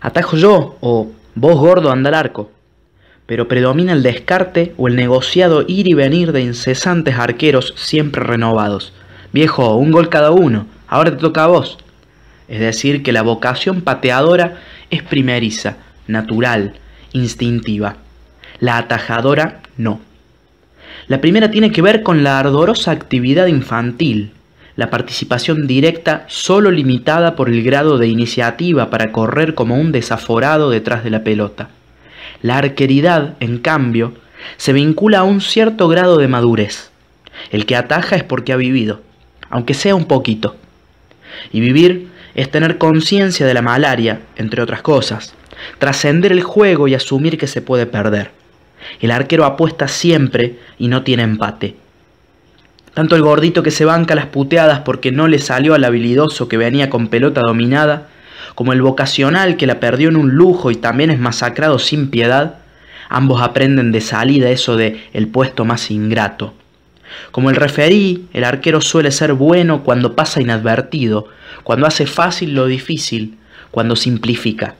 Atajo 0.00 0.36
yo 0.36 0.76
o 0.80 1.12
vos 1.36 1.56
gordo 1.60 1.92
anda 1.92 2.08
al 2.08 2.14
arco. 2.14 2.50
Pero 3.26 3.46
predomina 3.46 3.92
el 3.92 4.02
descarte 4.02 4.72
o 4.76 4.88
el 4.88 4.96
negociado 4.96 5.62
ir 5.68 5.86
y 5.86 5.94
venir 5.94 6.32
de 6.32 6.40
incesantes 6.40 7.14
arqueros 7.14 7.74
siempre 7.76 8.24
renovados. 8.24 8.92
Viejo, 9.32 9.76
un 9.76 9.92
gol 9.92 10.08
cada 10.08 10.32
uno, 10.32 10.66
ahora 10.88 11.12
te 11.12 11.18
toca 11.18 11.44
a 11.44 11.48
vos. 11.48 11.78
Es 12.48 12.58
decir, 12.58 13.04
que 13.04 13.12
la 13.12 13.22
vocación 13.22 13.82
pateadora 13.82 14.58
es 14.90 15.04
primeriza, 15.04 15.76
natural, 16.08 16.74
instintiva. 17.12 17.98
La 18.58 18.78
atajadora 18.78 19.60
no. 19.76 20.00
La 21.08 21.20
primera 21.20 21.50
tiene 21.50 21.72
que 21.72 21.82
ver 21.82 22.02
con 22.02 22.22
la 22.22 22.38
ardorosa 22.38 22.90
actividad 22.92 23.46
infantil, 23.46 24.32
la 24.76 24.88
participación 24.88 25.66
directa 25.66 26.24
solo 26.28 26.70
limitada 26.70 27.36
por 27.36 27.48
el 27.48 27.62
grado 27.62 27.98
de 27.98 28.08
iniciativa 28.08 28.88
para 28.88 29.12
correr 29.12 29.54
como 29.54 29.76
un 29.76 29.92
desaforado 29.92 30.70
detrás 30.70 31.04
de 31.04 31.10
la 31.10 31.24
pelota. 31.24 31.68
La 32.40 32.58
arqueridad, 32.58 33.34
en 33.40 33.58
cambio, 33.58 34.14
se 34.56 34.72
vincula 34.72 35.20
a 35.20 35.24
un 35.24 35.40
cierto 35.40 35.88
grado 35.88 36.16
de 36.18 36.28
madurez. 36.28 36.90
El 37.50 37.66
que 37.66 37.76
ataja 37.76 38.16
es 38.16 38.24
porque 38.24 38.52
ha 38.52 38.56
vivido, 38.56 39.02
aunque 39.50 39.74
sea 39.74 39.94
un 39.94 40.06
poquito. 40.06 40.56
Y 41.52 41.60
vivir 41.60 42.08
es 42.34 42.50
tener 42.50 42.78
conciencia 42.78 43.46
de 43.46 43.54
la 43.54 43.62
malaria, 43.62 44.20
entre 44.36 44.62
otras 44.62 44.82
cosas, 44.82 45.34
trascender 45.78 46.32
el 46.32 46.42
juego 46.42 46.88
y 46.88 46.94
asumir 46.94 47.38
que 47.38 47.46
se 47.46 47.60
puede 47.60 47.86
perder. 47.86 48.41
El 49.00 49.10
arquero 49.10 49.44
apuesta 49.44 49.88
siempre 49.88 50.58
y 50.78 50.88
no 50.88 51.02
tiene 51.02 51.22
empate. 51.22 51.76
Tanto 52.94 53.16
el 53.16 53.22
gordito 53.22 53.62
que 53.62 53.70
se 53.70 53.84
banca 53.84 54.14
las 54.14 54.26
puteadas 54.26 54.80
porque 54.80 55.12
no 55.12 55.26
le 55.26 55.38
salió 55.38 55.74
al 55.74 55.84
habilidoso 55.84 56.48
que 56.48 56.58
venía 56.58 56.90
con 56.90 57.08
pelota 57.08 57.40
dominada, 57.40 58.08
como 58.54 58.72
el 58.72 58.82
vocacional 58.82 59.56
que 59.56 59.66
la 59.66 59.80
perdió 59.80 60.10
en 60.10 60.16
un 60.16 60.32
lujo 60.32 60.70
y 60.70 60.76
también 60.76 61.10
es 61.10 61.18
masacrado 61.18 61.78
sin 61.78 62.10
piedad, 62.10 62.56
ambos 63.08 63.40
aprenden 63.40 63.92
de 63.92 64.02
salida 64.02 64.50
eso 64.50 64.76
de 64.76 65.02
el 65.14 65.28
puesto 65.28 65.64
más 65.64 65.90
ingrato. 65.90 66.52
Como 67.30 67.50
el 67.50 67.56
referí, 67.56 68.26
el 68.32 68.44
arquero 68.44 68.80
suele 68.80 69.10
ser 69.10 69.32
bueno 69.34 69.84
cuando 69.84 70.14
pasa 70.14 70.40
inadvertido, 70.40 71.28
cuando 71.62 71.86
hace 71.86 72.06
fácil 72.06 72.54
lo 72.54 72.66
difícil, 72.66 73.38
cuando 73.70 73.96
simplifica. 73.96 74.74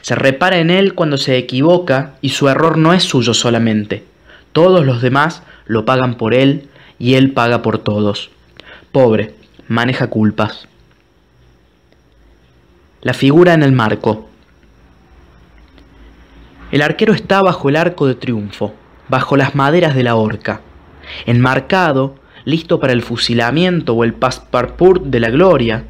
Se 0.00 0.14
repara 0.14 0.58
en 0.58 0.70
él 0.70 0.94
cuando 0.94 1.16
se 1.16 1.36
equivoca 1.36 2.14
y 2.20 2.30
su 2.30 2.48
error 2.48 2.78
no 2.78 2.92
es 2.92 3.02
suyo 3.02 3.34
solamente. 3.34 4.04
Todos 4.52 4.84
los 4.84 5.02
demás 5.02 5.42
lo 5.66 5.84
pagan 5.84 6.16
por 6.16 6.34
él 6.34 6.68
y 6.98 7.14
él 7.14 7.32
paga 7.32 7.62
por 7.62 7.78
todos. 7.78 8.30
Pobre, 8.92 9.34
maneja 9.68 10.08
culpas. 10.08 10.68
La 13.00 13.14
figura 13.14 13.54
en 13.54 13.62
el 13.62 13.72
marco. 13.72 14.28
El 16.70 16.82
arquero 16.82 17.12
está 17.12 17.42
bajo 17.42 17.68
el 17.68 17.76
arco 17.76 18.06
de 18.06 18.14
triunfo, 18.14 18.74
bajo 19.08 19.36
las 19.36 19.54
maderas 19.54 19.94
de 19.94 20.02
la 20.02 20.14
horca, 20.14 20.60
enmarcado, 21.26 22.14
listo 22.44 22.80
para 22.80 22.92
el 22.92 23.02
fusilamiento 23.02 23.94
o 23.94 24.04
el 24.04 24.14
passepartout 24.14 25.02
de 25.04 25.20
la 25.20 25.30
gloria. 25.30 25.84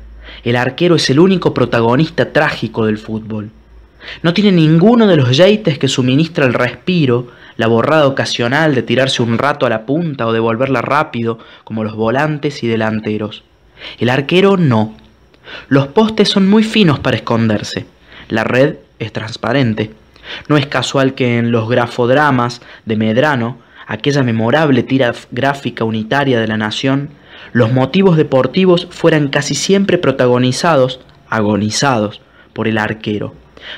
El 0.44 0.56
arquero 0.56 0.96
es 0.96 1.08
el 1.10 1.20
único 1.20 1.54
protagonista 1.54 2.32
trágico 2.32 2.86
del 2.86 2.98
fútbol. 2.98 3.50
No 4.22 4.34
tiene 4.34 4.52
ninguno 4.52 5.06
de 5.06 5.16
los 5.16 5.36
yeites 5.36 5.78
que 5.78 5.88
suministra 5.88 6.46
el 6.46 6.54
respiro, 6.54 7.28
la 7.56 7.66
borrada 7.66 8.06
ocasional 8.06 8.74
de 8.74 8.82
tirarse 8.82 9.22
un 9.22 9.38
rato 9.38 9.66
a 9.66 9.70
la 9.70 9.86
punta 9.86 10.26
o 10.26 10.32
de 10.32 10.40
volverla 10.40 10.82
rápido, 10.82 11.38
como 11.64 11.84
los 11.84 11.94
volantes 11.94 12.62
y 12.62 12.68
delanteros. 12.68 13.44
El 13.98 14.10
arquero 14.10 14.56
no. 14.56 14.94
Los 15.68 15.88
postes 15.88 16.28
son 16.28 16.48
muy 16.48 16.62
finos 16.62 17.00
para 17.00 17.16
esconderse. 17.16 17.86
La 18.28 18.44
red 18.44 18.76
es 18.98 19.12
transparente. 19.12 19.90
No 20.48 20.56
es 20.56 20.66
casual 20.66 21.14
que 21.14 21.38
en 21.38 21.50
los 21.50 21.68
grafodramas 21.68 22.62
de 22.84 22.96
Medrano, 22.96 23.58
aquella 23.86 24.22
memorable 24.22 24.82
tira 24.82 25.12
gráfica 25.30 25.84
unitaria 25.84 26.40
de 26.40 26.46
la 26.46 26.56
nación, 26.56 27.10
los 27.52 27.72
motivos 27.72 28.16
deportivos 28.16 28.86
fueran 28.90 29.28
casi 29.28 29.54
siempre 29.54 29.98
protagonizados, 29.98 31.00
agonizados, 31.28 32.20
por 32.52 32.68
el 32.68 32.78
arquero. 32.78 33.34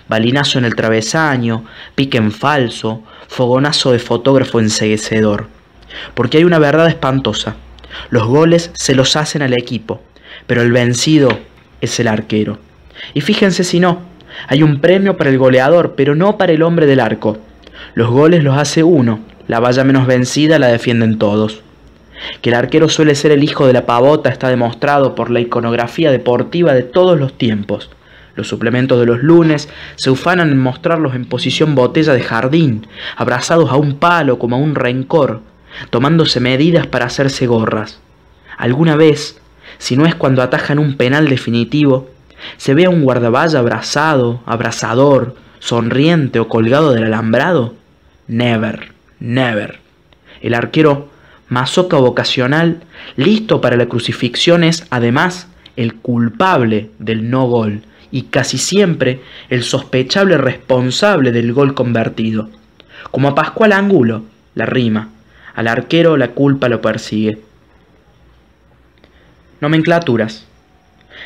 Balinazo 0.08 0.58
en 0.58 0.64
el 0.64 0.74
travesaño, 0.74 1.64
pique 1.94 2.18
en 2.18 2.32
falso, 2.32 3.02
fogonazo 3.28 3.92
de 3.92 3.98
fotógrafo 3.98 4.60
enseguecedor. 4.60 5.48
Porque 6.14 6.38
hay 6.38 6.44
una 6.44 6.58
verdad 6.58 6.88
espantosa. 6.88 7.56
Los 8.10 8.26
goles 8.26 8.70
se 8.74 8.94
los 8.94 9.16
hacen 9.16 9.42
al 9.42 9.52
equipo, 9.52 10.00
pero 10.46 10.62
el 10.62 10.72
vencido 10.72 11.38
es 11.80 11.98
el 12.00 12.08
arquero. 12.08 12.58
Y 13.12 13.20
fíjense 13.20 13.64
si 13.64 13.80
no, 13.80 14.00
hay 14.48 14.62
un 14.62 14.80
premio 14.80 15.16
para 15.16 15.30
el 15.30 15.38
goleador, 15.38 15.94
pero 15.96 16.14
no 16.14 16.36
para 16.36 16.52
el 16.52 16.62
hombre 16.62 16.86
del 16.86 17.00
arco. 17.00 17.38
Los 17.94 18.10
goles 18.10 18.42
los 18.42 18.56
hace 18.56 18.82
uno, 18.82 19.20
la 19.46 19.60
valla 19.60 19.84
menos 19.84 20.06
vencida 20.06 20.58
la 20.58 20.68
defienden 20.68 21.18
todos. 21.18 21.62
Que 22.40 22.50
el 22.50 22.56
arquero 22.56 22.88
suele 22.88 23.14
ser 23.14 23.32
el 23.32 23.44
hijo 23.44 23.66
de 23.66 23.72
la 23.72 23.86
pavota 23.86 24.30
está 24.30 24.48
demostrado 24.48 25.14
por 25.14 25.30
la 25.30 25.40
iconografía 25.40 26.10
deportiva 26.10 26.72
de 26.72 26.82
todos 26.82 27.18
los 27.18 27.36
tiempos. 27.36 27.90
Los 28.36 28.48
suplementos 28.48 28.98
de 28.98 29.06
los 29.06 29.22
lunes 29.22 29.68
se 29.96 30.10
ufanan 30.10 30.50
en 30.50 30.58
mostrarlos 30.58 31.14
en 31.14 31.24
posición 31.24 31.74
botella 31.74 32.14
de 32.14 32.22
jardín, 32.22 32.86
abrazados 33.16 33.70
a 33.70 33.76
un 33.76 33.98
palo 33.98 34.38
como 34.38 34.56
a 34.56 34.58
un 34.58 34.74
rencor, 34.74 35.40
tomándose 35.90 36.40
medidas 36.40 36.86
para 36.86 37.06
hacerse 37.06 37.46
gorras. 37.46 38.00
Alguna 38.58 38.96
vez, 38.96 39.40
si 39.78 39.96
no 39.96 40.06
es 40.06 40.14
cuando 40.14 40.42
atajan 40.42 40.78
un 40.78 40.96
penal 40.96 41.28
definitivo, 41.28 42.10
se 42.56 42.74
ve 42.74 42.86
a 42.86 42.90
un 42.90 43.02
guardaballa 43.02 43.60
abrazado, 43.60 44.40
abrazador, 44.46 45.36
sonriente 45.60 46.40
o 46.40 46.48
colgado 46.48 46.92
del 46.92 47.04
alambrado. 47.04 47.74
Never, 48.26 48.92
never. 49.20 49.78
El 50.40 50.54
arquero 50.54 51.08
mazoca 51.48 51.96
vocacional, 51.98 52.82
listo 53.16 53.60
para 53.60 53.76
la 53.76 53.86
crucifixión, 53.86 54.64
es 54.64 54.86
además 54.90 55.48
el 55.76 55.94
culpable 55.94 56.90
del 56.98 57.30
no 57.30 57.46
gol 57.46 57.82
y 58.14 58.22
casi 58.22 58.58
siempre 58.58 59.22
el 59.50 59.64
sospechable 59.64 60.38
responsable 60.38 61.32
del 61.32 61.52
gol 61.52 61.74
convertido. 61.74 62.48
Como 63.10 63.26
a 63.26 63.34
Pascual 63.34 63.72
Angulo, 63.72 64.22
la 64.54 64.66
rima, 64.66 65.08
al 65.56 65.66
arquero 65.66 66.16
la 66.16 66.28
culpa 66.28 66.68
lo 66.68 66.80
persigue. 66.80 67.40
Nomenclaturas. 69.60 70.46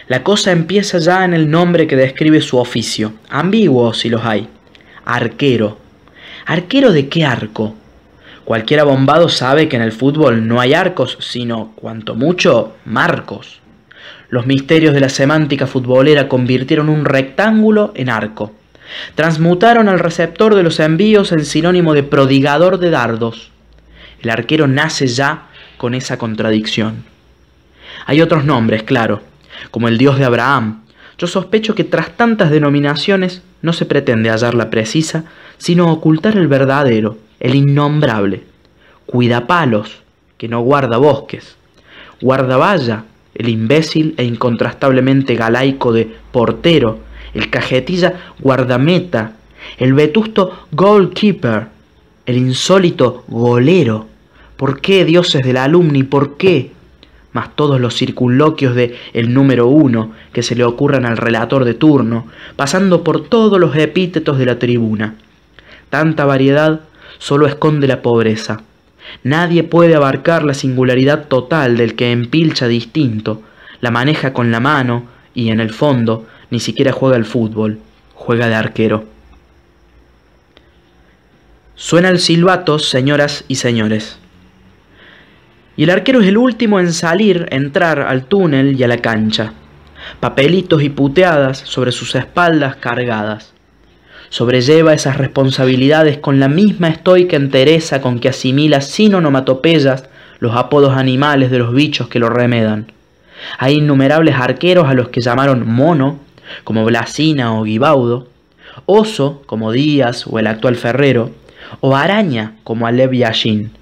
La 0.07 0.23
cosa 0.23 0.51
empieza 0.51 0.97
ya 0.97 1.27
en 1.27 1.35
el 1.35 1.51
nombre 1.51 1.87
que 1.87 1.95
describe 1.95 2.41
su 2.41 2.57
oficio, 2.57 3.13
ambiguo 3.29 3.93
si 3.93 4.09
los 4.09 4.25
hay. 4.25 4.49
Arquero. 5.05 5.77
¿Arquero 6.47 6.91
de 6.91 7.11
qué 7.11 7.27
arco? 7.27 7.75
Cualquier 8.47 8.81
abombado 8.81 9.29
sabe 9.29 9.69
que 9.69 9.77
en 9.77 9.83
el 9.83 9.93
fútbol 9.93 10.49
no 10.49 10.59
hay 10.59 10.73
arcos, 10.73 11.19
sino, 11.21 11.73
cuanto 11.77 12.15
mucho, 12.15 12.77
marcos. 12.87 13.58
Los 14.31 14.47
misterios 14.47 14.93
de 14.93 15.01
la 15.01 15.09
semántica 15.09 15.67
futbolera 15.67 16.29
convirtieron 16.29 16.91
un 16.91 17.07
rectángulo 17.07 17.93
en 17.95 18.11
arco. 18.11 18.53
Transmutaron 19.15 19.89
al 19.89 19.99
receptor 19.99 20.55
de 20.55 20.63
los 20.63 20.81
envíos 20.81 21.33
en 21.33 21.47
sinónimo 21.47 21.95
de 21.95 22.03
prodigador 22.03 22.79
de 22.79 22.91
dardos. 22.91 23.51
El 24.21 24.31
arquero 24.31 24.67
nace 24.67 25.07
ya 25.07 25.49
con 25.79 25.95
esa 25.95 26.19
contradicción. 26.19 27.05
Hay 28.05 28.21
otros 28.21 28.45
nombres, 28.45 28.83
claro, 28.83 29.23
como 29.71 29.89
el 29.89 29.97
Dios 29.97 30.19
de 30.19 30.25
Abraham. 30.27 30.83
Yo 31.17 31.27
sospecho 31.27 31.75
que 31.75 31.85
tras 31.85 32.17
tantas 32.17 32.51
denominaciones 32.51 33.43
no 33.63 33.73
se 33.73 33.87
pretende 33.87 34.31
hallar 34.31 34.55
la 34.55 34.71
precisa, 34.71 35.25
sino 35.57 35.91
ocultar 35.91 36.37
el 36.37 36.49
verdadero, 36.49 37.19
el 37.41 37.55
innombrable. 37.55 38.45
Cuidapalos, 39.07 40.03
que 40.37 40.49
no 40.49 40.61
guarda 40.61 40.99
bosques. 40.99 41.57
Guardavalla, 42.21 43.05
el 43.39 43.49
imbécil 43.49 44.15
e 44.17 44.25
incontrastablemente 44.25 45.37
galaico 45.37 45.93
de 45.93 46.13
portero, 46.33 46.99
el 47.35 47.51
cajetilla 47.51 48.33
guardameta, 48.41 49.33
el 49.79 49.95
vetusto 49.95 50.67
goalkeeper, 50.73 51.69
el 52.27 52.37
insólito 52.37 53.25
golero. 53.29 54.07
¿Por 54.57 54.81
qué 54.81 55.05
dioses 55.05 55.43
del 55.43 55.57
alumni? 55.57 56.03
¿Por 56.03 56.37
qué? 56.37 56.73
Más 57.33 57.55
todos 57.55 57.81
los 57.81 57.95
circunloquios 57.95 58.75
de 58.75 58.97
el 59.13 59.33
número 59.33 59.69
uno 59.69 60.13
que 60.33 60.43
se 60.43 60.57
le 60.57 60.65
ocurran 60.65 61.07
al 61.07 61.17
relator 61.17 61.65
de 61.65 61.75
turno, 61.75 62.27
pasando 62.57 63.05
por 63.05 63.29
todos 63.29 63.61
los 63.61 63.77
epítetos 63.77 64.39
de 64.39 64.47
la 64.47 64.59
tribuna. 64.59 65.15
Tanta 65.91 66.25
variedad 66.25 66.81
solo 67.19 67.47
esconde 67.47 67.87
la 67.87 68.03
pobreza. 68.03 68.63
Nadie 69.23 69.65
puede 69.65 69.95
abarcar 69.95 70.45
la 70.45 70.55
singularidad 70.55 71.29
total 71.29 71.77
del 71.77 71.95
que 71.95 72.13
empilcha 72.13 72.69
distinto, 72.69 73.43
la 73.81 73.91
maneja 73.91 74.33
con 74.33 74.51
la 74.51 74.61
mano 74.61 75.07
y 75.35 75.51
en 75.51 75.61
el 75.61 75.71
fondo 75.71 76.27
ni 76.51 76.61
siquiera 76.61 76.93
juega 76.93 77.17
al 77.17 77.25
fútbol, 77.25 77.79
juega 78.15 78.49
de 78.49 78.55
arquero. 78.55 79.05
Suena 81.75 82.09
el 82.09 82.19
silbato, 82.19 82.79
señoras 82.79 83.45
y 83.47 83.55
señores. 83.55 84.19
Y 85.77 85.85
el 85.85 85.91
arquero 85.91 86.21
es 86.21 86.27
el 86.27 86.37
último 86.37 86.81
en 86.81 86.93
salir, 86.93 87.47
entrar 87.51 88.01
al 88.01 88.25
túnel 88.25 88.79
y 88.79 88.83
a 88.83 88.89
la 88.89 88.99
cancha. 88.99 89.53
Papelitos 90.19 90.83
y 90.83 90.89
puteadas 90.89 91.59
sobre 91.59 91.93
sus 91.93 92.17
espaldas 92.17 92.77
cargadas. 92.77 93.55
Sobrelleva 94.31 94.93
esas 94.93 95.17
responsabilidades 95.17 96.19
con 96.19 96.39
la 96.39 96.49
misma 96.49 96.89
estoica 96.89 97.37
entereza 97.37 98.01
con 98.01 98.19
que 98.19 98.29
asimila 98.29 98.81
sin 98.81 99.15
onomatopeyas 99.15 100.05
los 100.39 100.55
apodos 100.55 100.97
animales 100.97 101.51
de 101.51 101.59
los 101.59 101.73
bichos 101.73 102.09
que 102.09 102.19
lo 102.19 102.29
remedan. 102.29 102.93
Hay 103.59 103.77
innumerables 103.77 104.35
arqueros 104.35 104.89
a 104.89 104.95
los 104.95 105.09
que 105.09 105.21
llamaron 105.21 105.67
mono, 105.67 106.19
como 106.65 106.85
Blasina 106.85 107.59
o 107.59 107.63
Guibaudo, 107.63 108.29
oso, 108.87 109.43
como 109.47 109.73
Díaz 109.73 110.27
o 110.27 110.39
el 110.39 110.47
actual 110.47 110.77
Ferrero, 110.77 111.31
o 111.81 111.97
araña, 111.97 112.55
como 112.65 112.87
Alev 112.87 113.13
Yashin. 113.13 113.73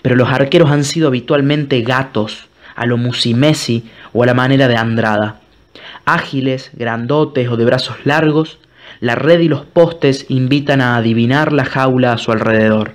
Pero 0.00 0.16
los 0.16 0.28
arqueros 0.28 0.70
han 0.70 0.84
sido 0.84 1.08
habitualmente 1.08 1.80
gatos, 1.82 2.46
a 2.74 2.86
lo 2.86 2.96
Musimesi 2.96 3.84
o 4.12 4.22
a 4.22 4.26
la 4.26 4.34
manera 4.34 4.68
de 4.68 4.76
Andrada. 4.76 5.40
Ágiles, 6.04 6.70
grandotes 6.72 7.48
o 7.48 7.56
de 7.56 7.64
brazos 7.64 7.96
largos, 8.04 8.58
la 9.02 9.16
red 9.16 9.40
y 9.40 9.48
los 9.48 9.64
postes 9.64 10.26
invitan 10.28 10.80
a 10.80 10.96
adivinar 10.96 11.52
la 11.52 11.64
jaula 11.64 12.12
a 12.12 12.18
su 12.18 12.30
alrededor. 12.30 12.92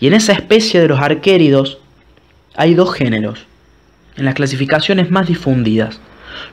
Y 0.00 0.06
en 0.06 0.14
esa 0.14 0.32
especie 0.32 0.80
de 0.80 0.88
los 0.88 0.98
arquéridos 0.98 1.76
hay 2.56 2.72
dos 2.74 2.94
géneros, 2.94 3.44
en 4.16 4.24
las 4.24 4.32
clasificaciones 4.32 5.10
más 5.10 5.28
difundidas, 5.28 6.00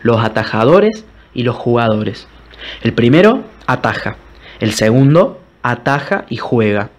los 0.01 0.22
atajadores 0.22 1.05
y 1.34 1.43
los 1.43 1.55
jugadores. 1.55 2.28
El 2.82 2.91
primero 2.91 3.45
ataja, 3.68 4.18
el 4.59 4.74
segundo 4.74 5.39
ataja 5.63 6.26
y 6.28 6.36
juega. 6.36 6.89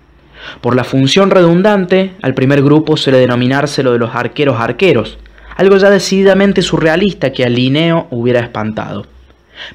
Por 0.62 0.74
la 0.74 0.84
función 0.84 1.30
redundante, 1.30 2.12
al 2.22 2.32
primer 2.32 2.62
grupo 2.62 2.96
suele 2.96 3.18
denominarse 3.18 3.82
lo 3.82 3.92
de 3.92 3.98
los 3.98 4.14
arqueros 4.14 4.58
arqueros, 4.58 5.18
algo 5.54 5.76
ya 5.76 5.90
decididamente 5.90 6.62
surrealista 6.62 7.30
que 7.30 7.44
al 7.44 7.56
Lineo 7.56 8.06
hubiera 8.10 8.40
espantado. 8.40 9.17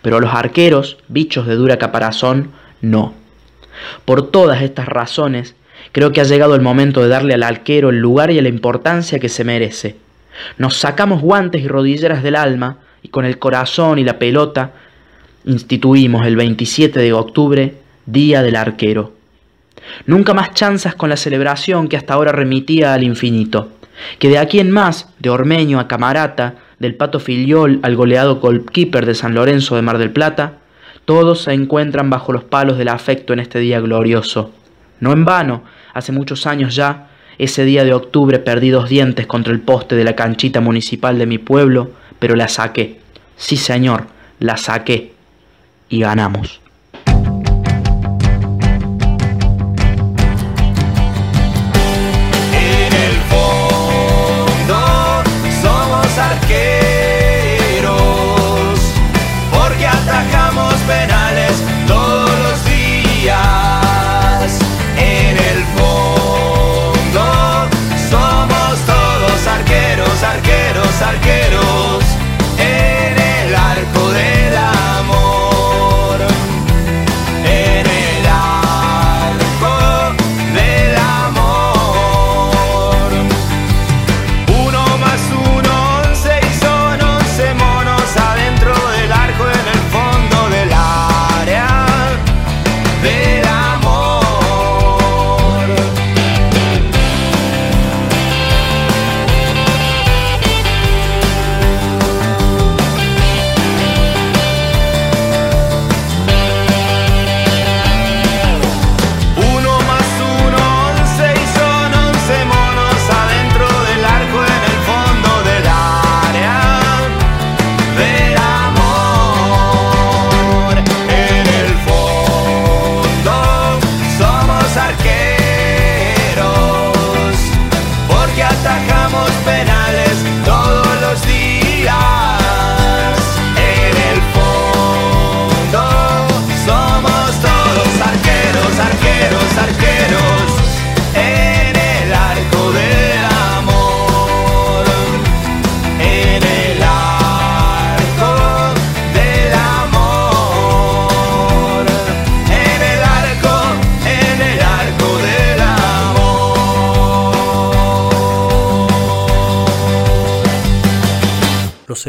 Pero 0.01 0.17
a 0.17 0.21
los 0.21 0.33
arqueros, 0.33 0.97
bichos 1.07 1.47
de 1.47 1.55
dura 1.55 1.77
caparazón, 1.77 2.51
no. 2.81 3.13
Por 4.05 4.29
todas 4.31 4.61
estas 4.61 4.87
razones, 4.87 5.55
creo 5.91 6.11
que 6.11 6.21
ha 6.21 6.25
llegado 6.25 6.55
el 6.55 6.61
momento 6.61 7.01
de 7.01 7.09
darle 7.09 7.33
al 7.33 7.43
arquero 7.43 7.89
el 7.89 7.99
lugar 7.99 8.31
y 8.31 8.39
la 8.41 8.49
importancia 8.49 9.19
que 9.19 9.29
se 9.29 9.43
merece. 9.43 9.95
Nos 10.57 10.77
sacamos 10.77 11.21
guantes 11.21 11.63
y 11.63 11.67
rodilleras 11.67 12.23
del 12.23 12.35
alma 12.35 12.77
y 13.01 13.09
con 13.09 13.25
el 13.25 13.37
corazón 13.37 13.99
y 13.99 14.03
la 14.03 14.19
pelota 14.19 14.71
instituimos 15.45 16.25
el 16.25 16.35
27 16.35 16.99
de 16.99 17.13
octubre 17.13 17.75
Día 18.05 18.41
del 18.41 18.55
Arquero. 18.55 19.13
Nunca 20.05 20.33
más 20.33 20.53
chanzas 20.53 20.95
con 20.95 21.09
la 21.09 21.17
celebración 21.17 21.87
que 21.87 21.97
hasta 21.97 22.13
ahora 22.13 22.31
remitía 22.31 22.93
al 22.93 23.03
infinito, 23.03 23.71
que 24.19 24.29
de 24.29 24.37
aquí 24.37 24.59
en 24.59 24.71
más, 24.71 25.09
de 25.19 25.29
Ormeño 25.29 25.79
a 25.79 25.87
Camarata, 25.87 26.55
del 26.83 26.95
Pato 26.95 27.21
Filiol 27.21 27.79
al 27.81 27.95
goleado 27.95 28.41
goalkeeper 28.41 29.05
de 29.05 29.15
San 29.15 29.33
Lorenzo 29.33 29.77
de 29.77 29.81
Mar 29.81 29.97
del 29.97 30.11
Plata, 30.11 30.57
todos 31.05 31.43
se 31.43 31.53
encuentran 31.53 32.09
bajo 32.09 32.33
los 32.33 32.43
palos 32.43 32.77
del 32.77 32.89
afecto 32.89 33.31
en 33.31 33.39
este 33.39 33.59
día 33.59 33.79
glorioso. 33.79 34.51
No 34.99 35.13
en 35.13 35.23
vano, 35.23 35.63
hace 35.93 36.11
muchos 36.11 36.45
años 36.45 36.75
ya, 36.75 37.07
ese 37.37 37.63
día 37.63 37.85
de 37.85 37.93
octubre 37.93 38.37
perdí 38.37 38.69
dos 38.69 38.89
dientes 38.89 39.25
contra 39.27 39.53
el 39.53 39.61
poste 39.61 39.95
de 39.95 40.03
la 40.03 40.17
canchita 40.17 40.59
municipal 40.59 41.17
de 41.17 41.25
mi 41.25 41.37
pueblo, 41.37 41.91
pero 42.19 42.35
la 42.35 42.49
saqué. 42.49 42.99
Sí, 43.37 43.55
señor, 43.55 44.07
la 44.39 44.57
saqué. 44.57 45.13
Y 45.87 46.01
ganamos. 46.01 46.62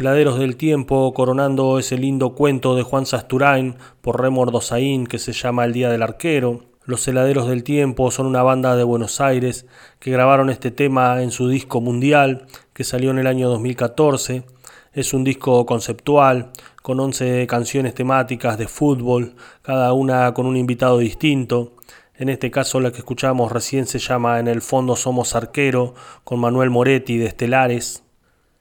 Heladeros 0.05 0.39
del 0.39 0.57
tiempo 0.57 1.15
coronando 1.15 1.79
ese 1.79 1.97
lindo 1.97 2.35
cuento 2.35 2.77
de 2.77 2.83
Juan 2.83 3.07
Sasturain 3.07 3.77
por 4.03 4.21
Remo 4.21 4.43
Ordozaín 4.43 5.07
que 5.07 5.19
se 5.19 5.33
llama 5.33 5.65
El 5.65 5.73
Día 5.73 5.89
del 5.89 6.03
Arquero. 6.03 6.61
Los 6.85 7.09
heladeros 7.09 7.49
del 7.49 7.65
tiempo 7.65 8.11
son 8.11 8.27
una 8.27 8.43
banda 8.43 8.77
de 8.77 8.85
Buenos 8.85 9.23
Aires 9.23 9.65
que 10.01 10.11
grabaron 10.11 10.51
este 10.51 10.71
tema 10.71 11.23
en 11.23 11.31
su 11.31 11.49
disco 11.49 11.81
mundial 11.81 12.45
que 12.75 12.85
salió 12.85 13.13
en 13.13 13.19
el 13.19 13.27
año 13.27 13.49
2014. 13.49 14.45
Es 14.93 15.15
un 15.15 15.25
disco 15.25 15.65
conceptual 15.65 16.51
con 16.83 17.01
11 17.01 17.47
canciones 17.47 17.95
temáticas 17.95 18.59
de 18.59 18.69
fútbol, 18.69 19.37
cada 19.63 19.95
una 19.95 20.35
con 20.35 20.45
un 20.45 20.59
invitado 20.59 20.99
distinto. 20.99 21.73
En 22.15 22.29
este 22.29 22.51
caso 22.51 22.79
la 22.79 22.93
que 22.93 22.99
escuchamos 22.99 23.51
recién 23.51 23.87
se 23.87 23.99
llama 24.01 24.39
En 24.39 24.49
el 24.49 24.61
fondo 24.61 24.97
somos 24.97 25.35
arquero 25.35 25.95
con 26.25 26.41
Manuel 26.41 26.69
Moretti 26.69 27.17
de 27.17 27.25
Estelares. 27.25 28.04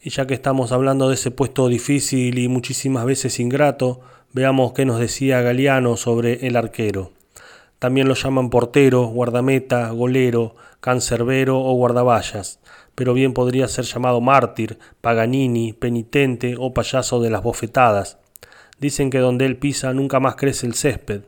Y 0.06 0.10
ya 0.10 0.28
que 0.28 0.34
estamos 0.34 0.74
hablando 0.74 1.08
de 1.08 1.16
ese 1.16 1.32
puesto 1.32 1.70
difícil 1.70 2.38
y 2.38 2.50
muchísimas 2.50 3.06
veces 3.06 3.40
ingrato, 3.40 4.02
veamos 4.34 4.74
qué 4.74 4.84
nos 4.84 5.00
decía 5.00 5.40
Galeano 5.40 5.96
sobre 5.96 6.46
el 6.46 6.58
arquero. 6.58 7.12
También 7.80 8.10
lo 8.10 8.14
llaman 8.14 8.50
portero, 8.50 9.06
guardameta, 9.06 9.90
golero, 9.92 10.58
cancerbero 10.82 11.58
o 11.58 11.74
guardaballas, 11.76 12.60
pero 12.96 13.14
bien 13.14 13.34
podría 13.34 13.70
ser 13.70 13.86
llamado 13.86 14.20
mártir, 14.20 14.78
paganini, 15.00 15.72
penitente 15.72 16.56
o 16.60 16.74
payaso 16.74 17.22
de 17.22 17.30
las 17.30 17.42
bofetadas. 17.42 18.18
Dicen 18.82 19.10
que 19.10 19.20
donde 19.20 19.46
él 19.46 19.56
pisa 19.56 19.94
nunca 19.94 20.20
más 20.20 20.36
crece 20.36 20.68
el 20.68 20.74
césped. 20.74 21.22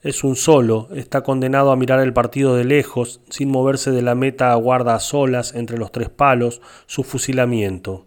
Es 0.00 0.24
un 0.24 0.36
solo, 0.36 0.88
está 0.94 1.20
condenado 1.20 1.70
a 1.70 1.76
mirar 1.76 2.00
el 2.00 2.14
partido 2.14 2.56
de 2.56 2.64
lejos, 2.64 3.20
sin 3.28 3.50
moverse 3.50 3.90
de 3.90 4.00
la 4.00 4.14
meta 4.14 4.52
aguarda 4.52 4.94
a 4.94 5.00
solas 5.00 5.54
entre 5.54 5.76
los 5.76 5.92
tres 5.92 6.08
palos 6.08 6.62
su 6.86 7.02
fusilamiento. 7.02 8.06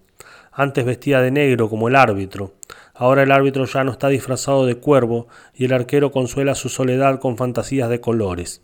Antes 0.58 0.86
vestía 0.86 1.20
de 1.20 1.32
negro 1.32 1.70
como 1.70 1.90
el 1.90 1.98
árbitro. 1.98 2.54
Ahora 2.94 3.24
el 3.24 3.32
árbitro 3.32 3.66
ya 3.66 3.84
no 3.84 3.92
está 3.92 4.08
disfrazado 4.08 4.66
de 4.66 4.76
cuervo 4.76 5.28
y 5.54 5.66
el 5.66 5.74
arquero 5.74 6.14
consuela 6.14 6.56
su 6.56 6.70
soledad 6.70 7.20
con 7.20 7.36
fantasías 7.36 7.90
de 7.90 8.00
colores. 8.00 8.62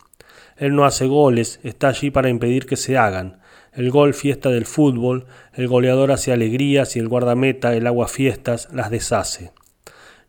Él 0.56 0.74
no 0.74 0.86
hace 0.86 1.06
goles, 1.06 1.60
está 1.62 1.88
allí 1.88 2.10
para 2.10 2.30
impedir 2.30 2.64
que 2.64 2.76
se 2.76 2.96
hagan. 2.96 3.40
El 3.74 3.90
gol 3.90 4.14
fiesta 4.14 4.48
del 4.48 4.64
fútbol, 4.64 5.26
el 5.52 5.68
goleador 5.68 6.12
hace 6.12 6.32
alegrías 6.32 6.96
y 6.96 6.98
el 6.98 7.08
guardameta, 7.08 7.74
el 7.74 7.86
agua 7.86 8.08
fiestas, 8.08 8.70
las 8.72 8.90
deshace. 8.90 9.52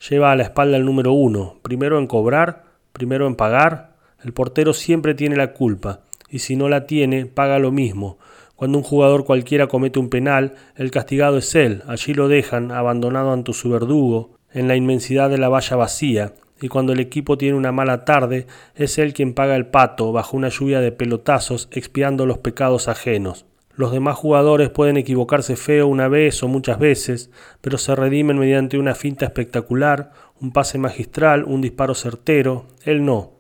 Lleva 0.09 0.34
a 0.34 0.36
la 0.36 0.43
espalda 0.43 0.76
el 0.76 0.84
número 0.84 1.14
uno, 1.14 1.61
primero 1.61 1.97
en 1.97 2.07
cobrar, 2.07 2.66
primero 2.91 3.26
en 3.26 3.36
pagar. 3.36 3.95
El 4.22 4.34
portero 4.34 4.74
siempre 4.74 5.14
tiene 5.14 5.38
la 5.38 5.53
culpa, 5.53 6.01
y 6.30 6.39
si 6.39 6.57
no 6.57 6.68
la 6.68 6.88
tiene, 6.88 7.26
paga 7.26 7.57
lo 7.57 7.72
mismo. 7.72 8.18
Cuando 8.56 8.78
un 8.78 8.84
jugador 8.84 9.26
cualquiera 9.26 9.68
comete 9.68 9.99
un 9.99 10.10
penal, 10.10 10.56
el 10.76 10.91
castigado 10.91 11.38
es 11.38 11.56
él, 11.56 11.84
allí 11.88 12.14
lo 12.14 12.28
dejan, 12.28 12.72
abandonado 12.72 13.32
ante 13.32 13.54
su 13.54 13.70
verdugo, 13.70 14.38
en 14.51 14.68
la 14.68 14.76
inmensidad 14.76 15.30
de 15.30 15.38
la 15.38 15.49
valla 15.49 15.76
vacía, 15.76 16.34
y 16.62 16.70
cuando 16.70 16.93
el 16.93 16.99
equipo 16.99 17.38
tiene 17.38 17.58
una 17.58 17.72
mala 17.72 18.06
tarde, 18.06 18.47
es 18.76 18.97
él 18.97 19.14
quien 19.14 19.34
paga 19.34 19.56
el 19.56 19.66
pato 19.66 20.12
bajo 20.14 20.38
una 20.38 20.49
lluvia 20.49 20.80
de 20.80 20.91
pelotazos 20.91 21.68
expiando 21.72 22.26
los 22.26 22.38
pecados 22.38 22.88
ajenos. 22.88 23.45
Los 23.76 23.91
demás 23.91 24.16
jugadores 24.18 24.70
pueden 24.70 24.97
equivocarse 24.97 25.56
feo 25.56 25.88
una 25.88 26.08
vez 26.08 26.43
o 26.43 26.47
muchas 26.47 26.78
veces, 26.78 27.32
pero 27.60 27.80
se 27.80 27.95
redimen 27.95 28.38
mediante 28.38 28.78
una 28.78 28.93
finta 28.93 29.26
espectacular, 29.26 30.12
un 30.39 30.54
pase 30.54 30.78
magistral, 30.78 31.43
un 31.43 31.62
disparo 31.62 31.95
certero. 31.95 32.68
Él 32.86 33.04
no. 33.04 33.32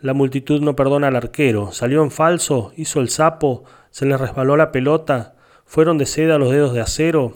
La 0.00 0.14
multitud 0.14 0.62
no 0.62 0.74
perdona 0.74 1.08
al 1.08 1.16
arquero. 1.16 1.72
Salió 1.72 2.02
en 2.02 2.10
falso, 2.10 2.72
hizo 2.76 3.00
el 3.00 3.10
sapo, 3.10 3.64
se 3.92 4.06
le 4.06 4.16
resbaló 4.16 4.56
la 4.56 4.72
pelota, 4.72 5.34
fueron 5.66 5.98
de 5.98 6.06
seda 6.06 6.38
los 6.38 6.50
dedos 6.50 6.72
de 6.72 6.80
acero. 6.80 7.34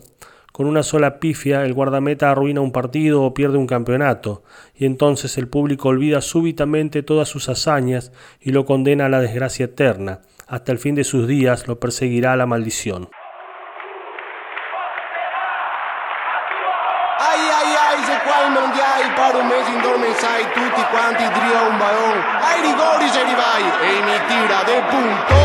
Con 0.52 0.66
una 0.66 0.82
sola 0.82 1.20
pifia 1.20 1.64
el 1.66 1.74
guardameta 1.74 2.30
arruina 2.30 2.62
un 2.62 2.72
partido 2.72 3.22
o 3.22 3.34
pierde 3.34 3.58
un 3.58 3.66
campeonato, 3.66 4.42
y 4.74 4.86
entonces 4.86 5.36
el 5.36 5.48
público 5.48 5.90
olvida 5.90 6.22
súbitamente 6.22 7.02
todas 7.02 7.28
sus 7.28 7.50
hazañas 7.50 8.10
y 8.40 8.52
lo 8.52 8.64
condena 8.64 9.04
a 9.06 9.08
la 9.10 9.20
desgracia 9.20 9.66
eterna. 9.66 10.22
Hasta 10.46 10.72
el 10.72 10.78
fin 10.78 10.94
de 10.94 11.04
sus 11.04 11.28
días 11.28 11.68
lo 11.68 11.78
perseguirá 11.78 12.34
la 12.36 12.46
maldición. 12.46 13.08
Tutti 20.54 20.82
quanti 20.90 21.24
un 21.24 21.78
tira. 24.28 25.35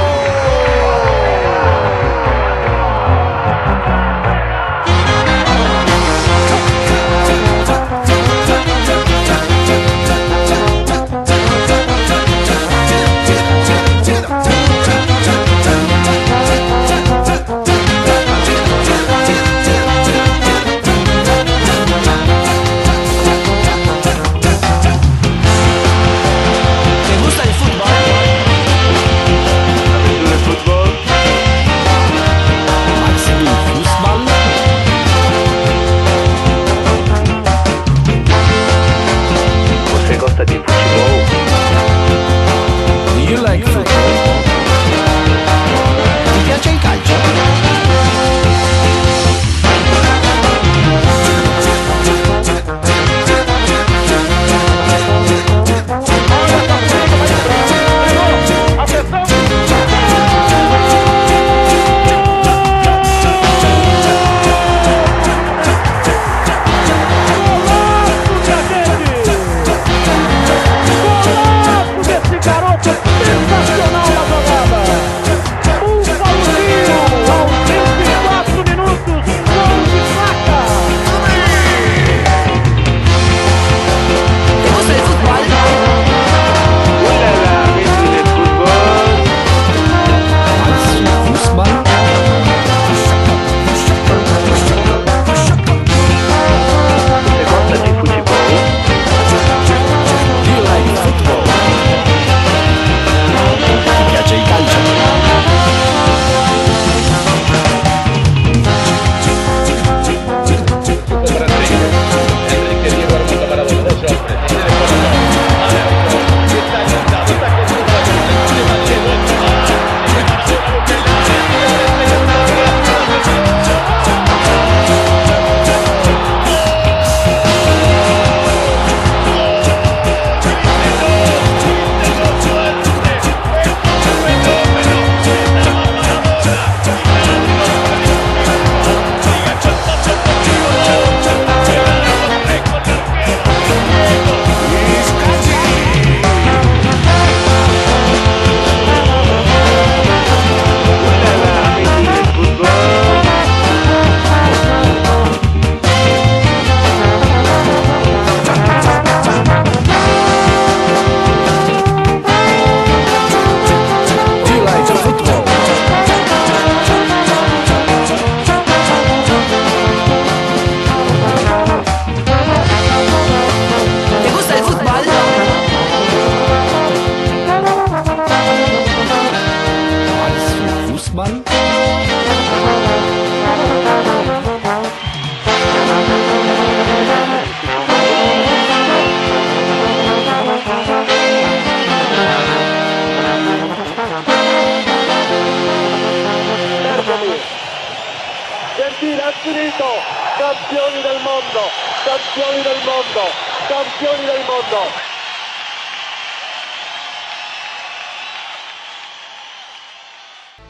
Del 202.71 204.27
del 204.27 204.45
mondo. 204.45 204.79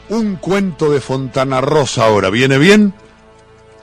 Un 0.08 0.36
cuento 0.36 0.90
de 0.90 1.00
Fontana 1.00 1.60
Rosa 1.60 2.04
ahora, 2.04 2.30
¿viene 2.30 2.58
bien? 2.58 2.92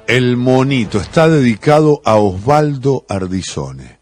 El 0.07 0.37
monito 0.37 0.99
está 0.99 1.29
dedicado 1.29 2.01
a 2.03 2.15
Osvaldo 2.15 3.05
Ardizone. 3.07 3.98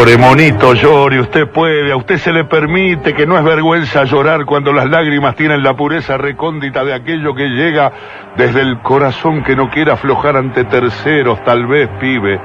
Llore, 0.00 0.16
monito, 0.16 0.72
llore, 0.72 1.20
usted 1.20 1.46
puede, 1.48 1.92
a 1.92 1.96
usted 1.96 2.16
se 2.16 2.32
le 2.32 2.44
permite 2.44 3.12
que 3.12 3.26
no 3.26 3.36
es 3.36 3.44
vergüenza 3.44 4.04
llorar 4.04 4.46
cuando 4.46 4.72
las 4.72 4.88
lágrimas 4.88 5.36
tienen 5.36 5.62
la 5.62 5.76
pureza 5.76 6.16
recóndita 6.16 6.82
de 6.84 6.94
aquello 6.94 7.34
que 7.34 7.50
llega 7.50 7.92
desde 8.34 8.62
el 8.62 8.78
corazón 8.78 9.42
que 9.42 9.54
no 9.54 9.68
quiere 9.68 9.92
aflojar 9.92 10.38
ante 10.38 10.64
terceros, 10.64 11.44
tal 11.44 11.66
vez, 11.66 11.90
pibe, 12.00 12.40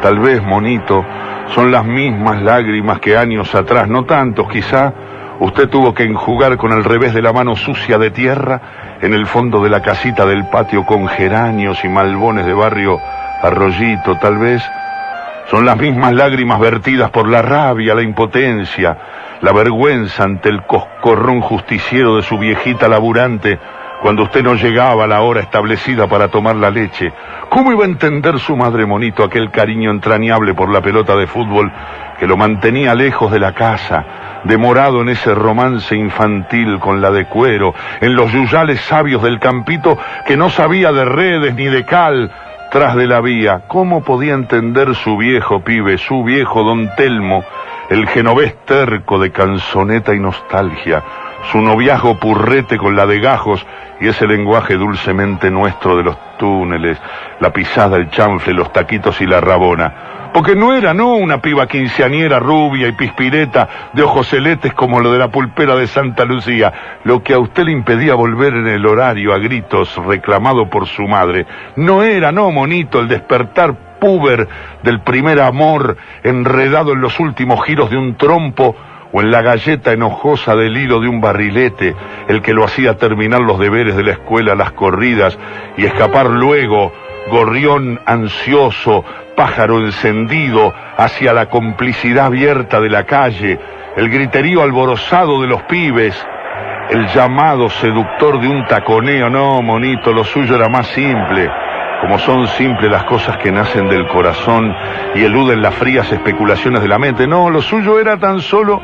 tal 0.00 0.20
vez, 0.20 0.40
monito, 0.40 1.04
son 1.52 1.72
las 1.72 1.84
mismas 1.84 2.42
lágrimas 2.42 3.00
que 3.00 3.16
años 3.16 3.56
atrás, 3.56 3.88
no 3.88 4.04
tantos 4.04 4.48
quizá, 4.48 4.94
usted 5.40 5.68
tuvo 5.68 5.92
que 5.92 6.04
enjugar 6.04 6.58
con 6.58 6.70
el 6.70 6.84
revés 6.84 7.12
de 7.12 7.22
la 7.22 7.32
mano 7.32 7.56
sucia 7.56 7.98
de 7.98 8.12
tierra 8.12 8.98
en 9.02 9.14
el 9.14 9.26
fondo 9.26 9.60
de 9.64 9.70
la 9.70 9.82
casita 9.82 10.24
del 10.26 10.44
patio 10.44 10.86
con 10.86 11.08
geranios 11.08 11.84
y 11.84 11.88
malbones 11.88 12.46
de 12.46 12.54
barrio 12.54 13.00
Arroyito, 13.42 14.16
tal 14.18 14.38
vez, 14.38 14.62
son 15.50 15.66
las 15.66 15.76
mismas 15.76 16.12
lágrimas 16.12 16.60
vertidas 16.60 17.10
por 17.10 17.28
la 17.28 17.42
rabia, 17.42 17.92
la 17.94 18.02
impotencia, 18.02 18.96
la 19.40 19.52
vergüenza 19.52 20.22
ante 20.22 20.48
el 20.48 20.62
coscorrón 20.62 21.40
justiciero 21.40 22.14
de 22.14 22.22
su 22.22 22.38
viejita 22.38 22.88
laburante 22.88 23.58
cuando 24.00 24.22
usted 24.22 24.44
no 24.44 24.54
llegaba 24.54 25.04
a 25.04 25.06
la 25.08 25.22
hora 25.22 25.40
establecida 25.40 26.06
para 26.06 26.28
tomar 26.28 26.54
la 26.54 26.70
leche. 26.70 27.12
¿Cómo 27.48 27.72
iba 27.72 27.82
a 27.82 27.88
entender 27.88 28.38
su 28.38 28.56
madre 28.56 28.86
monito 28.86 29.24
aquel 29.24 29.50
cariño 29.50 29.90
entrañable 29.90 30.54
por 30.54 30.70
la 30.70 30.80
pelota 30.80 31.16
de 31.16 31.26
fútbol 31.26 31.70
que 32.20 32.28
lo 32.28 32.36
mantenía 32.36 32.94
lejos 32.94 33.32
de 33.32 33.40
la 33.40 33.52
casa, 33.52 34.04
demorado 34.44 35.02
en 35.02 35.08
ese 35.08 35.34
romance 35.34 35.96
infantil 35.96 36.78
con 36.78 37.00
la 37.00 37.10
de 37.10 37.26
cuero, 37.26 37.74
en 38.00 38.14
los 38.14 38.30
yuyales 38.30 38.80
sabios 38.82 39.22
del 39.22 39.40
campito 39.40 39.98
que 40.26 40.36
no 40.36 40.48
sabía 40.48 40.92
de 40.92 41.04
redes 41.04 41.54
ni 41.54 41.64
de 41.64 41.84
cal, 41.84 42.30
tras 42.70 42.96
de 42.96 43.06
la 43.06 43.20
vía. 43.20 43.64
¿Cómo 43.68 44.02
podía 44.02 44.34
entender 44.34 44.94
su 44.94 45.16
viejo 45.16 45.60
pibe, 45.62 45.98
su 45.98 46.22
viejo 46.24 46.62
don 46.62 46.94
Telmo, 46.94 47.44
el 47.88 48.06
genovés 48.06 48.54
terco 48.64 49.18
de 49.18 49.32
canzoneta 49.32 50.14
y 50.14 50.20
nostalgia, 50.20 51.02
su 51.50 51.60
noviazgo 51.60 52.18
purrete 52.18 52.76
con 52.76 52.96
la 52.96 53.06
de 53.06 53.20
gajos 53.20 53.66
y 54.00 54.08
ese 54.08 54.26
lenguaje 54.26 54.74
dulcemente 54.74 55.50
nuestro 55.50 55.96
de 55.96 56.04
los 56.04 56.16
túneles, 56.38 56.98
la 57.40 57.52
pisada, 57.52 57.96
el 57.96 58.10
chanfle, 58.10 58.54
los 58.54 58.72
taquitos 58.72 59.20
y 59.20 59.26
la 59.26 59.40
rabona? 59.40 60.10
Porque 60.32 60.54
no 60.54 60.74
era, 60.74 60.94
no, 60.94 61.14
una 61.16 61.40
piba 61.40 61.66
quinceañera 61.66 62.38
rubia 62.38 62.86
y 62.86 62.92
pispireta 62.92 63.90
de 63.92 64.02
ojos 64.02 64.28
celetes 64.28 64.72
como 64.74 65.00
lo 65.00 65.12
de 65.12 65.18
la 65.18 65.28
pulpera 65.28 65.74
de 65.74 65.88
Santa 65.88 66.24
Lucía, 66.24 67.00
lo 67.02 67.22
que 67.22 67.34
a 67.34 67.40
usted 67.40 67.64
le 67.64 67.72
impedía 67.72 68.14
volver 68.14 68.54
en 68.54 68.68
el 68.68 68.86
horario 68.86 69.34
a 69.34 69.38
gritos 69.38 69.96
reclamado 69.96 70.70
por 70.70 70.86
su 70.86 71.02
madre. 71.02 71.46
No 71.76 72.04
era, 72.04 72.30
no, 72.30 72.50
monito, 72.52 73.00
el 73.00 73.08
despertar 73.08 73.74
puber 73.98 74.48
del 74.82 75.00
primer 75.00 75.40
amor 75.40 75.96
enredado 76.22 76.92
en 76.92 77.00
los 77.00 77.18
últimos 77.18 77.64
giros 77.64 77.90
de 77.90 77.96
un 77.96 78.14
trompo 78.16 78.76
o 79.12 79.20
en 79.20 79.30
la 79.30 79.42
galleta 79.42 79.92
enojosa 79.92 80.54
del 80.54 80.76
hilo 80.76 81.00
de 81.00 81.08
un 81.08 81.20
barrilete, 81.20 81.94
el 82.28 82.42
que 82.42 82.52
lo 82.52 82.64
hacía 82.64 82.96
terminar 82.96 83.40
los 83.40 83.58
deberes 83.58 83.96
de 83.96 84.04
la 84.04 84.12
escuela, 84.12 84.54
las 84.54 84.72
corridas 84.72 85.38
y 85.76 85.84
escapar 85.84 86.26
luego 86.26 86.92
gorrión 87.30 88.00
ansioso, 88.06 89.04
pájaro 89.36 89.78
encendido 89.78 90.72
hacia 90.96 91.32
la 91.32 91.46
complicidad 91.46 92.26
abierta 92.26 92.80
de 92.80 92.90
la 92.90 93.04
calle, 93.04 93.58
el 93.96 94.08
griterío 94.08 94.62
alborozado 94.62 95.40
de 95.40 95.48
los 95.48 95.62
pibes, 95.62 96.14
el 96.90 97.06
llamado 97.08 97.68
seductor 97.70 98.40
de 98.40 98.48
un 98.48 98.66
taconeo. 98.66 99.30
No, 99.30 99.62
monito, 99.62 100.12
lo 100.12 100.24
suyo 100.24 100.56
era 100.56 100.68
más 100.68 100.88
simple. 100.88 101.48
Como 102.00 102.18
son 102.18 102.46
simples 102.48 102.90
las 102.90 103.04
cosas 103.04 103.36
que 103.38 103.52
nacen 103.52 103.88
del 103.88 104.06
corazón 104.08 104.74
y 105.14 105.22
eluden 105.24 105.62
las 105.62 105.74
frías 105.74 106.10
especulaciones 106.10 106.80
de 106.80 106.88
la 106.88 106.98
mente. 106.98 107.26
No, 107.26 107.50
lo 107.50 107.60
suyo 107.60 108.00
era 108.00 108.18
tan 108.18 108.40
solo 108.40 108.80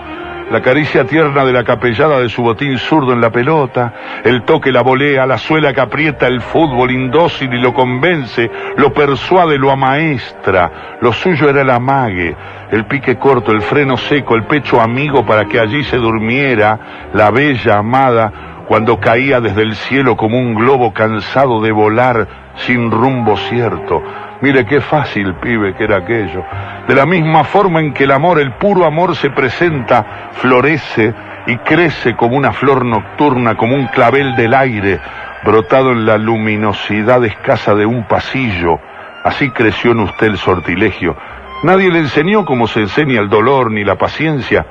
la 0.50 0.62
caricia 0.62 1.04
tierna 1.04 1.44
de 1.44 1.52
la 1.52 1.64
capellada 1.64 2.20
de 2.20 2.28
su 2.28 2.40
botín 2.40 2.78
zurdo 2.78 3.12
en 3.12 3.20
la 3.20 3.30
pelota, 3.30 3.92
el 4.22 4.44
toque, 4.44 4.70
la 4.70 4.82
volea, 4.82 5.26
la 5.26 5.38
suela 5.38 5.72
que 5.72 5.80
aprieta 5.80 6.28
el 6.28 6.40
fútbol 6.40 6.92
indócil 6.92 7.52
y 7.52 7.60
lo 7.60 7.74
convence, 7.74 8.48
lo 8.76 8.92
persuade, 8.92 9.58
lo 9.58 9.72
amaestra. 9.72 10.98
Lo 11.00 11.12
suyo 11.12 11.50
era 11.50 11.62
el 11.62 11.70
amague, 11.70 12.36
el 12.70 12.84
pique 12.86 13.16
corto, 13.16 13.50
el 13.50 13.60
freno 13.60 13.96
seco, 13.96 14.36
el 14.36 14.44
pecho 14.44 14.80
amigo 14.80 15.26
para 15.26 15.46
que 15.46 15.58
allí 15.58 15.82
se 15.82 15.96
durmiera 15.96 17.08
la 17.12 17.32
bella 17.32 17.78
amada 17.78 18.32
cuando 18.68 19.00
caía 19.00 19.40
desde 19.40 19.62
el 19.62 19.74
cielo 19.74 20.16
como 20.16 20.38
un 20.38 20.54
globo 20.54 20.92
cansado 20.92 21.60
de 21.60 21.72
volar 21.72 22.45
sin 22.57 22.90
rumbo 22.90 23.36
cierto. 23.36 24.02
Mire 24.40 24.66
qué 24.66 24.80
fácil, 24.80 25.34
pibe, 25.34 25.74
que 25.74 25.84
era 25.84 25.98
aquello. 25.98 26.44
De 26.86 26.94
la 26.94 27.07
misma 27.07 27.44
forma 27.44 27.80
en 27.80 27.92
que 27.92 28.04
el 28.04 28.12
amor, 28.12 28.38
el 28.38 28.52
puro 28.52 28.84
amor 28.84 29.16
se 29.16 29.30
presenta, 29.30 30.30
florece 30.32 31.14
y 31.46 31.57
crece 31.59 32.14
como 32.16 32.36
una 32.36 32.52
flor 32.52 32.84
nocturna, 32.84 33.57
como 33.57 33.74
un 33.74 33.86
clavel 33.86 34.36
del 34.36 34.54
aire, 34.54 35.00
brotado 35.44 35.92
en 35.92 36.04
la 36.04 36.18
luminosidad 36.18 37.24
escasa 37.24 37.74
de 37.74 37.86
un 37.86 38.04
pasillo. 38.04 38.78
Así 39.24 39.50
creció 39.50 39.92
en 39.92 40.00
usted 40.00 40.26
el 40.26 40.38
sortilegio. 40.38 41.16
Nadie 41.62 41.90
le 41.90 42.00
enseñó 42.00 42.44
cómo 42.44 42.66
se 42.66 42.80
enseña 42.80 43.20
el 43.20 43.28
dolor 43.28 43.70
ni 43.70 43.84
la 43.84 43.96
paciencia, 43.96 44.66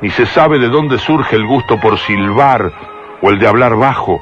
ni 0.00 0.10
se 0.10 0.24
sabe 0.26 0.58
de 0.58 0.68
dónde 0.68 0.98
surge 0.98 1.36
el 1.36 1.46
gusto 1.46 1.78
por 1.78 1.98
silbar 1.98 2.72
o 3.20 3.30
el 3.30 3.38
de 3.38 3.46
hablar 3.46 3.76
bajo. 3.76 4.18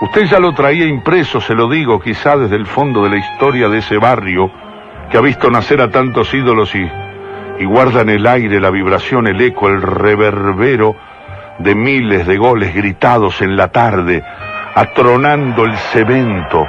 Usted 0.00 0.24
ya 0.24 0.40
lo 0.40 0.52
traía 0.52 0.86
impreso, 0.86 1.40
se 1.40 1.54
lo 1.54 1.68
digo, 1.68 2.00
quizá 2.00 2.36
desde 2.36 2.56
el 2.56 2.66
fondo 2.66 3.04
de 3.04 3.10
la 3.10 3.18
historia 3.18 3.68
de 3.68 3.78
ese 3.78 3.98
barrio 3.98 4.50
que 5.10 5.18
ha 5.18 5.20
visto 5.20 5.50
nacer 5.50 5.80
a 5.80 5.90
tantos 5.90 6.32
ídolos 6.32 6.74
y, 6.74 6.90
guarda 7.64 8.00
en 8.00 8.08
el 8.08 8.26
aire 8.26 8.58
la 8.60 8.70
vibración, 8.70 9.28
el 9.28 9.40
eco, 9.40 9.68
el 9.68 9.82
reverbero 9.82 10.96
de 11.58 11.74
miles 11.76 12.26
de 12.26 12.36
goles 12.36 12.74
gritados 12.74 13.40
en 13.42 13.56
la 13.56 13.68
tarde, 13.68 14.24
atronando 14.74 15.64
el 15.64 15.76
cemento, 15.76 16.66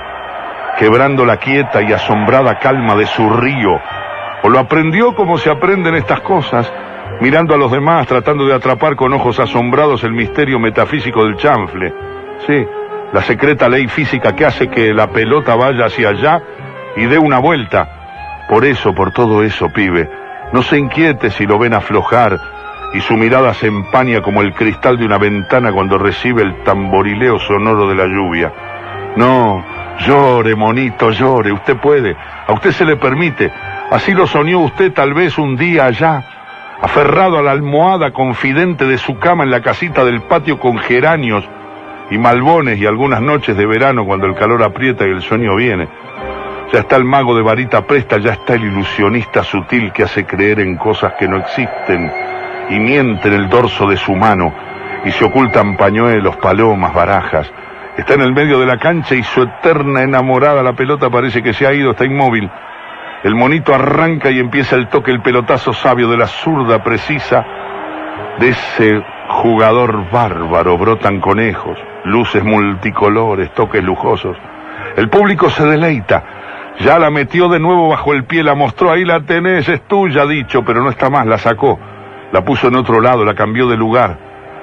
quebrando 0.77 1.25
la 1.25 1.37
quieta 1.37 1.81
y 1.81 1.91
asombrada 1.93 2.59
calma 2.59 2.95
de 2.95 3.07
su 3.07 3.27
río. 3.29 3.79
O 4.43 4.49
lo 4.49 4.59
aprendió 4.59 5.15
como 5.15 5.37
se 5.37 5.49
aprenden 5.49 5.95
estas 5.95 6.19
cosas, 6.19 6.71
mirando 7.21 7.55
a 7.55 7.57
los 7.57 7.71
demás, 7.71 8.05
tratando 8.05 8.45
de 8.45 8.53
atrapar 8.53 8.95
con 8.95 9.13
ojos 9.13 9.39
asombrados 9.39 10.03
el 10.03 10.11
misterio 10.11 10.59
metafísico 10.59 11.23
del 11.23 11.37
chanfle. 11.37 11.93
Sí, 12.45 12.67
la 13.13 13.21
secreta 13.21 13.69
ley 13.69 13.87
física 13.87 14.35
que 14.35 14.45
hace 14.45 14.69
que 14.69 14.91
la 14.91 15.07
pelota 15.11 15.55
vaya 15.55 15.85
hacia 15.85 16.09
allá 16.09 16.41
y 16.97 17.05
dé 17.05 17.19
una 17.19 17.39
vuelta. 17.39 18.45
Por 18.49 18.65
eso, 18.65 18.93
por 18.93 19.11
todo 19.11 19.43
eso, 19.43 19.69
pibe, 19.69 20.09
no 20.51 20.63
se 20.63 20.79
inquiete 20.79 21.29
si 21.29 21.45
lo 21.45 21.59
ven 21.59 21.75
aflojar 21.75 22.39
y 22.93 23.01
su 23.01 23.13
mirada 23.13 23.53
se 23.53 23.67
empaña 23.67 24.21
como 24.21 24.41
el 24.41 24.53
cristal 24.53 24.97
de 24.97 25.05
una 25.05 25.19
ventana 25.19 25.71
cuando 25.71 25.97
recibe 25.99 26.41
el 26.41 26.63
tamborileo 26.63 27.39
sonoro 27.39 27.87
de 27.87 27.95
la 27.95 28.05
lluvia. 28.05 28.51
No, 29.15 29.63
llore, 29.99 30.55
monito, 30.55 31.11
llore, 31.11 31.51
usted 31.51 31.77
puede, 31.77 32.15
a 32.47 32.51
usted 32.51 32.71
se 32.71 32.83
le 32.83 32.97
permite. 32.97 33.51
Así 33.91 34.13
lo 34.13 34.25
soñó 34.25 34.59
usted 34.59 34.91
tal 34.91 35.13
vez 35.13 35.37
un 35.37 35.55
día 35.55 35.85
allá, 35.85 36.23
aferrado 36.81 37.37
a 37.37 37.43
la 37.43 37.51
almohada 37.51 38.11
confidente 38.11 38.85
de 38.85 38.97
su 38.97 39.19
cama 39.19 39.43
en 39.43 39.51
la 39.51 39.61
casita 39.61 40.03
del 40.03 40.23
patio 40.23 40.59
con 40.59 40.79
geranios 40.79 41.47
y 42.09 42.17
malbones 42.17 42.79
y 42.79 42.85
algunas 42.85 43.21
noches 43.21 43.55
de 43.55 43.65
verano 43.65 44.05
cuando 44.05 44.27
el 44.27 44.35
calor 44.35 44.63
aprieta 44.63 45.07
y 45.07 45.11
el 45.11 45.21
sueño 45.21 45.55
viene. 45.55 45.87
Ya 46.71 46.79
está 46.79 46.95
el 46.95 47.03
mago 47.03 47.35
de 47.35 47.43
varita 47.43 47.85
presta, 47.85 48.17
ya 48.17 48.33
está 48.33 48.55
el 48.55 48.63
ilusionista 48.63 49.43
sutil 49.43 49.91
que 49.91 50.03
hace 50.03 50.25
creer 50.25 50.59
en 50.59 50.75
cosas 50.75 51.13
que 51.19 51.27
no 51.27 51.37
existen 51.37 52.11
y 52.69 52.79
miente 52.79 53.27
en 53.27 53.33
el 53.35 53.49
dorso 53.49 53.87
de 53.87 53.97
su 53.97 54.13
mano 54.15 54.53
y 55.05 55.11
se 55.11 55.25
ocultan 55.25 55.77
pañuelos, 55.77 56.35
palomas, 56.37 56.93
barajas. 56.93 57.51
Está 57.97 58.15
en 58.15 58.21
el 58.21 58.33
medio 58.33 58.59
de 58.59 58.65
la 58.65 58.77
cancha 58.77 59.13
y 59.13 59.23
su 59.23 59.43
eterna 59.43 60.01
enamorada, 60.01 60.63
la 60.63 60.73
pelota 60.73 61.09
parece 61.09 61.43
que 61.43 61.53
se 61.53 61.67
ha 61.67 61.73
ido, 61.73 61.91
está 61.91 62.05
inmóvil. 62.05 62.49
El 63.23 63.35
monito 63.35 63.73
arranca 63.73 64.31
y 64.31 64.39
empieza 64.39 64.75
el 64.75 64.89
toque, 64.89 65.11
el 65.11 65.21
pelotazo 65.21 65.73
sabio 65.73 66.09
de 66.09 66.17
la 66.17 66.27
zurda 66.27 66.83
precisa 66.83 67.45
de 68.39 68.49
ese 68.49 69.03
jugador 69.29 70.09
bárbaro. 70.11 70.77
Brotan 70.77 71.19
conejos, 71.19 71.77
luces 72.05 72.43
multicolores, 72.43 73.53
toques 73.53 73.83
lujosos. 73.83 74.37
El 74.95 75.09
público 75.09 75.49
se 75.49 75.65
deleita. 75.65 76.23
Ya 76.79 76.97
la 76.97 77.11
metió 77.11 77.49
de 77.49 77.59
nuevo 77.59 77.89
bajo 77.89 78.13
el 78.13 78.23
pie, 78.23 78.43
la 78.43 78.55
mostró, 78.55 78.91
ahí 78.91 79.05
la 79.05 79.21
tenés, 79.21 79.69
es 79.69 79.81
tuya, 79.87 80.25
dicho, 80.25 80.63
pero 80.65 80.81
no 80.81 80.89
está 80.89 81.09
más, 81.09 81.25
la 81.27 81.37
sacó. 81.37 81.79
La 82.31 82.43
puso 82.43 82.67
en 82.67 82.75
otro 82.75 82.99
lado, 82.99 83.23
la 83.23 83.35
cambió 83.35 83.67
de 83.67 83.77
lugar. 83.77 84.17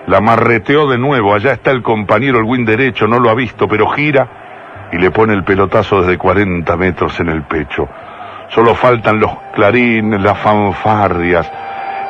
La 0.06 0.20
marreteó 0.20 0.88
de 0.88 0.98
nuevo, 0.98 1.34
allá 1.34 1.52
está 1.52 1.70
el 1.70 1.82
compañero, 1.82 2.38
el 2.38 2.44
win 2.44 2.64
derecho, 2.64 3.06
no 3.06 3.20
lo 3.20 3.30
ha 3.30 3.34
visto, 3.34 3.68
pero 3.68 3.88
gira 3.90 4.88
y 4.92 4.98
le 4.98 5.10
pone 5.12 5.34
el 5.34 5.44
pelotazo 5.44 6.00
desde 6.00 6.18
40 6.18 6.76
metros 6.76 7.18
en 7.20 7.28
el 7.28 7.42
pecho. 7.42 7.88
Solo 8.48 8.74
faltan 8.74 9.20
los 9.20 9.30
clarines, 9.54 10.20
las 10.20 10.38
fanfarrias, 10.38 11.50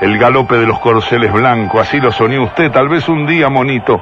el 0.01 0.19
galope 0.19 0.57
de 0.57 0.67
los 0.67 0.79
corceles 0.79 1.33
blancos, 1.33 1.83
así 1.83 2.01
lo 2.01 2.11
soñó 2.11 2.43
usted, 2.45 2.71
tal 2.71 2.89
vez 2.89 3.09
un 3.09 3.27
día, 3.27 3.49
monito. 3.49 4.01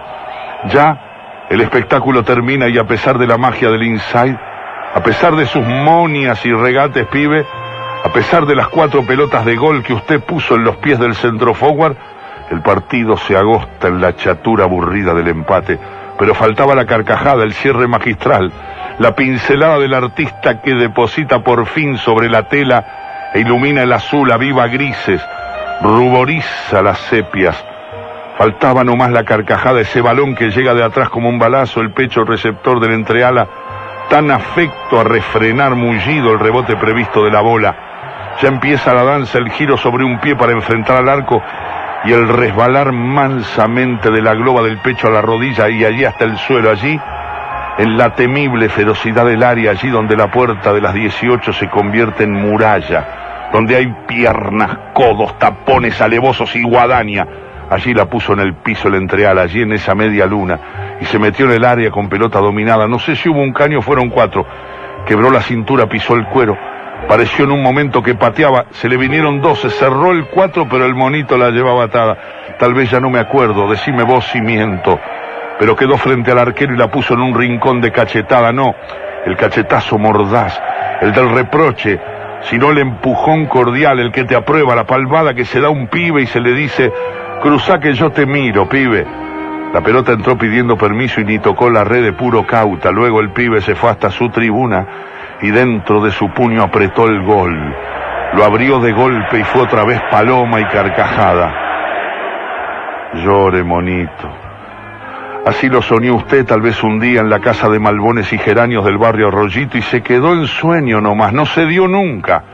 Ya 0.73 1.47
el 1.51 1.61
espectáculo 1.61 2.23
termina 2.23 2.69
y 2.69 2.79
a 2.79 2.85
pesar 2.85 3.19
de 3.19 3.27
la 3.27 3.37
magia 3.37 3.69
del 3.71 3.83
inside, 3.83 4.39
a 4.95 5.03
pesar 5.03 5.35
de 5.35 5.47
sus 5.47 5.67
monias 5.67 6.45
y 6.47 6.53
regates, 6.53 7.07
pibe, 7.07 7.45
A 8.05 8.13
pesar 8.13 8.47
de 8.47 8.55
las 8.55 8.69
cuatro 8.69 9.05
pelotas 9.05 9.45
de 9.45 9.57
gol 9.57 9.83
que 9.83 9.93
usted 9.93 10.21
puso 10.21 10.55
en 10.55 10.63
los 10.63 10.77
pies 10.77 11.01
del 11.01 11.17
centro 11.17 11.53
forward, 11.53 11.97
el 12.49 12.61
partido 12.63 13.17
se 13.17 13.37
agosta 13.37 13.89
en 13.89 14.01
la 14.01 14.15
chatura 14.15 14.65
aburrida 14.65 15.13
del 15.15 15.27
empate, 15.27 15.79
pero 16.17 16.33
faltaba 16.33 16.77
la 16.77 16.87
carcajada, 16.87 17.43
el 17.43 17.53
cierre 17.53 17.89
magistral, 17.89 18.53
la 19.01 19.17
pincelada 19.17 19.79
del 19.81 19.95
artista 19.95 20.63
que 20.63 20.75
deposita 20.75 21.41
por 21.41 21.67
fin 21.67 21.99
sobre 21.99 22.31
la 22.31 22.45
tela 22.45 23.31
e 23.35 23.41
ilumina 23.41 23.83
el 23.83 23.93
azul 23.93 24.31
a 24.31 24.37
viva 24.37 24.69
grises, 24.69 25.21
ruboriza 25.81 26.83
las 26.83 26.99
sepias. 26.99 27.65
Faltaba 28.37 28.85
nomás 28.85 29.11
la 29.11 29.25
carcajada, 29.25 29.81
ese 29.81 30.01
balón 30.01 30.35
que 30.35 30.51
llega 30.51 30.75
de 30.75 30.85
atrás 30.85 31.09
como 31.09 31.29
un 31.29 31.39
balazo, 31.39 31.81
el 31.81 31.93
pecho 31.93 32.25
receptor 32.25 32.81
del 32.81 32.93
entreala, 32.93 33.49
tan 34.09 34.31
afecto 34.31 35.01
a 35.01 35.05
refrenar 35.05 35.75
mullido 35.75 36.33
el 36.33 36.39
rebote 36.39 36.77
previsto 36.77 37.25
de 37.25 37.31
la 37.31 37.41
bola. 37.41 37.77
Ya 38.41 38.49
empieza 38.49 38.95
la 38.95 39.03
danza, 39.03 39.39
el 39.39 39.51
giro 39.51 39.77
sobre 39.77 40.05
un 40.05 40.21
pie 40.21 40.37
para 40.37 40.53
enfrentar 40.53 40.99
al 40.99 41.09
arco 41.09 41.43
y 42.05 42.13
el 42.13 42.29
resbalar 42.29 42.93
mansamente 42.93 44.11
de 44.11 44.23
la 44.23 44.35
globa 44.35 44.63
del 44.63 44.79
pecho 44.79 45.09
a 45.09 45.11
la 45.11 45.21
rodilla 45.21 45.69
y 45.69 45.85
allí 45.85 46.05
hasta 46.05 46.25
el 46.25 46.39
suelo, 46.39 46.71
allí 46.71 46.99
en 47.79 47.97
la 47.97 48.15
temible 48.15 48.69
ferocidad 48.69 49.25
del 49.27 49.43
área, 49.43 49.73
allí 49.73 49.89
donde 49.89 50.17
la 50.17 50.31
puerta 50.31 50.73
de 50.73 50.81
las 50.81 50.95
18 50.95 51.53
se 51.53 51.69
convierte 51.69 52.25
en 52.25 52.33
muralla, 52.33 53.28
donde 53.53 53.77
hay 53.77 53.87
piernas, 54.07 54.93
codos, 54.93 55.39
tapones 55.39 56.01
alevosos 56.01 56.55
y 56.57 56.63
guadaña. 56.63 57.27
Allí 57.71 57.93
la 57.93 58.07
puso 58.07 58.33
en 58.33 58.41
el 58.41 58.55
piso 58.55 58.89
el 58.89 58.95
entreal, 58.95 59.39
allí 59.39 59.63
en 59.63 59.73
esa 59.73 59.95
media 59.95 60.27
luna, 60.27 60.97
y 61.01 61.05
se 61.05 61.19
metió 61.19 61.47
en 61.47 61.53
el 61.53 61.65
área 61.65 61.91
con 61.91 62.09
pelota 62.09 62.39
dominada. 62.39 62.87
No 62.87 62.99
sé 62.99 63.15
si 63.15 63.29
hubo 63.29 63.43
un 63.43 63.53
caño, 63.53 63.83
fueron 63.83 64.09
cuatro. 64.09 64.47
Quebró 65.07 65.31
la 65.31 65.43
cintura, 65.43 65.87
pisó 65.87 66.15
el 66.15 66.27
cuero. 66.27 66.57
Pareció 67.07 67.45
en 67.45 67.53
un 67.53 67.63
momento 67.63 68.03
que 68.03 68.15
pateaba, 68.15 68.67
se 68.71 68.89
le 68.89 68.97
vinieron 68.97 69.41
dos, 69.41 69.61
se 69.61 69.71
cerró 69.71 70.13
el 70.13 70.27
cuatro, 70.27 70.67
pero 70.69 70.85
el 70.85 70.95
monito 70.95 71.39
la 71.39 71.51
llevaba 71.51 71.85
atada. 71.85 72.19
Tal 72.59 72.75
vez 72.75 72.91
ya 72.91 73.01
no 73.01 73.09
me 73.09 73.21
acuerdo, 73.21 73.71
decime 73.71 74.03
vos 74.03 74.27
si 74.27 74.41
miento. 74.41 74.99
Pero 75.59 75.77
quedó 75.77 75.97
frente 75.97 76.33
al 76.33 76.39
arquero 76.39 76.75
y 76.75 76.79
la 76.79 76.91
puso 76.91 77.15
en 77.15 77.21
un 77.21 77.35
rincón 77.35 77.81
de 77.81 77.93
cachetada, 77.93 78.53
no, 78.53 78.75
el 79.25 79.37
cachetazo 79.37 79.99
mordaz, 79.99 80.61
el 81.01 81.13
del 81.13 81.31
reproche, 81.31 81.99
sino 82.43 82.71
el 82.71 82.79
empujón 82.79 83.47
cordial, 83.47 83.99
el 83.99 84.13
que 84.13 84.25
te 84.25 84.37
aprueba, 84.37 84.75
la 84.75 84.85
palmada 84.85 85.35
que 85.35 85.45
se 85.45 85.61
da 85.61 85.69
un 85.69 85.89
pibe 85.89 86.23
y 86.23 86.27
se 86.27 86.41
le 86.41 86.53
dice, 86.53 86.93
cruzá 87.43 87.79
que 87.79 87.93
yo 87.95 88.11
te 88.11 88.27
miro, 88.27 88.69
pibe. 88.69 89.07
La 89.73 89.83
pelota 89.83 90.13
entró 90.13 90.39
pidiendo 90.39 90.79
permiso 90.79 91.21
y 91.21 91.25
ni 91.25 91.39
tocó 91.39 91.69
la 91.69 91.85
red 91.85 92.03
de 92.03 92.13
puro 92.13 92.47
cauta. 92.47 92.91
Luego 92.91 93.21
el 93.21 93.31
pibe 93.31 93.61
se 93.61 93.75
fue 93.75 93.91
hasta 93.91 94.11
su 94.11 94.31
tribuna 94.31 94.87
y 95.43 95.51
dentro 95.51 96.01
de 96.01 96.11
su 96.11 96.31
puño 96.31 96.63
apretó 96.63 97.07
el 97.07 97.23
gol. 97.23 97.75
Lo 98.35 98.45
abrió 98.45 98.81
de 98.81 98.93
golpe 98.93 99.41
y 99.41 99.45
fue 99.45 99.63
otra 99.63 99.85
vez 99.85 100.01
paloma 100.11 100.61
y 100.61 100.65
carcajada. 100.65 101.55
Llore, 103.15 103.63
monito. 103.63 104.48
Así 105.49 105.71
lo 105.71 105.81
soñó 105.81 106.15
usted 106.15 106.45
tal 106.45 106.61
vez 106.61 106.85
un 106.85 107.01
día 107.01 107.21
en 107.21 107.31
la 107.31 107.41
casa 107.41 107.71
de 107.71 107.79
malbones 107.79 108.31
y 108.35 108.37
geranios 108.37 108.85
del 108.85 108.99
barrio 108.99 109.29
Arroyito 109.29 109.79
y 109.79 109.83
se 109.83 110.03
quedó 110.03 110.35
en 110.35 110.47
sueño 110.47 111.01
nomás, 111.01 111.33
no 111.33 111.47
se 111.47 111.65
dio 111.65 111.89
nunca. 111.89 112.45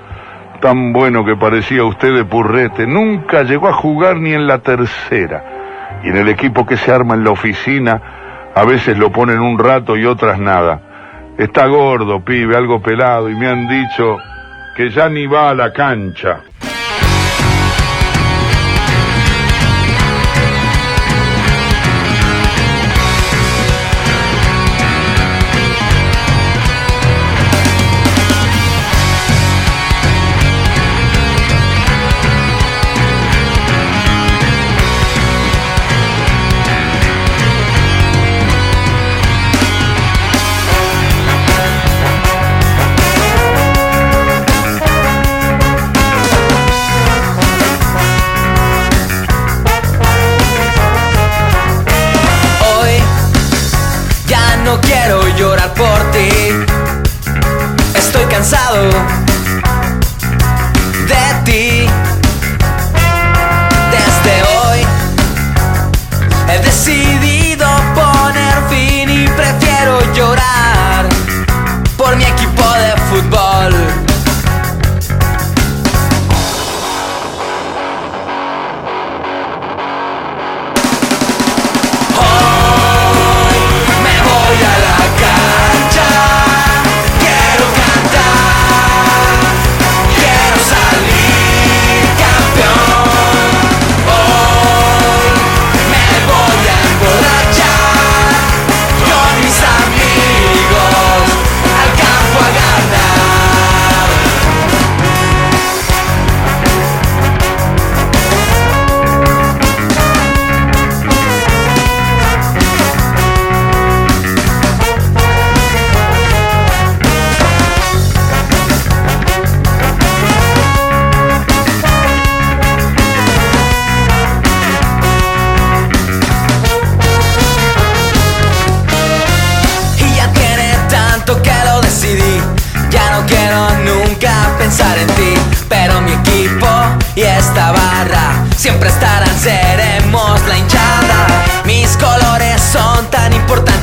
Tan 0.60 0.92
bueno 0.92 1.24
que 1.24 1.34
parecía 1.34 1.82
usted 1.82 2.14
de 2.14 2.24
purrete, 2.24 2.86
nunca 2.86 3.42
llegó 3.42 3.66
a 3.66 3.72
jugar 3.72 4.18
ni 4.18 4.32
en 4.32 4.46
la 4.46 4.60
tercera. 4.60 5.98
Y 6.04 6.10
en 6.10 6.18
el 6.18 6.28
equipo 6.28 6.64
que 6.64 6.76
se 6.76 6.92
arma 6.92 7.14
en 7.14 7.24
la 7.24 7.32
oficina, 7.32 8.00
a 8.54 8.64
veces 8.64 8.96
lo 8.96 9.10
ponen 9.10 9.40
un 9.40 9.58
rato 9.58 9.96
y 9.96 10.04
otras 10.04 10.38
nada. 10.38 10.80
Está 11.36 11.66
gordo, 11.66 12.24
pibe, 12.24 12.56
algo 12.56 12.80
pelado, 12.80 13.28
y 13.28 13.34
me 13.34 13.48
han 13.48 13.66
dicho 13.66 14.18
que 14.76 14.90
ya 14.90 15.08
ni 15.08 15.26
va 15.26 15.50
a 15.50 15.54
la 15.56 15.72
cancha. 15.72 16.42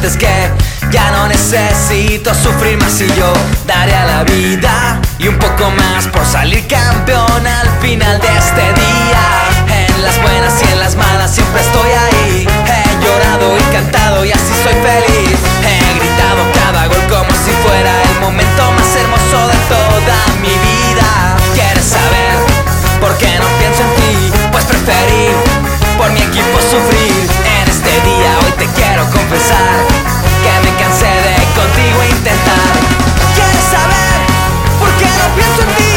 sientes 0.01 0.17
que 0.17 0.89
ya 0.91 1.11
no 1.11 1.27
necesito 1.27 2.33
sufrir 2.33 2.77
más 2.79 2.99
y 3.01 3.07
yo 3.07 3.31
daré 3.67 3.93
a 3.93 4.05
la 4.05 4.23
vida 4.23 4.99
y 5.19 5.27
un 5.27 5.37
poco 5.37 5.69
más 5.71 6.07
por 6.07 6.25
salir 6.25 6.65
campeón 6.67 7.45
al 7.45 7.69
final 7.79 8.19
de 8.19 8.27
este 8.27 8.61
día. 8.81 9.23
En 9.67 10.03
las 10.03 10.19
buenas 10.21 10.53
y 10.63 10.71
en 10.71 10.79
las 10.79 10.95
malas 10.95 11.31
siempre 11.31 11.61
estoy 11.61 11.91
ahí. 11.91 12.47
He 12.47 13.05
llorado 13.05 13.57
y 13.57 13.73
cantado 13.73 14.25
y 14.25 14.31
así 14.31 14.53
soy 14.63 14.73
feliz. 14.73 15.37
He 15.69 15.99
gritado 15.99 16.41
cada 16.53 16.87
gol 16.87 17.03
como 17.07 17.31
si 17.45 17.51
fuera 17.63 17.91
el 18.01 18.19
momento 18.21 18.71
más 18.71 18.95
hermoso 18.95 19.47
de 19.49 19.57
toda 19.69 20.17
mi 20.41 20.49
vida. 20.49 21.37
¿Quieres 21.53 21.85
saber 21.85 22.33
por 22.99 23.15
qué 23.17 23.37
no 23.37 23.47
pienso 23.59 23.83
en 23.83 23.93
ti? 23.99 24.39
Pues 24.51 24.65
preferí 24.65 25.29
por 25.97 26.09
mi 26.11 26.21
equipo 26.21 26.57
sufrir 26.71 27.50
hoy 27.99 28.51
te 28.57 28.65
quiero 28.67 29.03
confesar 29.09 29.85
que 30.43 30.69
me 30.69 30.77
cansé 30.81 31.05
de 31.05 31.35
contigo 31.59 32.03
intentar. 32.09 32.73
¿Quieres 33.35 33.65
saber 33.69 34.21
por 34.79 34.89
qué 34.97 35.05
no 35.05 35.35
pienso 35.35 35.61
en 35.61 35.75
ti? 35.75 35.90